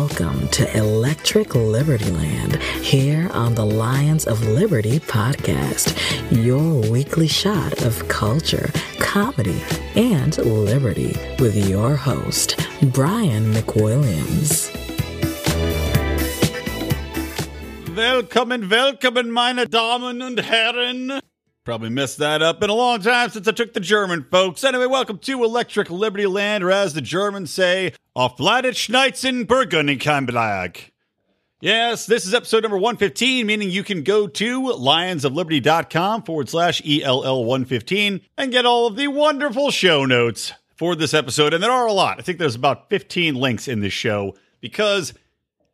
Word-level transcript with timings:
Welcome 0.00 0.48
to 0.48 0.76
Electric 0.76 1.54
Liberty 1.54 2.10
Land 2.10 2.56
here 2.82 3.30
on 3.32 3.54
the 3.54 3.64
Lions 3.64 4.26
of 4.26 4.46
Liberty 4.46 5.00
podcast, 5.00 5.96
your 6.30 6.82
weekly 6.90 7.26
shot 7.26 7.82
of 7.82 8.06
culture, 8.06 8.68
comedy, 8.98 9.58
and 9.94 10.36
liberty 10.36 11.16
with 11.38 11.56
your 11.70 11.96
host, 11.96 12.60
Brian 12.92 13.54
McWilliams. 13.54 14.68
Willkommen, 17.94 18.68
willkommen, 18.68 19.30
meine 19.30 19.66
Damen 19.66 20.20
und 20.20 20.42
Herren. 20.42 21.20
Probably 21.66 21.90
messed 21.90 22.18
that 22.18 22.42
up. 22.42 22.60
Been 22.60 22.70
a 22.70 22.74
long 22.74 23.00
time 23.00 23.28
since 23.28 23.48
I 23.48 23.50
took 23.50 23.72
the 23.72 23.80
German, 23.80 24.24
folks. 24.30 24.62
Anyway, 24.62 24.86
welcome 24.86 25.18
to 25.18 25.42
Electric 25.42 25.90
Liberty 25.90 26.26
Land, 26.26 26.62
or 26.62 26.70
as 26.70 26.94
the 26.94 27.00
Germans 27.00 27.50
say, 27.50 27.92
auf 28.14 28.36
Planet 28.36 28.76
Schneizen 28.76 29.46
Burgundikenbelag. 29.46 30.92
Yes, 31.60 32.06
this 32.06 32.24
is 32.24 32.34
episode 32.34 32.62
number 32.62 32.76
115, 32.76 33.44
meaning 33.44 33.68
you 33.68 33.82
can 33.82 34.04
go 34.04 34.28
to 34.28 34.62
lionsofliberty.com 34.62 36.22
forward 36.22 36.48
slash 36.48 36.80
ELL115 36.82 38.20
and 38.38 38.52
get 38.52 38.64
all 38.64 38.86
of 38.86 38.94
the 38.94 39.08
wonderful 39.08 39.72
show 39.72 40.04
notes 40.04 40.52
for 40.76 40.94
this 40.94 41.14
episode. 41.14 41.52
And 41.52 41.64
there 41.64 41.72
are 41.72 41.88
a 41.88 41.92
lot. 41.92 42.20
I 42.20 42.22
think 42.22 42.38
there's 42.38 42.54
about 42.54 42.90
15 42.90 43.34
links 43.34 43.66
in 43.66 43.80
this 43.80 43.92
show 43.92 44.36
because 44.60 45.14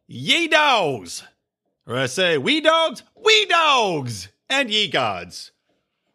ye 0.06 0.48
dogs, 0.48 1.22
or 1.86 1.98
I 1.98 2.06
say, 2.06 2.38
we 2.38 2.62
dogs, 2.62 3.03
we 3.14 3.44
dogs, 3.44 4.28
and 4.48 4.70
ye 4.70 4.88
gods. 4.88 5.52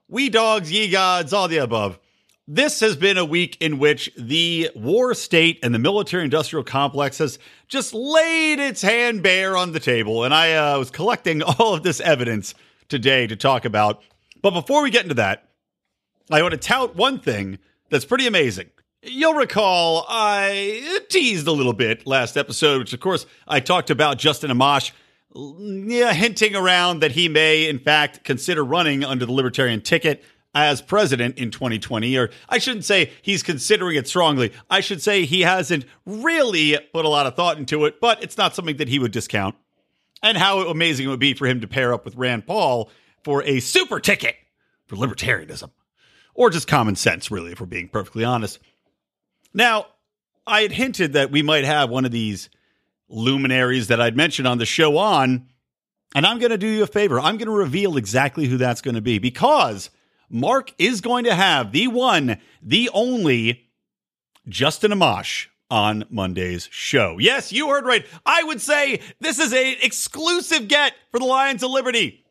We 0.10 0.30
dogs, 0.30 0.72
ye 0.72 0.90
gods, 0.90 1.34
all 1.34 1.50
the 1.50 1.58
above. 1.58 2.00
This 2.48 2.80
has 2.80 2.96
been 2.96 3.18
a 3.18 3.26
week 3.26 3.58
in 3.60 3.78
which 3.78 4.10
the 4.18 4.72
war 4.74 5.14
state 5.14 5.60
and 5.62 5.76
the 5.76 5.80
military 5.80 6.24
industrial 6.24 6.64
complex 6.64 7.18
has 7.18 7.40
just 7.68 7.94
laid 7.94 8.58
its 8.58 8.82
hand 8.82 9.22
bare 9.22 9.58
on 9.58 9.74
the 9.74 9.82
table. 9.82 10.24
And 10.24 10.34
I 10.34 10.54
uh, 10.54 10.80
was 10.80 10.90
collecting 10.92 11.44
all 11.60 11.74
of 11.74 11.84
this 11.84 12.00
evidence 12.00 12.54
today 12.88 13.28
to 13.28 13.36
talk 13.36 13.66
about. 13.66 14.02
But 14.42 14.52
before 14.52 14.82
we 14.82 14.92
get 14.92 15.04
into 15.04 15.16
that, 15.16 15.50
I 16.32 16.42
want 16.42 16.54
to 16.54 16.58
tout 16.58 16.96
one 16.96 17.20
thing 17.20 17.60
that's 17.90 18.06
pretty 18.06 18.28
amazing. 18.28 18.70
You'll 19.04 19.34
recall 19.34 20.06
I 20.08 21.04
teased 21.10 21.48
a 21.48 21.52
little 21.52 21.74
bit 21.74 22.08
last 22.08 22.38
episode, 22.38 22.80
which 22.80 22.94
of 22.94 23.02
course 23.02 23.26
I 23.46 23.60
talked 23.60 23.90
about 23.90 24.20
Justin 24.20 24.52
Amash 24.52 24.92
yeah, 25.36 26.14
hinting 26.14 26.56
around 26.56 27.02
that 27.02 27.11
he 27.11 27.30
may, 27.30 27.67
in 27.67 27.80
fact, 27.80 28.23
consider 28.23 28.64
running 28.64 29.03
under 29.03 29.25
the 29.25 29.31
Libertarian 29.31 29.81
ticket 29.81 30.23
as 30.56 30.81
president 30.81 31.38
in 31.38 31.52
2020. 31.52 32.17
Or 32.17 32.30
I 32.50 32.58
shouldn't 32.58 32.86
say 32.86 33.11
he's 33.22 33.44
considering 33.44 33.95
it 33.95 34.08
strongly. 34.08 34.53
I 34.70 34.80
should 34.80 35.02
say 35.02 35.25
he 35.25 35.42
hasn't 35.42 35.86
really 36.05 36.78
put 36.94 37.05
a 37.05 37.09
lot 37.09 37.28
of 37.28 37.36
thought 37.36 37.58
into 37.58 37.86
it, 37.86 38.02
but 38.02 38.23
it's 38.23 38.38
not 38.38 38.55
something 38.55 38.78
that 38.78 38.88
he 38.88 39.00
would 39.00 39.11
discount. 39.11 39.55
And 40.23 40.38
how 40.38 40.61
amazing 40.61 41.05
it 41.05 41.09
would 41.09 41.20
be 41.20 41.36
for 41.36 41.45
him 41.45 41.61
to 41.61 41.67
pair 41.67 41.94
up 41.94 42.03
with 42.03 42.16
Rand 42.16 42.48
Paul 42.48 42.89
for 43.23 43.44
a 43.44 43.59
super 43.59 44.00
ticket 44.00 44.36
for 44.88 44.95
libertarianism. 44.95 45.70
Or 46.33 46.50
just 46.50 46.67
common 46.67 46.95
sense, 46.95 47.30
really, 47.30 47.52
if 47.52 47.59
we're 47.59 47.67
being 47.67 47.89
perfectly 47.89 48.23
honest. 48.23 48.59
Now, 49.53 49.88
I 50.48 50.61
had 50.61 50.72
hinted 50.72 51.14
that 51.14 51.31
we 51.31 51.44
might 51.44 51.66
have 51.66 51.89
one 51.89 52.05
of 52.05 52.11
these 52.11 52.49
luminaries 53.10 53.88
that 53.88 54.02
I'd 54.02 54.18
mentioned 54.18 54.48
on 54.48 54.58
the 54.58 54.66
show 54.66 54.98
on. 54.98 55.48
And 56.16 56.26
I'm 56.26 56.40
going 56.40 56.52
to 56.52 56.58
do 56.58 56.68
you 56.68 56.84
a 56.84 56.88
favor. 56.88 57.20
I'm 57.20 57.38
going 57.38 57.48
to 57.48 57.52
reveal 57.52 57.98
exactly 57.98 58.48
who 58.48 58.58
that's 58.58 58.82
going 58.82 58.95
to 58.95 59.02
be 59.02 59.20
because 59.20 59.90
Mark 60.30 60.73
is 60.78 61.02
going 61.02 61.26
to 61.26 61.36
have 61.36 61.72
the 61.72 61.88
one, 61.88 62.38
the 62.62 62.90
only 62.94 63.67
Justin 64.48 64.92
Amash 64.92 65.48
on 65.70 66.06
Monday's 66.10 66.70
show. 66.72 67.17
Yes, 67.20 67.52
you 67.52 67.70
heard 67.70 67.86
right. 67.86 68.06
I 68.26 68.44
would 68.44 68.62
say 68.62 69.02
this 69.20 69.38
is 69.40 69.54
a 69.54 69.73
exclusive 69.86 70.67
get 70.67 70.94
for 71.12 71.20
the 71.20 71.26
Lions 71.26 71.62
of 71.62 71.72
Liberty. 71.72 72.23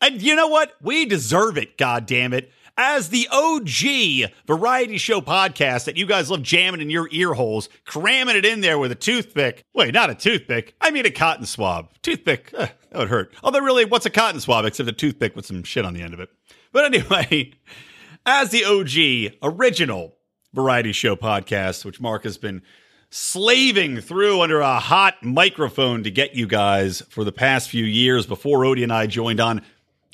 And 0.00 0.20
you 0.20 0.34
know 0.34 0.48
what? 0.48 0.74
We 0.82 1.06
deserve 1.06 1.56
it, 1.56 1.78
god 1.78 2.06
damn 2.06 2.32
it 2.32 2.50
as 2.76 3.10
the 3.10 3.28
OG 3.30 4.32
variety 4.46 4.98
show 4.98 5.20
podcast 5.20 5.84
that 5.84 5.96
you 5.96 6.06
guys 6.06 6.30
love 6.30 6.42
jamming 6.42 6.80
in 6.80 6.90
your 6.90 7.08
ear 7.12 7.34
holes, 7.34 7.68
cramming 7.84 8.36
it 8.36 8.44
in 8.44 8.60
there 8.60 8.78
with 8.78 8.92
a 8.92 8.96
toothpick. 8.96 9.64
Wait, 9.74 9.92
not 9.94 10.10
a 10.10 10.14
toothpick. 10.14 10.74
I 10.80 10.90
mean 10.90 11.06
a 11.06 11.10
cotton 11.10 11.46
swab. 11.46 11.90
Toothpick, 12.02 12.52
uh, 12.56 12.68
that 12.90 12.98
would 12.98 13.08
hurt. 13.08 13.34
Although, 13.42 13.60
really, 13.60 13.84
what's 13.84 14.06
a 14.06 14.10
cotton 14.10 14.40
swab 14.40 14.64
except 14.64 14.88
a 14.88 14.92
toothpick 14.92 15.36
with 15.36 15.46
some 15.46 15.62
shit 15.62 15.84
on 15.84 15.94
the 15.94 16.02
end 16.02 16.14
of 16.14 16.20
it? 16.20 16.30
But 16.72 16.86
anyway, 16.86 17.52
as 18.26 18.50
the 18.50 18.64
OG 18.64 19.38
original 19.42 20.16
variety 20.54 20.92
show 20.92 21.16
podcast, 21.16 21.84
which 21.84 22.00
Mark 22.00 22.24
has 22.24 22.38
been 22.38 22.62
slaving 23.10 24.00
through 24.00 24.40
under 24.40 24.60
a 24.60 24.78
hot 24.78 25.22
microphone 25.22 26.02
to 26.02 26.10
get 26.10 26.34
you 26.34 26.46
guys 26.46 27.02
for 27.10 27.24
the 27.24 27.32
past 27.32 27.68
few 27.68 27.84
years 27.84 28.26
before 28.26 28.60
Odie 28.60 28.82
and 28.82 28.92
I 28.92 29.06
joined 29.06 29.38
on 29.38 29.60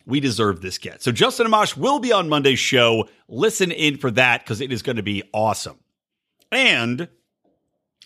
we 0.09 0.21
deserve 0.21 0.63
this 0.63 0.79
get. 0.79 1.03
So 1.03 1.13
Justin 1.13 1.47
Amash 1.47 1.77
will 1.77 1.99
be 1.99 2.13
on 2.13 2.29
Monday's 2.29 2.59
show. 2.59 3.09
Listen 3.29 3.71
in 3.71 3.99
for 3.99 4.11
that 4.13 4.43
because 4.43 4.63
it 4.63 4.73
is 4.73 4.83
going 4.83 4.97
to 4.97 5.03
be 5.03 5.23
awesome. 5.35 5.79
And 6.51 7.09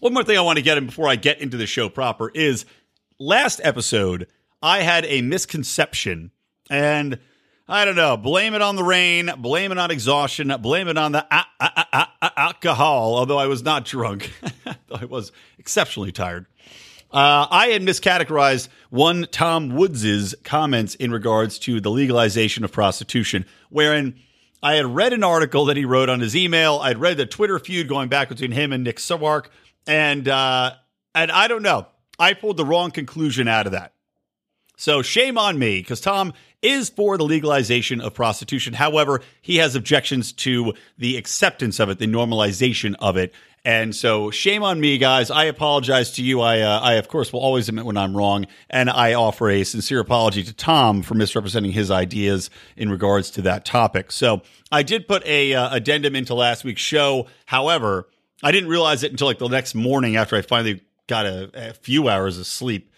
one 0.00 0.12
more 0.12 0.24
thing 0.24 0.36
I 0.36 0.40
want 0.40 0.56
to 0.56 0.62
get 0.62 0.76
in 0.76 0.86
before 0.86 1.08
I 1.08 1.14
get 1.14 1.40
into 1.40 1.56
the 1.56 1.66
show 1.66 1.88
proper 1.88 2.28
is 2.34 2.66
last 3.20 3.60
episode, 3.62 4.26
I 4.60 4.82
had 4.82 5.04
a 5.06 5.22
misconception 5.22 6.32
and 6.68 7.20
I 7.68 7.84
don't 7.84 7.94
know, 7.94 8.16
blame 8.16 8.54
it 8.54 8.62
on 8.62 8.74
the 8.74 8.82
rain, 8.82 9.30
blame 9.38 9.70
it 9.70 9.78
on 9.78 9.92
exhaustion, 9.92 10.52
blame 10.60 10.88
it 10.88 10.98
on 10.98 11.12
the 11.12 11.24
ah, 11.30 11.48
ah, 11.60 12.12
ah, 12.20 12.32
alcohol, 12.36 13.14
although 13.14 13.38
I 13.38 13.46
was 13.46 13.62
not 13.62 13.84
drunk. 13.84 14.32
I 14.92 15.04
was 15.04 15.30
exceptionally 15.56 16.10
tired. 16.10 16.46
Uh, 17.12 17.46
I 17.50 17.68
had 17.68 17.82
miscategorized 17.82 18.68
one 18.88 19.26
Tom 19.30 19.74
Woods's 19.76 20.34
comments 20.44 20.94
in 20.94 21.10
regards 21.12 21.58
to 21.60 21.80
the 21.80 21.90
legalization 21.90 22.64
of 22.64 22.72
prostitution, 22.72 23.44
wherein 23.68 24.14
I 24.62 24.74
had 24.74 24.86
read 24.86 25.12
an 25.12 25.22
article 25.22 25.66
that 25.66 25.76
he 25.76 25.84
wrote 25.84 26.08
on 26.08 26.20
his 26.20 26.34
email. 26.34 26.78
I'd 26.78 26.98
read 26.98 27.18
the 27.18 27.26
Twitter 27.26 27.58
feud 27.58 27.88
going 27.88 28.08
back 28.08 28.30
between 28.30 28.52
him 28.52 28.72
and 28.72 28.82
Nick 28.82 28.96
Sarwark, 28.96 29.46
and 29.86 30.26
uh, 30.26 30.72
and 31.14 31.30
I 31.30 31.48
don't 31.48 31.62
know. 31.62 31.86
I 32.18 32.32
pulled 32.32 32.56
the 32.56 32.64
wrong 32.64 32.90
conclusion 32.90 33.46
out 33.46 33.66
of 33.66 33.72
that. 33.72 33.92
So 34.76 35.02
shame 35.02 35.36
on 35.36 35.58
me 35.58 35.80
because 35.80 36.00
Tom 36.00 36.32
is 36.62 36.88
for 36.88 37.18
the 37.18 37.24
legalization 37.24 38.00
of 38.00 38.14
prostitution. 38.14 38.72
However, 38.72 39.20
he 39.40 39.56
has 39.56 39.74
objections 39.74 40.32
to 40.32 40.74
the 40.96 41.16
acceptance 41.16 41.78
of 41.78 41.90
it, 41.90 41.98
the 41.98 42.06
normalization 42.06 42.94
of 43.00 43.16
it. 43.16 43.34
And 43.64 43.94
so, 43.94 44.32
shame 44.32 44.64
on 44.64 44.80
me, 44.80 44.98
guys. 44.98 45.30
I 45.30 45.44
apologize 45.44 46.10
to 46.12 46.22
you. 46.22 46.40
I, 46.40 46.60
uh, 46.60 46.80
I 46.80 46.94
of 46.94 47.06
course, 47.06 47.32
will 47.32 47.40
always 47.40 47.68
admit 47.68 47.84
when 47.84 47.96
I'm 47.96 48.16
wrong, 48.16 48.46
and 48.68 48.90
I 48.90 49.14
offer 49.14 49.48
a 49.48 49.62
sincere 49.62 50.00
apology 50.00 50.42
to 50.42 50.52
Tom 50.52 51.02
for 51.02 51.14
misrepresenting 51.14 51.70
his 51.70 51.88
ideas 51.88 52.50
in 52.76 52.90
regards 52.90 53.30
to 53.32 53.42
that 53.42 53.64
topic. 53.64 54.10
So, 54.10 54.42
I 54.72 54.82
did 54.82 55.06
put 55.06 55.24
a 55.26 55.54
uh, 55.54 55.76
addendum 55.76 56.16
into 56.16 56.34
last 56.34 56.64
week's 56.64 56.82
show. 56.82 57.28
However, 57.46 58.08
I 58.42 58.50
didn't 58.50 58.68
realize 58.68 59.04
it 59.04 59.12
until 59.12 59.28
like 59.28 59.38
the 59.38 59.46
next 59.46 59.76
morning 59.76 60.16
after 60.16 60.34
I 60.34 60.42
finally 60.42 60.82
got 61.06 61.26
a, 61.26 61.70
a 61.70 61.72
few 61.74 62.08
hours 62.08 62.38
of 62.38 62.46
sleep. 62.48 62.92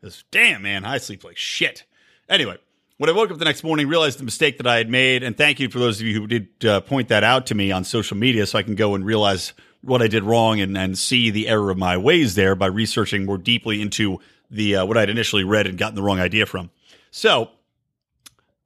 Because, 0.00 0.24
damn, 0.32 0.62
man, 0.62 0.84
I 0.84 0.98
sleep 0.98 1.22
like 1.22 1.36
shit. 1.36 1.84
Anyway, 2.28 2.56
when 2.98 3.08
I 3.08 3.12
woke 3.12 3.30
up 3.30 3.38
the 3.38 3.44
next 3.44 3.62
morning, 3.62 3.86
realized 3.86 4.18
the 4.18 4.24
mistake 4.24 4.56
that 4.58 4.66
I 4.66 4.78
had 4.78 4.90
made, 4.90 5.22
and 5.22 5.36
thank 5.36 5.60
you 5.60 5.68
for 5.68 5.78
those 5.78 6.00
of 6.00 6.06
you 6.08 6.20
who 6.20 6.26
did 6.26 6.64
uh, 6.64 6.80
point 6.80 7.06
that 7.08 7.22
out 7.22 7.46
to 7.46 7.54
me 7.54 7.70
on 7.70 7.84
social 7.84 8.16
media, 8.16 8.46
so 8.46 8.58
I 8.58 8.64
can 8.64 8.74
go 8.74 8.96
and 8.96 9.04
realize 9.04 9.52
what 9.82 10.00
I 10.00 10.08
did 10.08 10.22
wrong 10.22 10.60
and, 10.60 10.76
and 10.76 10.96
see 10.96 11.30
the 11.30 11.48
error 11.48 11.70
of 11.70 11.78
my 11.78 11.96
ways 11.96 12.34
there 12.34 12.54
by 12.54 12.66
researching 12.66 13.24
more 13.24 13.38
deeply 13.38 13.80
into 13.80 14.18
the 14.50 14.76
uh, 14.76 14.86
what 14.86 14.96
I'd 14.96 15.10
initially 15.10 15.44
read 15.44 15.66
and 15.66 15.76
gotten 15.76 15.94
the 15.94 16.02
wrong 16.02 16.20
idea 16.20 16.46
from. 16.46 16.70
So, 17.10 17.50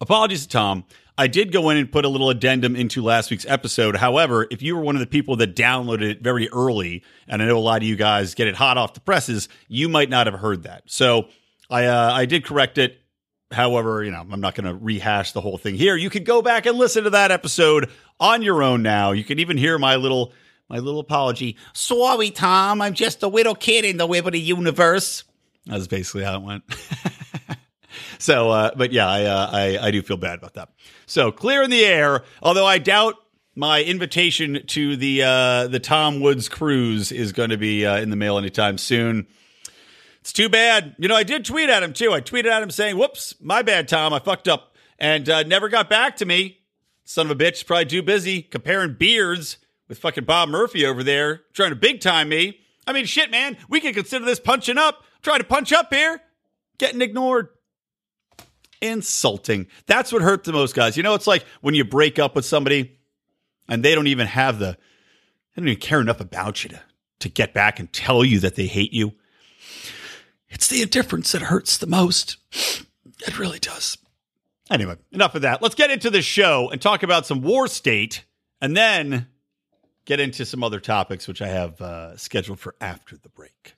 apologies 0.01 0.43
to 0.43 0.49
Tom. 0.49 0.85
I 1.19 1.29
did 1.29 1.51
go 1.51 1.71
in 1.71 1.79
and 1.79 1.91
put 1.91 2.05
a 2.05 2.11
little 2.11 2.29
addendum 2.29 2.77
into 2.77 3.03
last 3.03 3.31
week's 3.31 3.47
episode. 3.47 3.97
However, 3.97 4.47
if 4.51 4.61
you 4.61 4.77
were 4.77 4.83
one 4.83 4.97
of 4.97 5.01
the 5.01 5.07
people 5.07 5.37
that 5.37 5.57
downloaded 5.57 6.11
it 6.11 6.21
very 6.23 6.49
early, 6.51 7.03
and 7.27 7.43
I 7.43 7.47
know 7.47 7.57
a 7.57 7.59
lot 7.59 7.81
of 7.81 7.89
you 7.89 7.97
guys 7.97 8.35
get 8.35 8.49
it 8.49 8.55
hot 8.55 8.77
off 8.77 8.93
the 8.93 9.01
presses, 9.01 9.49
you 9.67 9.89
might 9.89 10.11
not 10.11 10.27
have 10.27 10.39
heard 10.39 10.65
that. 10.65 10.83
So 10.87 11.29
I 11.71 11.87
uh, 11.87 12.13
I 12.13 12.27
did 12.27 12.45
correct 12.45 12.77
it. 12.77 13.01
However, 13.51 14.05
you 14.05 14.11
know, 14.11 14.27
I'm 14.31 14.41
not 14.41 14.57
going 14.57 14.67
to 14.67 14.75
rehash 14.75 15.33
the 15.33 15.41
whole 15.41 15.57
thing 15.57 15.77
here. 15.77 15.97
You 15.97 16.11
can 16.11 16.25
go 16.25 16.43
back 16.43 16.67
and 16.67 16.77
listen 16.77 17.05
to 17.05 17.11
that 17.11 17.31
episode 17.31 17.91
on 18.19 18.43
your 18.43 18.63
own 18.63 18.83
now. 18.83 19.13
You 19.13 19.25
can 19.25 19.39
even 19.39 19.57
hear 19.57 19.79
my 19.79 19.97
little 19.97 20.33
my 20.69 20.79
little 20.79 21.01
apology. 21.01 21.57
Sorry, 21.73 22.31
Tom. 22.31 22.81
I'm 22.81 22.95
just 22.95 23.23
a 23.23 23.29
little 23.29 23.55
kid 23.55 23.85
in 23.85 23.97
the 23.97 24.07
Liberty 24.07 24.41
universe. 24.41 25.25
That's 25.67 25.87
basically 25.87 26.25
how 26.25 26.37
it 26.37 26.43
went. 26.43 26.65
so, 28.19 28.51
uh, 28.51 28.71
but 28.77 28.93
yeah, 28.93 29.09
I, 29.09 29.25
uh, 29.25 29.51
I 29.53 29.79
I 29.87 29.91
do 29.91 30.03
feel 30.03 30.17
bad 30.17 30.39
about 30.39 30.55
that. 30.55 30.71
So 31.07 31.33
clear 31.33 31.63
in 31.63 31.71
the 31.71 31.85
air. 31.85 32.23
Although 32.43 32.67
I 32.67 32.79
doubt 32.79 33.17
my 33.55 33.83
invitation 33.83 34.65
to 34.67 34.97
the 34.97 35.23
uh, 35.23 35.67
the 35.69 35.81
Tom 35.81 36.21
Woods 36.21 36.49
cruise 36.49 37.11
is 37.11 37.33
going 37.33 37.51
to 37.51 37.57
be 37.57 37.87
uh, 37.87 37.99
in 37.99 38.11
the 38.11 38.17
mail 38.17 38.39
anytime 38.39 38.79
soon. 38.79 39.27
It's 40.21 40.33
too 40.33 40.49
bad. 40.49 40.97
You 40.99 41.09
know, 41.09 41.15
I 41.17 41.23
did 41.23 41.45
tweet 41.45 41.71
at 41.71 41.83
him 41.83 41.93
too. 41.93 42.13
I 42.13 42.21
tweeted 42.21 42.47
at 42.47 42.63
him 42.63 42.71
saying, 42.71 42.97
"Whoops, 42.97 43.35
my 43.41 43.63
bad, 43.63 43.89
Tom. 43.89 44.13
I 44.13 44.19
fucked 44.19 44.49
up," 44.49 44.75
and 44.99 45.29
uh, 45.29 45.43
never 45.45 45.69
got 45.69 45.89
back 45.89 46.17
to 46.17 46.27
me. 46.27 46.59
Son 47.05 47.31
of 47.31 47.31
a 47.31 47.37
bitch, 47.37 47.67
probably 47.67 47.87
too 47.87 48.03
busy 48.03 48.43
comparing 48.43 48.95
beards 48.95 49.59
with 49.89 49.99
fucking 49.99 50.25
Bob 50.25 50.49
Murphy 50.49 50.85
over 50.85 51.03
there, 51.03 51.43
trying 51.53 51.71
to 51.71 51.77
big 51.77 52.01
time 52.01 52.29
me. 52.29 52.61
I 52.87 52.93
mean, 52.93 53.07
shit, 53.07 53.31
man. 53.31 53.57
We 53.69 53.81
can 53.81 53.95
consider 53.95 54.25
this 54.25 54.41
punching 54.41 54.79
up. 54.79 55.05
Trying 55.23 55.39
to 55.39 55.45
punch 55.45 55.73
up 55.73 55.93
here, 55.93 56.21
getting 56.79 57.01
ignored. 57.03 57.49
Insulting. 58.81 59.67
That's 59.87 60.13
what 60.13 60.23
hurt 60.23 60.45
the 60.45 60.53
most, 60.53 60.75
guys. 60.75 60.97
You 60.97 61.03
know, 61.03 61.15
it's 61.15 61.27
like 61.27 61.45
when 61.63 61.75
you 61.75 61.85
break 61.85 62.19
up 62.19 62.37
with 62.37 62.45
somebody 62.45 62.99
and 63.69 63.83
they 63.83 63.95
don't 63.95 64.07
even 64.07 64.27
have 64.27 64.59
the, 64.59 64.77
they 65.55 65.63
don't 65.63 65.69
even 65.69 65.81
care 65.81 66.01
enough 66.01 66.21
about 66.21 66.63
you 66.63 66.71
to, 66.71 66.81
to 67.21 67.29
get 67.29 67.55
back 67.55 67.81
and 67.81 67.93
tell 67.93 68.25
you 68.25 68.39
that 68.41 68.55
they 68.55 68.67
hate 68.67 68.93
you. 68.93 69.15
It's 70.49 70.69
the 70.69 70.83
indifference 70.83 71.33
that 71.33 71.43
hurts 71.43 71.79
the 71.79 71.87
most. 71.87 72.37
It 73.27 73.39
really 73.39 73.59
does. 73.59 73.99
Anyway, 74.71 74.97
enough 75.11 75.35
of 75.35 75.43
that. 75.43 75.63
Let's 75.63 75.75
get 75.75 75.91
into 75.91 76.11
the 76.11 76.23
show 76.23 76.69
and 76.71 76.81
talk 76.81 77.03
about 77.03 77.27
some 77.27 77.41
war 77.41 77.67
state 77.67 78.25
and 78.61 78.77
then 78.77 79.27
get 80.07 80.21
into 80.21 80.47
some 80.47 80.65
other 80.65 80.81
topics, 80.81 81.29
which 81.29 81.43
I 81.43 81.49
have 81.49 81.81
uh, 81.81 82.17
scheduled 82.17 82.59
for 82.59 82.75
after 82.81 83.17
the 83.17 83.29
break. 83.29 83.75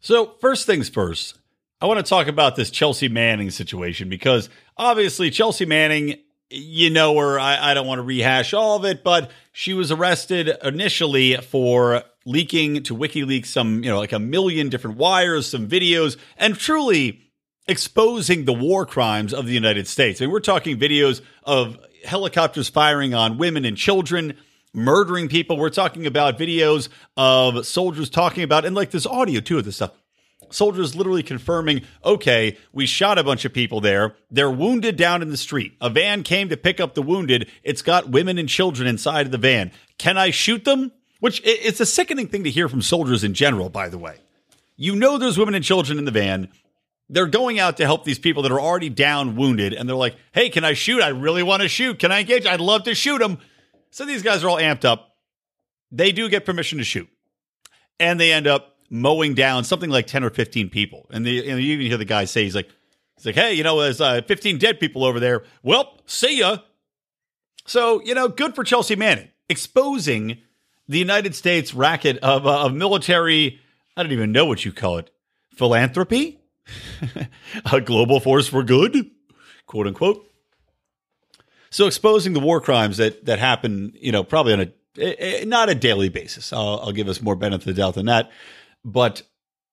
So, 0.00 0.34
first 0.40 0.66
things 0.66 0.88
first, 0.88 1.38
I 1.80 1.86
want 1.86 1.98
to 1.98 2.08
talk 2.08 2.28
about 2.28 2.54
this 2.54 2.70
Chelsea 2.70 3.08
Manning 3.08 3.50
situation 3.50 4.08
because 4.08 4.48
obviously, 4.76 5.30
Chelsea 5.30 5.64
Manning, 5.64 6.18
you 6.50 6.90
know 6.90 7.18
her. 7.18 7.40
I, 7.40 7.70
I 7.70 7.74
don't 7.74 7.86
want 7.86 7.98
to 7.98 8.04
rehash 8.04 8.54
all 8.54 8.76
of 8.76 8.84
it, 8.84 9.02
but 9.02 9.30
she 9.52 9.74
was 9.74 9.90
arrested 9.90 10.50
initially 10.62 11.36
for 11.36 12.04
leaking 12.24 12.82
to 12.84 12.94
WikiLeaks 12.94 13.46
some, 13.46 13.82
you 13.82 13.90
know, 13.90 13.98
like 13.98 14.12
a 14.12 14.18
million 14.18 14.68
different 14.68 14.98
wires, 14.98 15.50
some 15.50 15.66
videos, 15.66 16.16
and 16.36 16.56
truly 16.56 17.20
exposing 17.66 18.44
the 18.44 18.52
war 18.52 18.86
crimes 18.86 19.34
of 19.34 19.46
the 19.46 19.52
United 19.52 19.86
States. 19.86 20.20
I 20.20 20.24
mean, 20.24 20.32
we're 20.32 20.40
talking 20.40 20.78
videos 20.78 21.20
of 21.44 21.78
helicopters 22.04 22.68
firing 22.68 23.14
on 23.14 23.38
women 23.38 23.64
and 23.64 23.76
children, 23.76 24.36
murdering 24.72 25.28
people. 25.28 25.56
We're 25.56 25.70
talking 25.70 26.06
about 26.06 26.38
videos 26.38 26.88
of 27.16 27.66
soldiers 27.66 28.10
talking 28.10 28.42
about, 28.42 28.64
and 28.64 28.74
like 28.74 28.90
this 28.90 29.06
audio 29.06 29.40
too 29.40 29.58
of 29.58 29.64
this 29.64 29.76
stuff. 29.76 29.92
Soldiers 30.50 30.94
literally 30.96 31.22
confirming, 31.22 31.82
okay, 32.04 32.56
we 32.72 32.86
shot 32.86 33.18
a 33.18 33.24
bunch 33.24 33.44
of 33.44 33.52
people 33.52 33.80
there. 33.80 34.14
They're 34.30 34.50
wounded 34.50 34.96
down 34.96 35.20
in 35.20 35.30
the 35.30 35.36
street. 35.36 35.74
A 35.80 35.90
van 35.90 36.22
came 36.22 36.48
to 36.48 36.56
pick 36.56 36.80
up 36.80 36.94
the 36.94 37.02
wounded. 37.02 37.50
It's 37.62 37.82
got 37.82 38.08
women 38.08 38.38
and 38.38 38.48
children 38.48 38.88
inside 38.88 39.26
of 39.26 39.32
the 39.32 39.38
van. 39.38 39.72
Can 39.98 40.16
I 40.16 40.30
shoot 40.30 40.64
them? 40.64 40.92
Which 41.20 41.42
it's 41.44 41.80
a 41.80 41.86
sickening 41.86 42.28
thing 42.28 42.44
to 42.44 42.50
hear 42.50 42.68
from 42.68 42.80
soldiers 42.80 43.24
in 43.24 43.34
general, 43.34 43.68
by 43.68 43.88
the 43.88 43.98
way. 43.98 44.18
You 44.76 44.94
know 44.94 45.18
there's 45.18 45.36
women 45.36 45.54
and 45.54 45.64
children 45.64 45.98
in 45.98 46.04
the 46.04 46.12
van 46.12 46.48
they're 47.10 47.26
going 47.26 47.58
out 47.58 47.78
to 47.78 47.84
help 47.84 48.04
these 48.04 48.18
people 48.18 48.42
that 48.42 48.52
are 48.52 48.60
already 48.60 48.90
down 48.90 49.36
wounded 49.36 49.72
and 49.72 49.88
they're 49.88 49.96
like 49.96 50.16
hey 50.32 50.50
can 50.50 50.64
i 50.64 50.72
shoot 50.72 51.02
i 51.02 51.08
really 51.08 51.42
want 51.42 51.62
to 51.62 51.68
shoot 51.68 51.98
can 51.98 52.12
i 52.12 52.20
engage 52.20 52.46
i'd 52.46 52.60
love 52.60 52.84
to 52.84 52.94
shoot 52.94 53.18
them 53.18 53.38
so 53.90 54.04
these 54.04 54.22
guys 54.22 54.44
are 54.44 54.48
all 54.48 54.58
amped 54.58 54.84
up. 54.84 55.16
They 55.90 56.12
do 56.12 56.28
get 56.28 56.44
permission 56.44 56.78
to 56.78 56.84
shoot. 56.84 57.08
And 57.98 58.20
they 58.20 58.32
end 58.32 58.46
up 58.46 58.76
mowing 58.90 59.34
down 59.34 59.64
something 59.64 59.90
like 59.90 60.06
10 60.06 60.24
or 60.24 60.30
15 60.30 60.70
people. 60.70 61.06
And, 61.10 61.26
the, 61.26 61.50
and 61.50 61.60
you 61.60 61.74
even 61.74 61.86
hear 61.86 61.96
the 61.96 62.04
guy 62.04 62.24
say 62.24 62.44
he's 62.44 62.54
like 62.54 62.68
he's 63.16 63.26
like 63.26 63.34
hey 63.34 63.54
you 63.54 63.62
know 63.62 63.80
there's 63.80 64.00
uh, 64.00 64.22
15 64.22 64.58
dead 64.58 64.80
people 64.80 65.04
over 65.04 65.20
there. 65.20 65.44
Well 65.62 65.98
see 66.06 66.38
ya. 66.38 66.58
So 67.66 68.02
you 68.02 68.14
know 68.14 68.28
good 68.28 68.54
for 68.54 68.64
chelsea 68.64 68.96
manning 68.96 69.28
exposing 69.48 70.38
the 70.88 70.98
united 70.98 71.34
states 71.34 71.74
racket 71.74 72.16
of, 72.18 72.46
uh, 72.46 72.64
of 72.64 72.74
military 72.74 73.60
i 73.96 74.02
don't 74.02 74.12
even 74.12 74.32
know 74.32 74.46
what 74.46 74.64
you 74.64 74.72
call 74.72 74.98
it 74.98 75.10
philanthropy? 75.58 76.38
A 77.72 77.80
global 77.80 78.20
force 78.20 78.46
for 78.46 78.62
good, 78.62 79.10
quote 79.66 79.86
unquote. 79.86 80.24
So 81.70 81.86
exposing 81.86 82.32
the 82.32 82.40
war 82.40 82.60
crimes 82.60 82.96
that 82.96 83.24
that 83.26 83.38
happen, 83.38 83.92
you 83.94 84.12
know, 84.12 84.24
probably 84.24 84.52
on 84.54 84.60
a, 84.98 85.42
a 85.42 85.44
not 85.44 85.68
a 85.68 85.74
daily 85.74 86.08
basis. 86.08 86.52
I'll, 86.52 86.80
I'll 86.82 86.92
give 86.92 87.08
us 87.08 87.20
more 87.20 87.36
benefit 87.36 87.68
of 87.68 87.76
the 87.76 87.82
doubt 87.82 87.94
than 87.94 88.06
that, 88.06 88.30
but 88.84 89.22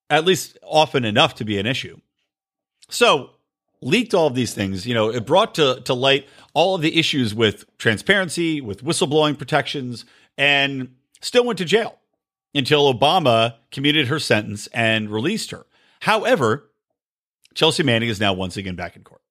at 0.10 0.26
least 0.26 0.58
often 0.64 1.06
enough 1.06 1.36
to 1.36 1.46
be 1.46 1.58
an 1.58 1.66
issue. 1.66 2.00
So 2.90 3.32
leaked 3.82 4.14
all 4.14 4.28
of 4.28 4.36
these 4.36 4.54
things. 4.54 4.86
You 4.86 4.94
know, 4.94 5.10
it 5.10 5.26
brought 5.26 5.56
to 5.56 5.82
to 5.86 5.94
light 5.94 6.28
all 6.54 6.76
of 6.76 6.82
the 6.82 6.98
issues 6.98 7.34
with 7.34 7.66
transparency, 7.78 8.62
with 8.62 8.84
whistleblowing 8.84 9.38
protections, 9.38 10.06
and 10.38 10.96
still 11.22 11.46
went 11.46 11.58
to 11.60 11.66
jail 11.66 12.00
until 12.54 12.94
Obama 12.94 13.56
commuted 13.72 14.08
her 14.08 14.20
sentence 14.20 14.68
and 14.68 15.10
released 15.10 15.52
her. 15.52 15.66
However, 16.02 16.70
Chelsea 17.54 17.84
Manning 17.84 18.10
is 18.10 18.20
now 18.20 18.34
once 18.34 18.58
again 18.58 18.76
back 18.76 18.96
in 18.96 19.04
court. 19.04 19.22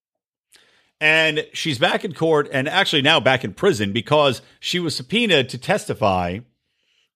And 1.05 1.47
she's 1.53 1.79
back 1.79 2.03
in 2.07 2.15
court 2.15 2.49
and 2.51 2.67
actually 2.67 3.03
now 3.03 3.21
back 3.21 3.45
in 3.45 3.53
prison 3.53 3.93
because 3.93 4.41
she 4.59 4.79
was 4.81 4.97
subpoenaed 4.97 5.51
to 5.51 5.59
testify 5.59 6.39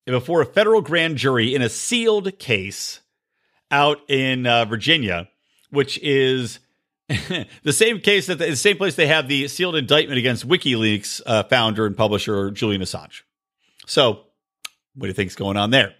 before 0.05 0.41
a 0.41 0.45
federal 0.45 0.83
grand 0.83 1.17
jury 1.17 1.55
in 1.55 1.63
a 1.63 1.69
sealed 1.69 2.37
case 2.37 2.99
out 3.71 3.97
in 4.07 4.45
uh, 4.45 4.65
Virginia, 4.65 5.27
which 5.71 5.97
is 6.03 6.59
the 7.07 7.73
same 7.73 7.99
case 7.99 8.27
that 8.27 8.37
the, 8.37 8.51
the, 8.51 8.55
same 8.55 8.77
place 8.77 8.93
they 8.93 9.07
have 9.07 9.27
the 9.27 9.47
sealed 9.47 9.75
indictment 9.75 10.19
against 10.19 10.47
WikiLeaks 10.47 11.23
uh, 11.25 11.41
founder 11.45 11.87
and 11.87 11.97
publisher 11.97 12.51
Julian 12.51 12.83
Assange. 12.83 13.23
So, 13.87 14.19
what 14.93 15.01
do 15.01 15.07
you 15.07 15.13
think's 15.13 15.35
going 15.35 15.57
on 15.57 15.71
there? 15.71 15.95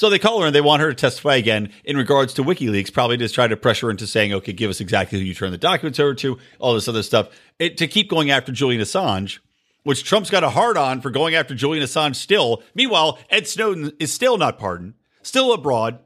So 0.00 0.08
they 0.08 0.18
call 0.18 0.40
her 0.40 0.46
and 0.46 0.54
they 0.54 0.62
want 0.62 0.80
her 0.80 0.88
to 0.88 0.94
testify 0.94 1.36
again 1.36 1.74
in 1.84 1.98
regards 1.98 2.32
to 2.32 2.42
WikiLeaks, 2.42 2.90
probably 2.90 3.18
just 3.18 3.34
try 3.34 3.46
to 3.46 3.54
pressure 3.54 3.88
her 3.88 3.90
into 3.90 4.06
saying, 4.06 4.32
okay, 4.32 4.54
give 4.54 4.70
us 4.70 4.80
exactly 4.80 5.18
who 5.18 5.24
you 5.26 5.34
turned 5.34 5.52
the 5.52 5.58
documents 5.58 6.00
over 6.00 6.14
to, 6.14 6.38
all 6.58 6.72
this 6.72 6.88
other 6.88 7.02
stuff, 7.02 7.28
it, 7.58 7.76
to 7.76 7.86
keep 7.86 8.08
going 8.08 8.30
after 8.30 8.50
Julian 8.50 8.80
Assange, 8.80 9.40
which 9.82 10.02
Trump's 10.02 10.30
got 10.30 10.42
a 10.42 10.48
hard 10.48 10.78
on 10.78 11.02
for 11.02 11.10
going 11.10 11.34
after 11.34 11.54
Julian 11.54 11.84
Assange 11.84 12.16
still. 12.16 12.62
Meanwhile, 12.74 13.18
Ed 13.28 13.46
Snowden 13.46 13.92
is 14.00 14.10
still 14.10 14.38
not 14.38 14.58
pardoned, 14.58 14.94
still 15.20 15.52
abroad, 15.52 15.98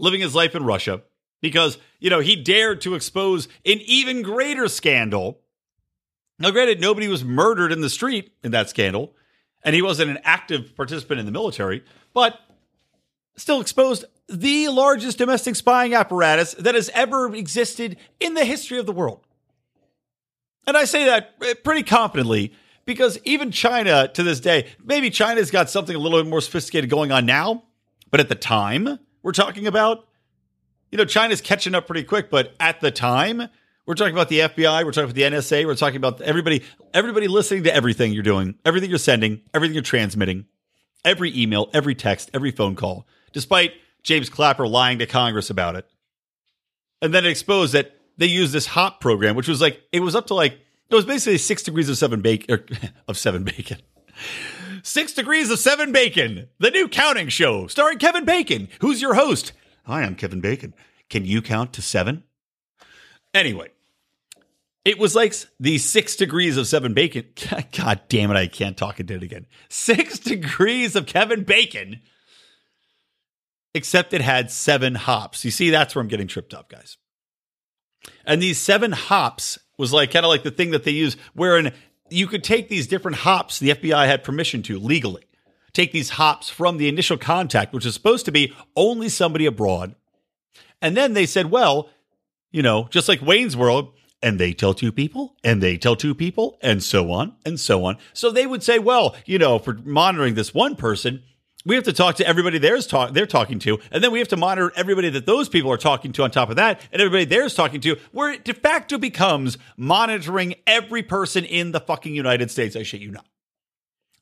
living 0.00 0.22
his 0.22 0.34
life 0.34 0.56
in 0.56 0.64
Russia, 0.64 1.02
because, 1.40 1.78
you 2.00 2.10
know, 2.10 2.18
he 2.18 2.34
dared 2.34 2.80
to 2.80 2.96
expose 2.96 3.46
an 3.64 3.78
even 3.84 4.22
greater 4.22 4.66
scandal. 4.66 5.38
Now, 6.40 6.50
granted, 6.50 6.80
nobody 6.80 7.06
was 7.06 7.22
murdered 7.22 7.70
in 7.70 7.80
the 7.80 7.90
street 7.90 8.32
in 8.42 8.50
that 8.50 8.70
scandal, 8.70 9.14
and 9.62 9.76
he 9.76 9.82
wasn't 9.82 10.10
an 10.10 10.18
active 10.24 10.74
participant 10.74 11.20
in 11.20 11.26
the 11.26 11.32
military, 11.32 11.84
but 12.12 12.36
still 13.40 13.60
exposed 13.60 14.04
the 14.28 14.68
largest 14.68 15.18
domestic 15.18 15.56
spying 15.56 15.94
apparatus 15.94 16.54
that 16.54 16.74
has 16.74 16.90
ever 16.94 17.34
existed 17.34 17.96
in 18.20 18.34
the 18.34 18.44
history 18.44 18.78
of 18.78 18.86
the 18.86 18.92
world. 18.92 19.26
And 20.66 20.76
I 20.76 20.84
say 20.84 21.06
that 21.06 21.34
eh, 21.42 21.54
pretty 21.64 21.82
confidently 21.82 22.52
because 22.84 23.18
even 23.24 23.50
China 23.50 24.08
to 24.08 24.22
this 24.22 24.40
day, 24.40 24.68
maybe 24.84 25.10
China's 25.10 25.50
got 25.50 25.70
something 25.70 25.96
a 25.96 25.98
little 25.98 26.22
bit 26.22 26.28
more 26.28 26.40
sophisticated 26.40 26.90
going 26.90 27.10
on 27.12 27.26
now, 27.26 27.64
but 28.10 28.20
at 28.20 28.28
the 28.28 28.34
time 28.34 28.98
we're 29.22 29.32
talking 29.32 29.66
about, 29.66 30.06
you 30.92 30.98
know, 30.98 31.04
China's 31.04 31.40
catching 31.40 31.74
up 31.74 31.86
pretty 31.86 32.04
quick, 32.04 32.30
but 32.30 32.54
at 32.60 32.80
the 32.80 32.90
time, 32.90 33.48
we're 33.86 33.94
talking 33.94 34.14
about 34.14 34.28
the 34.28 34.40
FBI, 34.40 34.84
we're 34.84 34.92
talking 34.92 35.04
about 35.04 35.14
the 35.14 35.22
NSA, 35.22 35.64
we're 35.66 35.74
talking 35.74 35.96
about 35.96 36.20
everybody 36.20 36.62
everybody 36.92 37.26
listening 37.26 37.64
to 37.64 37.74
everything 37.74 38.12
you're 38.12 38.22
doing, 38.22 38.54
everything 38.64 38.90
you're 38.90 38.98
sending, 38.98 39.40
everything 39.54 39.74
you're 39.74 39.82
transmitting, 39.82 40.46
every 41.04 41.36
email, 41.36 41.70
every 41.72 41.94
text, 41.94 42.30
every 42.34 42.50
phone 42.50 42.76
call 42.76 43.06
despite 43.32 43.72
James 44.02 44.28
Clapper 44.28 44.66
lying 44.66 44.98
to 44.98 45.06
Congress 45.06 45.50
about 45.50 45.76
it. 45.76 45.86
And 47.02 47.14
then 47.14 47.24
it 47.24 47.30
exposed 47.30 47.72
that 47.74 47.96
they 48.16 48.26
used 48.26 48.52
this 48.52 48.66
HOP 48.66 49.00
program, 49.00 49.36
which 49.36 49.48
was 49.48 49.60
like, 49.60 49.80
it 49.92 50.00
was 50.00 50.14
up 50.14 50.26
to 50.28 50.34
like, 50.34 50.58
it 50.88 50.94
was 50.94 51.04
basically 51.04 51.38
six 51.38 51.62
degrees 51.62 51.88
of 51.88 51.96
seven 51.96 52.20
bacon, 52.20 52.64
of 53.08 53.16
seven 53.16 53.44
bacon. 53.44 53.78
Six 54.82 55.12
Degrees 55.12 55.50
of 55.50 55.58
Seven 55.58 55.92
Bacon, 55.92 56.48
the 56.58 56.70
new 56.70 56.88
counting 56.88 57.28
show 57.28 57.66
starring 57.66 57.98
Kevin 57.98 58.24
Bacon. 58.24 58.68
Who's 58.80 59.02
your 59.02 59.14
host? 59.14 59.52
Hi, 59.84 60.02
I'm 60.02 60.14
Kevin 60.14 60.40
Bacon. 60.40 60.74
Can 61.10 61.24
you 61.24 61.42
count 61.42 61.72
to 61.74 61.82
seven? 61.82 62.24
Anyway, 63.34 63.70
it 64.84 64.98
was 64.98 65.14
like 65.14 65.34
the 65.58 65.78
six 65.78 66.16
degrees 66.16 66.56
of 66.56 66.66
seven 66.66 66.94
bacon. 66.94 67.26
God 67.76 68.00
damn 68.08 68.30
it, 68.30 68.36
I 68.36 68.46
can't 68.46 68.76
talk 68.76 69.00
into 69.00 69.14
it 69.14 69.22
again. 69.22 69.46
Six 69.68 70.18
degrees 70.18 70.96
of 70.96 71.06
Kevin 71.06 71.44
Bacon 71.44 72.00
except 73.74 74.12
it 74.12 74.20
had 74.20 74.50
seven 74.50 74.94
hops. 74.94 75.44
You 75.44 75.50
see, 75.50 75.70
that's 75.70 75.94
where 75.94 76.02
I'm 76.02 76.08
getting 76.08 76.28
tripped 76.28 76.54
up, 76.54 76.68
guys. 76.70 76.96
And 78.24 78.42
these 78.42 78.58
seven 78.58 78.92
hops 78.92 79.58
was 79.78 79.92
like 79.92 80.10
kind 80.10 80.24
of 80.24 80.30
like 80.30 80.42
the 80.42 80.50
thing 80.50 80.70
that 80.70 80.84
they 80.84 80.90
use, 80.90 81.16
wherein 81.34 81.72
you 82.08 82.26
could 82.26 82.42
take 82.42 82.68
these 82.68 82.86
different 82.86 83.18
hops 83.18 83.58
the 83.58 83.70
FBI 83.70 84.06
had 84.06 84.24
permission 84.24 84.62
to 84.62 84.78
legally 84.78 85.24
take 85.72 85.92
these 85.92 86.10
hops 86.10 86.48
from 86.48 86.76
the 86.76 86.88
initial 86.88 87.16
contact, 87.16 87.72
which 87.72 87.86
is 87.86 87.94
supposed 87.94 88.24
to 88.26 88.32
be 88.32 88.52
only 88.76 89.08
somebody 89.08 89.46
abroad. 89.46 89.94
And 90.82 90.96
then 90.96 91.12
they 91.12 91.26
said, 91.26 91.50
well, 91.50 91.90
you 92.50 92.62
know, 92.62 92.88
just 92.90 93.08
like 93.08 93.22
Wayne's 93.22 93.56
World, 93.56 93.92
and 94.22 94.38
they 94.38 94.52
tell 94.52 94.74
two 94.74 94.92
people, 94.92 95.36
and 95.42 95.62
they 95.62 95.76
tell 95.78 95.96
two 95.96 96.14
people, 96.14 96.58
and 96.62 96.82
so 96.82 97.10
on 97.10 97.34
and 97.46 97.58
so 97.58 97.84
on. 97.84 97.96
So 98.12 98.30
they 98.30 98.46
would 98.46 98.62
say, 98.62 98.78
well, 98.78 99.16
you 99.24 99.38
know, 99.38 99.58
for 99.58 99.74
monitoring 99.84 100.34
this 100.34 100.52
one 100.52 100.76
person, 100.76 101.22
we 101.64 101.74
have 101.74 101.84
to 101.84 101.92
talk 101.92 102.16
to 102.16 102.26
everybody 102.26 102.58
there's 102.58 102.86
talk 102.86 103.12
they're 103.12 103.26
talking 103.26 103.58
to, 103.60 103.78
and 103.90 104.02
then 104.02 104.12
we 104.12 104.18
have 104.18 104.28
to 104.28 104.36
monitor 104.36 104.72
everybody 104.76 105.10
that 105.10 105.26
those 105.26 105.48
people 105.48 105.70
are 105.70 105.76
talking 105.76 106.12
to 106.12 106.22
on 106.22 106.30
top 106.30 106.50
of 106.50 106.56
that, 106.56 106.80
and 106.92 107.02
everybody 107.02 107.24
there's 107.24 107.54
talking 107.54 107.80
to, 107.82 107.96
where 108.12 108.32
it 108.32 108.44
de 108.44 108.54
facto 108.54 108.98
becomes 108.98 109.58
monitoring 109.76 110.54
every 110.66 111.02
person 111.02 111.44
in 111.44 111.72
the 111.72 111.80
fucking 111.80 112.14
United 112.14 112.50
States. 112.50 112.76
I 112.76 112.82
shit 112.82 113.00
you 113.00 113.10
not. 113.10 113.26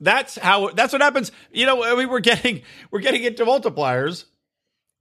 That's 0.00 0.37
how 0.37 0.71
that's 0.71 0.92
what 0.92 1.02
happens. 1.02 1.33
You 1.52 1.66
know, 1.66 1.85
I 1.85 1.95
mean, 1.97 2.09
we're 2.09 2.21
getting 2.21 2.62
we're 2.90 3.00
getting 3.00 3.25
into 3.25 3.45
multipliers. 3.45 4.25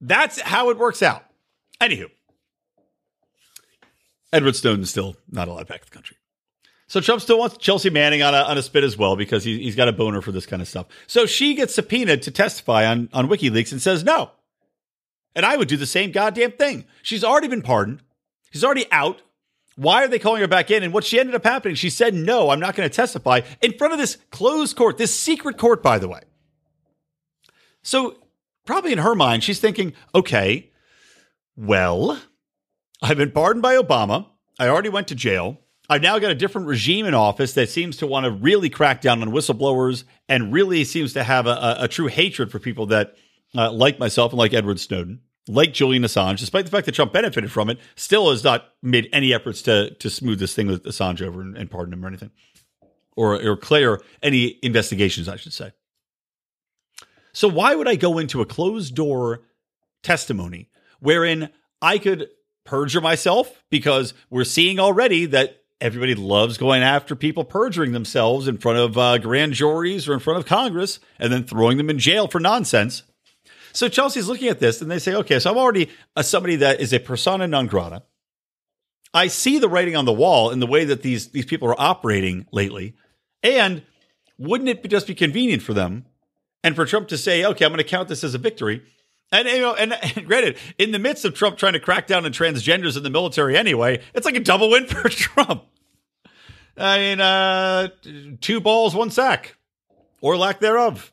That's 0.01 0.39
how 0.39 0.69
it 0.69 0.77
works 0.77 1.01
out. 1.01 1.23
Anywho, 1.81 2.09
Edward 4.31 4.55
Snowden's 4.55 4.89
still 4.89 5.15
not 5.29 5.47
allowed 5.47 5.67
back 5.67 5.81
to 5.81 5.89
the 5.89 5.93
country. 5.93 6.17
So 6.87 7.01
Trump 7.01 7.21
still 7.21 7.37
wants 7.37 7.57
Chelsea 7.57 7.89
Manning 7.89 8.23
on 8.23 8.33
a, 8.33 8.37
on 8.37 8.57
a 8.57 8.61
spit 8.61 8.83
as 8.83 8.97
well 8.97 9.17
because 9.17 9.43
he, 9.43 9.61
he's 9.61 9.75
got 9.75 9.89
a 9.89 9.93
boner 9.93 10.21
for 10.21 10.31
this 10.31 10.45
kind 10.45 10.61
of 10.61 10.67
stuff. 10.67 10.87
So 11.05 11.25
she 11.25 11.53
gets 11.53 11.75
subpoenaed 11.75 12.21
to 12.23 12.31
testify 12.31 12.85
on, 12.85 13.09
on 13.11 13.27
WikiLeaks 13.27 13.73
and 13.73 13.81
says 13.81 14.03
no. 14.05 14.31
And 15.35 15.45
I 15.45 15.57
would 15.57 15.67
do 15.67 15.77
the 15.77 15.85
same 15.85 16.11
goddamn 16.11 16.53
thing. 16.53 16.85
She's 17.03 17.23
already 17.23 17.49
been 17.49 17.61
pardoned. 17.61 18.01
She's 18.51 18.63
already 18.63 18.85
out. 18.91 19.21
Why 19.75 20.03
are 20.03 20.07
they 20.07 20.17
calling 20.17 20.41
her 20.41 20.47
back 20.47 20.71
in? 20.71 20.81
And 20.81 20.93
what 20.93 21.03
she 21.03 21.19
ended 21.19 21.35
up 21.35 21.43
happening, 21.43 21.75
she 21.75 21.89
said, 21.89 22.13
no, 22.13 22.49
I'm 22.49 22.59
not 22.59 22.75
going 22.75 22.89
to 22.89 22.95
testify 22.95 23.41
in 23.61 23.77
front 23.77 23.93
of 23.93 23.99
this 23.99 24.17
closed 24.31 24.75
court, 24.75 24.97
this 24.97 25.13
secret 25.13 25.57
court, 25.57 25.83
by 25.83 25.99
the 25.99 26.07
way. 26.07 26.21
So 27.83 28.15
probably 28.65 28.93
in 28.93 28.97
her 28.99 29.13
mind, 29.13 29.43
she's 29.43 29.59
thinking, 29.59 29.93
okay, 30.15 30.71
well, 31.55 32.19
I've 33.01 33.17
been 33.17 33.31
pardoned 33.31 33.61
by 33.61 33.75
Obama. 33.75 34.27
I 34.57 34.69
already 34.69 34.89
went 34.89 35.09
to 35.09 35.15
jail. 35.15 35.59
I've 35.89 36.01
now 36.01 36.19
got 36.19 36.31
a 36.31 36.35
different 36.35 36.67
regime 36.67 37.05
in 37.05 37.13
office 37.13 37.53
that 37.53 37.69
seems 37.69 37.97
to 37.97 38.07
want 38.07 38.25
to 38.25 38.31
really 38.31 38.69
crack 38.69 39.01
down 39.01 39.21
on 39.21 39.29
whistleblowers 39.29 40.03
and 40.27 40.51
really 40.51 40.83
seems 40.83 41.13
to 41.13 41.23
have 41.23 41.47
a, 41.47 41.51
a, 41.51 41.75
a 41.81 41.87
true 41.87 42.07
hatred 42.07 42.51
for 42.51 42.59
people 42.59 42.87
that, 42.87 43.15
uh, 43.55 43.71
like 43.71 43.97
myself 43.97 44.33
and 44.33 44.39
like 44.39 44.53
Edward 44.53 44.79
Snowden, 44.79 45.21
like 45.47 45.73
Julian 45.73 46.03
Assange, 46.03 46.39
despite 46.39 46.65
the 46.65 46.71
fact 46.71 46.85
that 46.87 46.95
Trump 46.95 47.13
benefited 47.13 47.51
from 47.51 47.69
it, 47.69 47.79
still 47.95 48.29
has 48.29 48.43
not 48.43 48.65
made 48.81 49.07
any 49.13 49.33
efforts 49.33 49.61
to 49.63 49.91
to 49.95 50.09
smooth 50.09 50.39
this 50.39 50.53
thing 50.53 50.67
with 50.67 50.83
Assange 50.83 51.21
over 51.21 51.41
and, 51.41 51.57
and 51.57 51.71
pardon 51.71 51.93
him 51.93 52.03
or 52.03 52.07
anything, 52.09 52.31
or 53.15 53.41
or 53.41 53.55
clear 53.55 54.01
any 54.21 54.59
investigations, 54.61 55.29
I 55.29 55.37
should 55.37 55.53
say. 55.53 55.71
So 57.31 57.47
why 57.47 57.75
would 57.75 57.87
I 57.87 57.95
go 57.95 58.17
into 58.17 58.41
a 58.41 58.45
closed 58.45 58.95
door 58.95 59.43
testimony 60.03 60.69
wherein 60.99 61.49
I 61.81 61.97
could 61.97 62.29
perjure 62.65 62.99
myself 62.99 63.63
because 63.69 64.13
we're 64.29 64.43
seeing 64.43 64.79
already 64.79 65.27
that 65.27 65.63
everybody 65.79 66.15
loves 66.15 66.57
going 66.57 66.81
after 66.81 67.15
people 67.15 67.43
perjuring 67.43 67.91
themselves 67.91 68.47
in 68.47 68.57
front 68.57 68.79
of 68.79 68.97
uh, 68.97 69.17
grand 69.17 69.53
juries 69.53 70.07
or 70.07 70.13
in 70.13 70.19
front 70.19 70.39
of 70.39 70.45
Congress 70.45 70.99
and 71.19 71.31
then 71.31 71.43
throwing 71.43 71.77
them 71.77 71.89
in 71.89 71.99
jail 71.99 72.27
for 72.27 72.39
nonsense. 72.39 73.03
So 73.73 73.87
Chelsea's 73.87 74.27
looking 74.27 74.47
at 74.47 74.59
this 74.59 74.81
and 74.81 74.89
they 74.89 74.99
say, 74.99 75.13
okay, 75.13 75.39
so 75.39 75.51
I'm 75.51 75.57
already 75.57 75.89
a, 76.15 76.23
somebody 76.23 76.55
that 76.57 76.81
is 76.81 76.93
a 76.93 76.99
persona 76.99 77.47
non 77.47 77.67
grata. 77.67 78.03
I 79.13 79.27
see 79.27 79.59
the 79.59 79.69
writing 79.69 79.95
on 79.95 80.05
the 80.05 80.13
wall 80.13 80.49
in 80.51 80.59
the 80.59 80.67
way 80.67 80.85
that 80.85 81.01
these 81.01 81.29
these 81.29 81.45
people 81.45 81.69
are 81.69 81.79
operating 81.79 82.45
lately, 82.51 82.95
and 83.41 83.83
wouldn't 84.37 84.69
it 84.69 84.83
be 84.83 84.89
just 84.89 85.07
be 85.07 85.15
convenient 85.15 85.63
for 85.63 85.73
them 85.73 86.05
and 86.63 86.75
for 86.75 86.85
Trump 86.85 87.07
to 87.09 87.17
say, 87.17 87.45
okay, 87.45 87.65
I'm 87.65 87.71
going 87.71 87.77
to 87.77 87.83
count 87.83 88.09
this 88.09 88.23
as 88.23 88.33
a 88.33 88.39
victory? 88.39 88.83
And 89.31 89.47
you 89.47 89.59
know, 89.59 89.75
and, 89.75 89.93
and 89.93 90.25
granted, 90.25 90.57
in 90.77 90.91
the 90.91 90.99
midst 90.99 91.25
of 91.25 91.33
Trump 91.33 91.57
trying 91.57 91.73
to 91.73 91.79
crack 91.79 92.07
down 92.07 92.25
on 92.25 92.31
transgenders 92.31 92.95
in 92.97 93.03
the 93.03 93.09
military 93.09 93.57
anyway, 93.57 94.01
it's 94.13 94.25
like 94.25 94.35
a 94.35 94.41
double 94.41 94.69
win 94.69 94.85
for 94.87 95.09
Trump. 95.09 95.63
I 96.77 96.97
mean, 96.99 97.19
uh, 97.19 97.89
two 98.39 98.61
balls, 98.61 98.95
one 98.95 99.09
sack, 99.09 99.57
or 100.21 100.37
lack 100.37 100.59
thereof. 100.59 101.11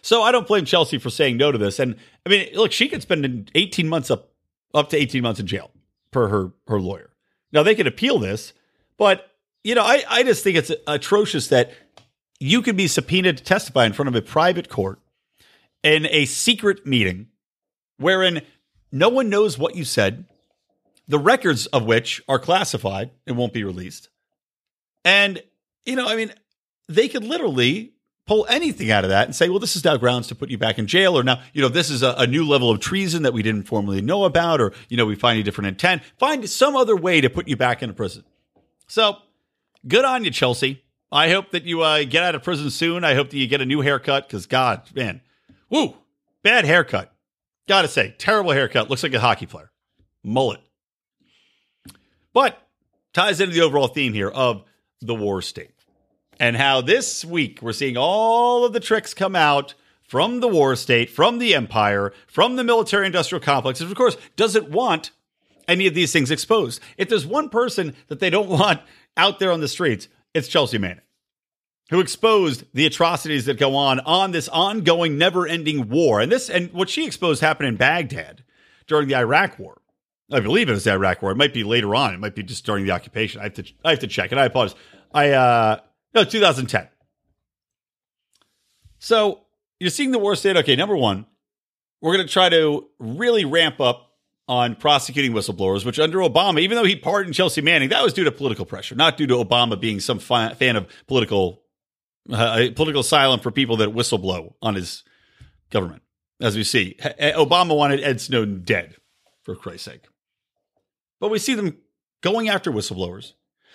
So 0.00 0.22
I 0.22 0.32
don't 0.32 0.46
blame 0.46 0.64
Chelsea 0.64 0.98
for 0.98 1.10
saying 1.10 1.38
no 1.38 1.50
to 1.50 1.58
this. 1.58 1.78
And 1.78 1.96
I 2.26 2.28
mean, 2.30 2.48
look, 2.54 2.72
she 2.72 2.88
could 2.88 3.02
spend 3.02 3.50
18 3.54 3.88
months 3.88 4.10
up 4.10 4.30
up 4.72 4.90
to 4.90 4.96
18 4.96 5.22
months 5.22 5.40
in 5.40 5.46
jail 5.46 5.70
per 6.10 6.28
her 6.28 6.52
her 6.68 6.80
lawyer. 6.80 7.10
Now 7.52 7.62
they 7.62 7.74
could 7.74 7.86
appeal 7.86 8.18
this, 8.18 8.52
but 8.96 9.30
you 9.62 9.74
know, 9.74 9.82
I, 9.82 10.04
I 10.08 10.22
just 10.22 10.44
think 10.44 10.56
it's 10.56 10.70
atrocious 10.86 11.48
that 11.48 11.72
you 12.38 12.60
could 12.60 12.76
be 12.76 12.86
subpoenaed 12.86 13.38
to 13.38 13.44
testify 13.44 13.86
in 13.86 13.94
front 13.94 14.08
of 14.08 14.14
a 14.14 14.20
private 14.20 14.68
court 14.68 14.98
in 15.84 16.06
a 16.06 16.24
secret 16.24 16.84
meeting 16.84 17.28
wherein 17.98 18.42
no 18.90 19.08
one 19.08 19.28
knows 19.28 19.56
what 19.56 19.76
you 19.76 19.84
said, 19.84 20.24
the 21.06 21.18
records 21.18 21.66
of 21.66 21.84
which 21.84 22.22
are 22.28 22.38
classified 22.38 23.10
and 23.26 23.36
won't 23.36 23.52
be 23.52 23.62
released. 23.62 24.08
And, 25.04 25.42
you 25.84 25.94
know, 25.94 26.08
I 26.08 26.16
mean, 26.16 26.32
they 26.88 27.08
could 27.08 27.22
literally 27.22 27.92
pull 28.26 28.46
anything 28.48 28.90
out 28.90 29.04
of 29.04 29.10
that 29.10 29.26
and 29.26 29.36
say, 29.36 29.50
well, 29.50 29.58
this 29.58 29.76
is 29.76 29.84
now 29.84 29.98
grounds 29.98 30.28
to 30.28 30.34
put 30.34 30.48
you 30.48 30.56
back 30.56 30.78
in 30.78 30.86
jail, 30.86 31.18
or 31.18 31.22
now, 31.22 31.42
you 31.52 31.60
know, 31.60 31.68
this 31.68 31.90
is 31.90 32.02
a, 32.02 32.14
a, 32.16 32.26
new 32.26 32.46
level 32.46 32.70
of 32.70 32.80
treason 32.80 33.22
that 33.24 33.34
we 33.34 33.42
didn't 33.42 33.64
formally 33.64 34.00
know 34.00 34.24
about, 34.24 34.62
or, 34.62 34.72
you 34.88 34.96
know, 34.96 35.04
we 35.04 35.14
find 35.14 35.38
a 35.38 35.42
different 35.42 35.68
intent. 35.68 36.02
Find 36.18 36.48
some 36.48 36.74
other 36.74 36.96
way 36.96 37.20
to 37.20 37.28
put 37.28 37.48
you 37.48 37.56
back 37.56 37.82
into 37.82 37.94
prison. 37.94 38.24
So 38.86 39.18
good 39.86 40.06
on 40.06 40.24
you, 40.24 40.30
Chelsea. 40.30 40.82
I 41.12 41.28
hope 41.28 41.50
that 41.50 41.64
you 41.64 41.82
uh, 41.82 42.04
get 42.04 42.22
out 42.22 42.34
of 42.34 42.42
prison 42.42 42.70
soon. 42.70 43.04
I 43.04 43.14
hope 43.14 43.28
that 43.30 43.36
you 43.36 43.46
get 43.46 43.60
a 43.60 43.66
new 43.66 43.82
haircut 43.82 44.26
because, 44.26 44.46
God, 44.46 44.88
man, 44.94 45.20
woo, 45.74 45.94
bad 46.42 46.64
haircut. 46.64 47.12
Gotta 47.66 47.88
say, 47.88 48.14
terrible 48.16 48.52
haircut. 48.52 48.88
Looks 48.88 49.02
like 49.02 49.14
a 49.14 49.20
hockey 49.20 49.46
player. 49.46 49.70
Mullet. 50.22 50.60
But 52.32 52.58
ties 53.12 53.40
into 53.40 53.54
the 53.54 53.62
overall 53.62 53.88
theme 53.88 54.12
here 54.12 54.28
of 54.28 54.64
the 55.00 55.14
war 55.14 55.42
state 55.42 55.70
and 56.40 56.56
how 56.56 56.80
this 56.80 57.24
week 57.24 57.60
we're 57.62 57.72
seeing 57.72 57.96
all 57.96 58.64
of 58.64 58.72
the 58.72 58.80
tricks 58.80 59.14
come 59.14 59.36
out 59.36 59.74
from 60.02 60.40
the 60.40 60.48
war 60.48 60.76
state, 60.76 61.10
from 61.10 61.38
the 61.38 61.54
empire, 61.54 62.12
from 62.26 62.56
the 62.56 62.64
military 62.64 63.06
industrial 63.06 63.42
complex, 63.42 63.80
which 63.80 63.90
of 63.90 63.96
course 63.96 64.16
doesn't 64.36 64.70
want 64.70 65.10
any 65.66 65.86
of 65.86 65.94
these 65.94 66.12
things 66.12 66.30
exposed. 66.30 66.80
If 66.96 67.08
there's 67.08 67.26
one 67.26 67.48
person 67.48 67.94
that 68.08 68.20
they 68.20 68.30
don't 68.30 68.48
want 68.60 68.80
out 69.16 69.38
there 69.38 69.52
on 69.52 69.60
the 69.60 69.68
streets, 69.68 70.08
it's 70.34 70.48
Chelsea 70.48 70.78
Manning, 70.78 71.03
who 71.90 72.00
exposed 72.00 72.64
the 72.72 72.86
atrocities 72.86 73.44
that 73.46 73.58
go 73.58 73.76
on 73.76 74.00
on 74.00 74.32
this 74.32 74.48
ongoing, 74.48 75.18
never-ending 75.18 75.88
war. 75.88 76.20
And 76.20 76.32
this 76.32 76.48
and 76.48 76.72
what 76.72 76.88
she 76.88 77.06
exposed 77.06 77.40
happened 77.40 77.68
in 77.68 77.76
Baghdad 77.76 78.42
during 78.86 79.08
the 79.08 79.16
Iraq 79.16 79.58
war. 79.58 79.80
I 80.32 80.40
believe 80.40 80.68
it 80.68 80.72
was 80.72 80.84
the 80.84 80.92
Iraq 80.92 81.22
war. 81.22 81.30
It 81.30 81.36
might 81.36 81.52
be 81.52 81.64
later 81.64 81.94
on. 81.94 82.14
It 82.14 82.20
might 82.20 82.34
be 82.34 82.42
just 82.42 82.64
during 82.64 82.84
the 82.84 82.92
occupation. 82.92 83.40
I 83.40 83.44
have 83.44 83.54
to 83.54 83.64
I 83.84 83.90
have 83.90 83.98
to 84.00 84.06
check 84.06 84.32
it. 84.32 84.38
I 84.38 84.46
apologize. 84.46 84.78
I 85.12 85.30
uh 85.30 85.80
no, 86.14 86.24
2010. 86.24 86.88
So 88.98 89.42
you're 89.78 89.90
seeing 89.90 90.12
the 90.12 90.18
war 90.18 90.34
state. 90.36 90.56
Okay, 90.56 90.76
number 90.76 90.96
one, 90.96 91.26
we're 92.00 92.14
going 92.14 92.26
to 92.26 92.32
try 92.32 92.48
to 92.48 92.88
really 92.98 93.44
ramp 93.44 93.80
up 93.80 94.12
on 94.46 94.76
prosecuting 94.76 95.32
whistleblowers, 95.32 95.84
which 95.84 95.98
under 95.98 96.18
Obama, 96.18 96.60
even 96.60 96.76
though 96.76 96.84
he 96.84 96.96
pardoned 96.96 97.34
Chelsea 97.34 97.60
Manning, 97.60 97.88
that 97.88 98.02
was 98.02 98.12
due 98.12 98.24
to 98.24 98.32
political 98.32 98.64
pressure, 98.64 98.94
not 98.94 99.16
due 99.16 99.26
to 99.26 99.34
Obama 99.34 99.78
being 99.78 100.00
some 100.00 100.18
fan 100.18 100.76
of 100.76 100.86
political 101.06 101.63
uh, 102.32 102.68
political 102.74 103.00
asylum 103.00 103.40
for 103.40 103.50
people 103.50 103.76
that 103.78 103.90
whistleblow 103.90 104.54
on 104.62 104.74
his 104.74 105.04
government. 105.70 106.02
As 106.40 106.56
we 106.56 106.64
see, 106.64 106.96
Obama 107.00 107.76
wanted 107.76 108.02
Ed 108.02 108.20
Snowden 108.20 108.62
dead, 108.64 108.96
for 109.42 109.54
Christ's 109.54 109.84
sake. 109.84 110.02
But 111.20 111.30
we 111.30 111.38
see 111.38 111.54
them 111.54 111.78
going 112.22 112.48
after 112.48 112.72
whistleblowers, 112.72 113.32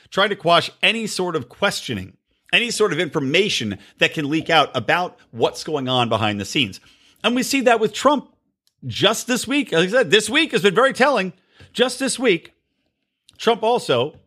trying 0.09 0.29
to 0.29 0.35
quash 0.35 0.69
any 0.81 1.07
sort 1.07 1.35
of 1.35 1.49
questioning 1.49 2.17
any 2.51 2.71
sort 2.71 2.93
of 2.93 2.99
information 2.99 3.77
that 3.99 4.13
can 4.13 4.29
leak 4.29 4.49
out 4.49 4.75
about 4.75 5.17
what's 5.31 5.63
going 5.63 5.87
on 5.87 6.09
behind 6.09 6.39
the 6.39 6.45
scenes. 6.45 6.79
And 7.23 7.35
we 7.35 7.43
see 7.43 7.61
that 7.61 7.79
with 7.79 7.93
Trump 7.93 8.33
just 8.85 9.27
this 9.27 9.47
week. 9.47 9.71
Like 9.71 9.89
I 9.89 9.91
said, 9.91 10.11
this 10.11 10.29
week 10.29 10.51
has 10.53 10.61
been 10.61 10.75
very 10.75 10.93
telling. 10.93 11.33
Just 11.73 11.99
this 11.99 12.17
week, 12.17 12.53
Trump 13.37 13.61
also 13.61 14.17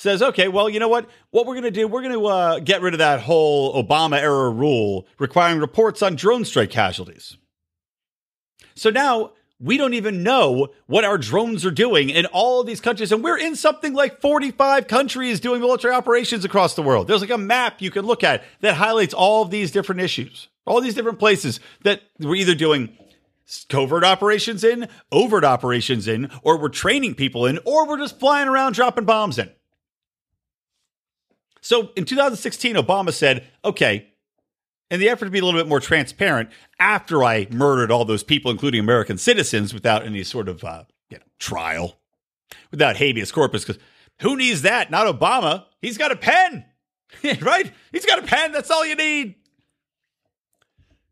says, 0.00 0.22
okay, 0.22 0.48
well, 0.48 0.68
you 0.70 0.80
know 0.80 0.88
what? 0.88 1.08
What 1.30 1.46
we're 1.46 1.54
going 1.54 1.64
to 1.64 1.70
do, 1.70 1.86
we're 1.86 2.00
going 2.00 2.14
to 2.14 2.26
uh, 2.26 2.58
get 2.60 2.80
rid 2.80 2.94
of 2.94 2.98
that 2.98 3.20
whole 3.20 3.82
Obama 3.82 4.18
era 4.18 4.48
rule 4.48 5.06
requiring 5.18 5.60
reports 5.60 6.00
on 6.00 6.16
drone 6.16 6.46
strike 6.46 6.70
casualties. 6.70 7.36
So 8.74 8.88
now 8.88 9.32
we 9.58 9.76
don't 9.76 9.92
even 9.92 10.22
know 10.22 10.68
what 10.86 11.04
our 11.04 11.18
drones 11.18 11.66
are 11.66 11.70
doing 11.70 12.08
in 12.08 12.24
all 12.26 12.62
of 12.62 12.66
these 12.66 12.80
countries. 12.80 13.12
And 13.12 13.22
we're 13.22 13.36
in 13.36 13.54
something 13.56 13.92
like 13.92 14.22
45 14.22 14.86
countries 14.86 15.38
doing 15.38 15.60
military 15.60 15.92
operations 15.92 16.46
across 16.46 16.74
the 16.74 16.82
world. 16.82 17.06
There's 17.06 17.20
like 17.20 17.28
a 17.28 17.36
map 17.36 17.82
you 17.82 17.90
can 17.90 18.06
look 18.06 18.24
at 18.24 18.42
that 18.60 18.76
highlights 18.76 19.12
all 19.12 19.42
of 19.42 19.50
these 19.50 19.70
different 19.70 20.00
issues, 20.00 20.48
all 20.64 20.80
these 20.80 20.94
different 20.94 21.18
places 21.18 21.60
that 21.82 22.00
we're 22.18 22.36
either 22.36 22.54
doing 22.54 22.96
covert 23.68 24.04
operations 24.04 24.64
in, 24.64 24.88
overt 25.12 25.44
operations 25.44 26.08
in, 26.08 26.30
or 26.42 26.56
we're 26.56 26.70
training 26.70 27.16
people 27.16 27.44
in, 27.44 27.58
or 27.66 27.86
we're 27.86 27.98
just 27.98 28.18
flying 28.18 28.48
around 28.48 28.72
dropping 28.72 29.04
bombs 29.04 29.38
in. 29.38 29.50
So 31.60 31.90
in 31.96 32.04
2016, 32.04 32.76
Obama 32.76 33.12
said, 33.12 33.46
okay, 33.64 34.08
in 34.90 34.98
the 34.98 35.08
effort 35.08 35.26
to 35.26 35.30
be 35.30 35.38
a 35.38 35.44
little 35.44 35.60
bit 35.60 35.68
more 35.68 35.80
transparent, 35.80 36.50
after 36.78 37.22
I 37.22 37.46
murdered 37.50 37.90
all 37.90 38.04
those 38.04 38.24
people, 38.24 38.50
including 38.50 38.80
American 38.80 39.18
citizens, 39.18 39.72
without 39.72 40.04
any 40.04 40.24
sort 40.24 40.48
of 40.48 40.64
uh, 40.64 40.84
you 41.10 41.18
know, 41.18 41.24
trial 41.38 41.96
without 42.70 42.96
habeas 42.96 43.32
corpus 43.32 43.64
because 43.64 43.80
who 44.20 44.36
needs 44.36 44.62
that? 44.62 44.90
Not 44.90 45.06
Obama. 45.06 45.64
He's 45.80 45.98
got 45.98 46.12
a 46.12 46.16
pen, 46.16 46.64
right? 47.40 47.72
He's 47.92 48.06
got 48.06 48.18
a 48.18 48.26
pen. 48.26 48.52
That's 48.52 48.70
all 48.70 48.84
you 48.84 48.96
need. 48.96 49.36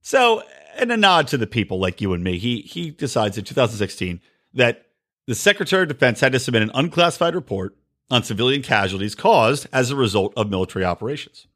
So, 0.02 0.42
and 0.76 0.92
a 0.92 0.96
nod 0.96 1.28
to 1.28 1.38
the 1.38 1.46
people 1.46 1.78
like 1.78 2.00
you 2.00 2.12
and 2.12 2.22
me, 2.22 2.38
he 2.38 2.62
he 2.62 2.90
decides 2.90 3.38
in 3.38 3.44
2016 3.44 4.20
that 4.54 4.86
the 5.26 5.34
Secretary 5.34 5.82
of 5.82 5.88
Defense 5.88 6.20
had 6.20 6.32
to 6.32 6.40
submit 6.40 6.62
an 6.62 6.70
unclassified 6.74 7.34
report 7.34 7.76
on 8.10 8.22
civilian 8.22 8.62
casualties 8.62 9.14
caused 9.14 9.66
as 9.72 9.90
a 9.90 9.96
result 9.96 10.32
of 10.36 10.50
military 10.50 10.84
operations. 10.84 11.46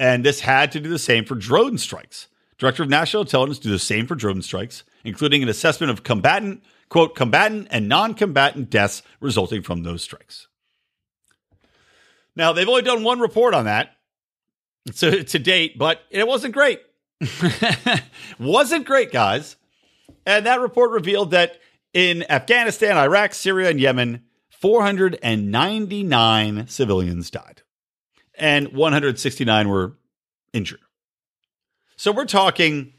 And 0.00 0.24
this 0.24 0.40
had 0.40 0.72
to 0.72 0.80
do 0.80 0.88
the 0.88 0.98
same 0.98 1.24
for 1.24 1.34
drone 1.34 1.78
strikes. 1.78 2.28
Director 2.58 2.82
of 2.82 2.88
National 2.88 3.22
Intelligence 3.22 3.58
do 3.58 3.70
the 3.70 3.78
same 3.78 4.06
for 4.06 4.14
drone 4.14 4.42
strikes, 4.42 4.84
including 5.04 5.42
an 5.42 5.48
assessment 5.48 5.90
of 5.90 6.02
combatant, 6.02 6.62
quote, 6.88 7.14
combatant 7.14 7.68
and 7.70 7.88
non 7.88 8.14
combatant 8.14 8.70
deaths 8.70 9.02
resulting 9.20 9.62
from 9.62 9.82
those 9.82 10.02
strikes. 10.02 10.48
Now, 12.34 12.52
they've 12.52 12.68
only 12.68 12.82
done 12.82 13.04
one 13.04 13.20
report 13.20 13.54
on 13.54 13.66
that 13.66 13.96
to, 14.96 15.22
to 15.22 15.38
date, 15.38 15.78
but 15.78 16.02
it 16.10 16.26
wasn't 16.26 16.54
great. 16.54 16.80
wasn't 18.38 18.86
great, 18.86 19.12
guys. 19.12 19.56
And 20.26 20.46
that 20.46 20.60
report 20.60 20.90
revealed 20.90 21.32
that 21.32 21.58
in 21.92 22.24
Afghanistan, 22.30 22.96
Iraq, 22.96 23.34
Syria, 23.34 23.70
and 23.70 23.80
Yemen, 23.80 24.24
499 24.62 26.68
civilians 26.68 27.30
died 27.30 27.62
and 28.38 28.68
169 28.68 29.68
were 29.68 29.94
injured. 30.52 30.78
So 31.96 32.12
we're 32.12 32.26
talking, 32.26 32.92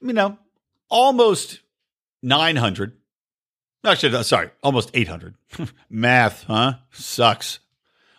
you 0.00 0.12
know, 0.12 0.38
almost 0.88 1.62
900. 2.22 2.92
Actually, 3.84 4.22
sorry, 4.22 4.50
almost 4.62 4.92
800. 4.94 5.34
Math, 5.90 6.44
huh? 6.44 6.74
Sucks. 6.92 7.58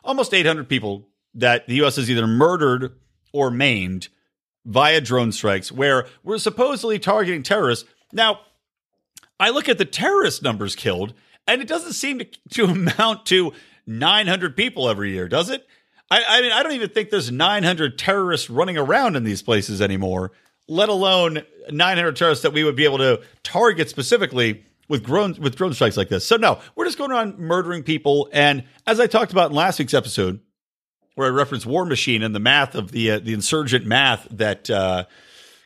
Almost 0.03 0.33
800 0.33 0.67
people 0.67 1.07
that 1.33 1.65
the 1.67 1.75
U.S. 1.75 1.95
has 1.95 2.11
either 2.11 2.27
murdered 2.27 2.97
or 3.31 3.49
maimed 3.49 4.09
via 4.65 4.99
drone 4.99 5.31
strikes 5.31 5.71
where 5.71 6.07
we're 6.23 6.39
supposedly 6.39 6.99
targeting 6.99 7.41
terrorists. 7.41 7.87
Now, 8.11 8.41
I 9.39 9.49
look 9.49 9.69
at 9.69 9.77
the 9.77 9.85
terrorist 9.85 10.43
numbers 10.43 10.75
killed, 10.75 11.13
and 11.47 11.61
it 11.61 11.67
doesn't 11.67 11.93
seem 11.93 12.19
to, 12.19 12.25
to 12.51 12.65
amount 12.97 13.25
to 13.27 13.53
900 13.85 14.55
people 14.55 14.89
every 14.89 15.11
year, 15.11 15.27
does 15.27 15.49
it? 15.49 15.65
I, 16.09 16.23
I 16.27 16.41
mean, 16.41 16.51
I 16.51 16.63
don't 16.63 16.73
even 16.73 16.89
think 16.89 17.09
there's 17.09 17.31
900 17.31 17.97
terrorists 17.97 18.49
running 18.49 18.77
around 18.77 19.15
in 19.15 19.23
these 19.23 19.41
places 19.41 19.81
anymore, 19.81 20.31
let 20.67 20.89
alone 20.89 21.43
900 21.69 22.15
terrorists 22.15 22.43
that 22.43 22.53
we 22.53 22.63
would 22.63 22.75
be 22.75 22.85
able 22.85 22.99
to 22.99 23.21
target 23.43 23.89
specifically 23.89 24.63
with 24.87 25.03
drone 25.03 25.35
with 25.39 25.55
drone 25.55 25.73
strikes 25.73 25.97
like 25.97 26.09
this. 26.09 26.25
So 26.25 26.37
no, 26.37 26.59
we're 26.75 26.85
just 26.85 26.97
going 26.97 27.11
around 27.11 27.39
murdering 27.39 27.83
people. 27.83 28.29
And 28.31 28.63
as 28.85 28.99
I 28.99 29.07
talked 29.07 29.31
about 29.33 29.49
in 29.51 29.55
last 29.55 29.79
week's 29.79 29.93
episode, 29.93 30.39
where 31.15 31.27
I 31.27 31.31
referenced 31.31 31.65
War 31.65 31.83
Machine 31.83 32.23
and 32.23 32.33
the 32.33 32.39
math 32.39 32.75
of 32.75 32.91
the 32.91 33.11
uh, 33.11 33.19
the 33.19 33.33
insurgent 33.33 33.85
math 33.85 34.27
that 34.31 34.69
uh, 34.69 35.05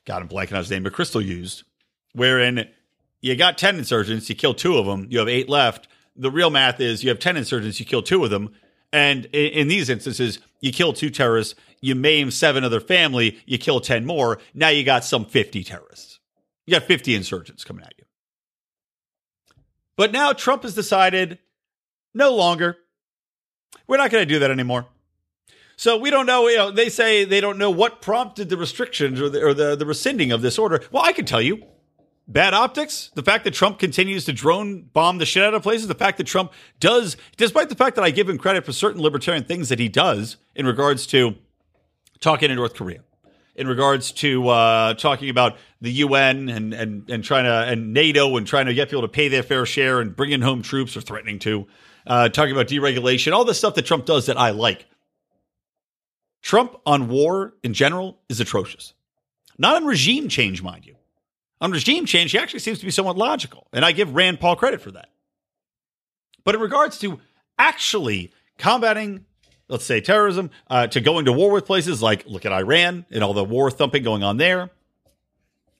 God, 0.05 0.21
I'm 0.21 0.29
blanking 0.29 0.53
on 0.53 0.59
his 0.59 0.71
name, 0.71 0.83
but 0.83 0.93
Crystal 0.93 1.21
used, 1.21 1.63
wherein 2.13 2.67
you 3.21 3.35
got 3.35 3.57
10 3.57 3.77
insurgents, 3.77 4.27
you 4.29 4.35
kill 4.35 4.53
two 4.53 4.77
of 4.77 4.85
them, 4.85 5.07
you 5.09 5.19
have 5.19 5.29
eight 5.29 5.47
left. 5.47 5.87
The 6.15 6.31
real 6.31 6.49
math 6.49 6.79
is 6.79 7.03
you 7.03 7.09
have 7.09 7.19
10 7.19 7.37
insurgents, 7.37 7.79
you 7.79 7.85
kill 7.85 8.01
two 8.01 8.23
of 8.23 8.29
them. 8.29 8.53
And 8.91 9.25
in, 9.25 9.51
in 9.53 9.67
these 9.67 9.89
instances, 9.89 10.39
you 10.59 10.73
kill 10.73 10.93
two 10.93 11.09
terrorists, 11.09 11.55
you 11.79 11.95
maim 11.95 12.31
seven 12.31 12.63
of 12.63 12.71
their 12.71 12.81
family, 12.81 13.39
you 13.45 13.57
kill 13.57 13.79
10 13.79 14.05
more. 14.05 14.39
Now 14.53 14.69
you 14.69 14.83
got 14.83 15.05
some 15.05 15.25
50 15.25 15.63
terrorists. 15.63 16.19
You 16.65 16.73
got 16.73 16.83
50 16.83 17.15
insurgents 17.15 17.63
coming 17.63 17.85
at 17.85 17.93
you. 17.97 18.05
But 19.95 20.11
now 20.11 20.33
Trump 20.33 20.63
has 20.63 20.73
decided 20.73 21.39
no 22.13 22.35
longer. 22.35 22.77
We're 23.87 23.97
not 23.97 24.11
going 24.11 24.27
to 24.27 24.33
do 24.33 24.39
that 24.39 24.51
anymore. 24.51 24.87
So 25.75 25.97
we 25.97 26.09
don't 26.11 26.25
know. 26.25 26.47
You 26.47 26.57
know, 26.57 26.71
they 26.71 26.89
say 26.89 27.23
they 27.23 27.41
don't 27.41 27.57
know 27.57 27.71
what 27.71 28.01
prompted 28.01 28.49
the 28.49 28.57
restrictions 28.57 29.19
or 29.19 29.29
the, 29.29 29.43
or 29.43 29.53
the, 29.53 29.75
the 29.75 29.85
rescinding 29.85 30.31
of 30.31 30.41
this 30.41 30.59
order. 30.59 30.81
Well, 30.91 31.03
I 31.03 31.13
can 31.13 31.25
tell 31.25 31.41
you 31.41 31.63
bad 32.31 32.53
optics. 32.53 33.11
The 33.15 33.23
fact 33.23 33.43
that 33.43 33.53
Trump 33.53 33.79
continues 33.79 34.25
to 34.25 34.33
drone 34.33 34.83
bomb 34.93 35.17
the 35.17 35.25
shit 35.25 35.43
out 35.43 35.53
of 35.53 35.63
places. 35.63 35.87
The 35.87 35.95
fact 35.95 36.17
that 36.17 36.27
Trump 36.27 36.53
does, 36.79 37.17
despite 37.37 37.69
the 37.69 37.75
fact 37.75 37.95
that 37.95 38.03
I 38.03 38.11
give 38.11 38.29
him 38.29 38.37
credit 38.37 38.65
for 38.65 38.73
certain 38.73 39.01
libertarian 39.01 39.43
things 39.43 39.69
that 39.69 39.79
he 39.79 39.89
does 39.89 40.37
in 40.55 40.65
regards 40.65 41.07
to 41.07 41.35
talking 42.19 42.49
to 42.49 42.55
North 42.55 42.75
Korea, 42.75 43.01
in 43.55 43.67
regards 43.67 44.11
to 44.13 44.47
uh, 44.47 44.93
talking 44.93 45.29
about 45.29 45.57
the 45.81 45.91
UN 45.91 46.49
and, 46.49 46.73
and, 46.73 47.09
and 47.09 47.23
trying 47.23 47.43
to, 47.45 47.51
and 47.71 47.93
NATO 47.93 48.37
and 48.37 48.47
trying 48.47 48.67
to 48.67 48.73
get 48.73 48.89
people 48.89 49.01
to 49.01 49.07
pay 49.07 49.27
their 49.27 49.43
fair 49.43 49.65
share 49.65 49.99
and 49.99 50.15
bringing 50.15 50.41
home 50.41 50.61
troops 50.61 50.95
or 50.95 51.01
threatening 51.01 51.39
to, 51.39 51.67
uh, 52.07 52.29
talking 52.29 52.53
about 52.53 52.67
deregulation, 52.67 53.33
all 53.33 53.45
the 53.45 53.53
stuff 53.53 53.75
that 53.75 53.85
Trump 53.85 54.05
does 54.05 54.27
that 54.27 54.37
I 54.37 54.51
like. 54.51 54.85
Trump 56.41 56.75
on 56.85 57.07
war 57.07 57.53
in 57.63 57.73
general 57.73 58.19
is 58.29 58.39
atrocious. 58.39 58.93
Not 59.57 59.75
on 59.75 59.85
regime 59.85 60.27
change, 60.27 60.63
mind 60.63 60.85
you. 60.85 60.95
On 61.61 61.71
regime 61.71 62.07
change, 62.07 62.31
he 62.31 62.39
actually 62.39 62.59
seems 62.59 62.79
to 62.79 62.85
be 62.85 62.91
somewhat 62.91 63.17
logical, 63.17 63.67
and 63.71 63.85
I 63.85 63.91
give 63.91 64.15
Rand 64.15 64.39
Paul 64.39 64.55
credit 64.55 64.81
for 64.81 64.91
that. 64.91 65.09
But 66.43 66.55
in 66.55 66.61
regards 66.61 66.97
to 66.99 67.19
actually 67.59 68.31
combating, 68.57 69.25
let's 69.67 69.85
say, 69.85 70.01
terrorism, 70.01 70.49
uh, 70.71 70.87
to 70.87 70.99
going 70.99 71.25
to 71.25 71.31
war 71.31 71.51
with 71.51 71.65
places 71.65 72.01
like 72.01 72.25
look 72.25 72.47
at 72.47 72.51
Iran 72.51 73.05
and 73.11 73.23
all 73.23 73.33
the 73.33 73.43
war 73.43 73.69
thumping 73.69 74.01
going 74.01 74.23
on 74.23 74.37
there, 74.37 74.71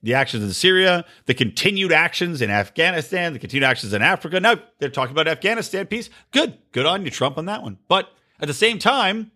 the 0.03 0.13
actions 0.13 0.43
in 0.43 0.53
Syria, 0.53 1.03
the 1.25 1.33
continued 1.33 1.91
actions 1.91 2.41
in 2.41 2.51
Afghanistan, 2.51 3.33
the 3.33 3.39
continued 3.39 3.65
actions 3.65 3.93
in 3.93 4.03
Africa. 4.03 4.39
Now 4.39 4.55
they're 4.77 4.89
talking 4.89 5.11
about 5.11 5.27
Afghanistan 5.27 5.87
peace. 5.87 6.11
Good, 6.29 6.57
good 6.71 6.85
on 6.85 7.03
you, 7.05 7.11
Trump, 7.11 7.39
on 7.39 7.45
that 7.45 7.63
one. 7.63 7.79
But 7.87 8.11
at 8.39 8.47
the 8.47 8.53
same 8.53 8.77
time, 8.77 9.31